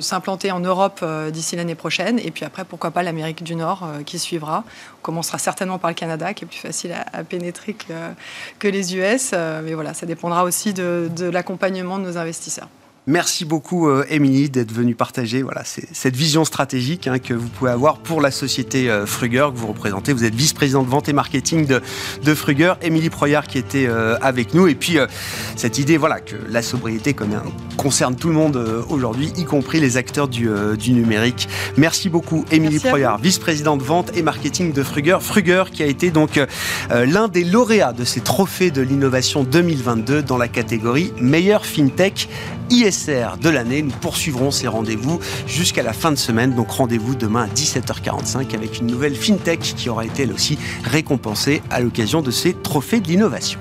s'implanter 0.00 0.50
en 0.50 0.60
Europe 0.60 1.00
euh, 1.02 1.30
d'ici 1.30 1.56
l'année 1.56 1.74
prochaine. 1.74 2.18
Et 2.18 2.30
puis 2.30 2.44
après, 2.44 2.64
pourquoi 2.64 2.90
pas 2.90 3.02
l'Amérique 3.02 3.42
du 3.42 3.54
Nord 3.54 3.84
euh, 3.84 4.02
qui 4.02 4.18
suivra. 4.18 4.64
On 4.98 5.02
commencera 5.02 5.38
certainement 5.38 5.78
par 5.78 5.90
le 5.90 5.94
Canada, 5.94 6.34
qui 6.34 6.44
est 6.44 6.48
plus 6.48 6.58
facile 6.58 6.94
à, 7.12 7.24
pénétrer 7.24 7.74
que, 8.58 8.68
les 8.68 8.96
US. 8.96 9.30
Euh, 9.32 9.62
mais 9.64 9.74
voilà, 9.74 9.94
ça 9.94 10.06
dépendra 10.06 10.44
aussi 10.44 10.72
de 10.74 11.30
l'accompagnement 11.30 11.98
de 11.98 12.04
nos 12.04 12.18
investisseurs. 12.18 12.68
Merci 13.06 13.46
beaucoup, 13.46 13.88
euh, 13.88 14.04
Émilie, 14.10 14.50
d'être 14.50 14.70
venue 14.70 14.94
partager 14.94 15.42
voilà, 15.42 15.62
cette 15.64 16.14
vision 16.14 16.44
stratégique 16.44 17.06
hein, 17.06 17.18
que 17.18 17.32
vous 17.32 17.48
pouvez 17.48 17.70
avoir 17.70 17.96
pour 17.98 18.20
la 18.20 18.30
société 18.30 18.90
euh, 18.90 19.06
Fruger 19.06 19.48
que 19.50 19.58
vous 19.58 19.68
représentez. 19.68 20.12
Vous 20.12 20.24
êtes 20.24 20.34
vice-présidente 20.34 20.86
vente 20.86 21.08
et 21.08 21.14
marketing 21.14 21.64
de, 21.64 21.80
de 22.22 22.34
Fruger. 22.34 22.74
Émilie 22.82 23.08
Proyard 23.08 23.46
qui 23.46 23.56
était 23.56 23.86
euh, 23.86 24.18
avec 24.20 24.52
nous. 24.52 24.66
Et 24.66 24.74
puis, 24.74 24.98
cette 25.56 25.78
idée 25.78 25.96
voilà, 25.96 26.20
que 26.20 26.36
la 26.50 26.60
sobriété 26.60 27.16
concerne 27.78 28.14
tout 28.14 28.28
le 28.28 28.34
monde 28.34 28.84
aujourd'hui, 28.90 29.32
y 29.36 29.44
compris 29.44 29.80
les 29.80 29.96
acteurs 29.96 30.28
du, 30.28 30.48
numérique. 30.92 31.48
Merci 31.76 32.10
beaucoup, 32.10 32.44
Émilie 32.50 32.78
Proyard, 32.78 33.18
vice-présidente 33.18 33.82
vente 33.82 34.14
et 34.16 34.22
marketing 34.22 34.72
de 34.72 34.82
Fruger. 34.82 35.18
Fruger 35.20 35.64
qui 35.72 35.82
a 35.82 35.86
été 35.86 36.10
donc 36.10 36.40
l'un 36.90 37.28
des 37.28 37.44
lauréats 37.44 37.92
de 37.92 38.04
ces 38.04 38.20
trophées 38.20 38.70
de 38.70 38.82
l'innovation 38.82 39.44
2022 39.44 40.22
dans 40.22 40.38
la 40.38 40.48
catégorie 40.48 41.12
meilleur 41.20 41.64
fintech 41.64 42.28
De 43.06 43.48
l'année. 43.48 43.82
Nous 43.82 43.92
poursuivrons 43.92 44.50
ces 44.50 44.66
rendez-vous 44.66 45.20
jusqu'à 45.46 45.82
la 45.82 45.92
fin 45.92 46.10
de 46.10 46.16
semaine. 46.16 46.54
Donc 46.54 46.70
rendez-vous 46.70 47.14
demain 47.14 47.44
à 47.44 47.46
17h45 47.46 48.54
avec 48.54 48.80
une 48.80 48.86
nouvelle 48.86 49.14
FinTech 49.14 49.60
qui 49.60 49.88
aura 49.88 50.04
été 50.04 50.24
elle 50.24 50.32
aussi 50.32 50.58
récompensée 50.84 51.62
à 51.70 51.80
l'occasion 51.80 52.22
de 52.22 52.30
ces 52.30 52.54
trophées 52.54 53.00
de 53.00 53.08
l'innovation. 53.08 53.60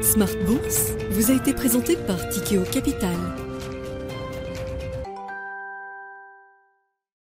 Smart 0.00 0.28
Bourse 0.46 0.92
vous 1.10 1.30
a 1.30 1.34
été 1.34 1.52
présenté 1.54 1.96
par 1.96 2.28
Tikeo 2.28 2.62
Capital. 2.70 3.41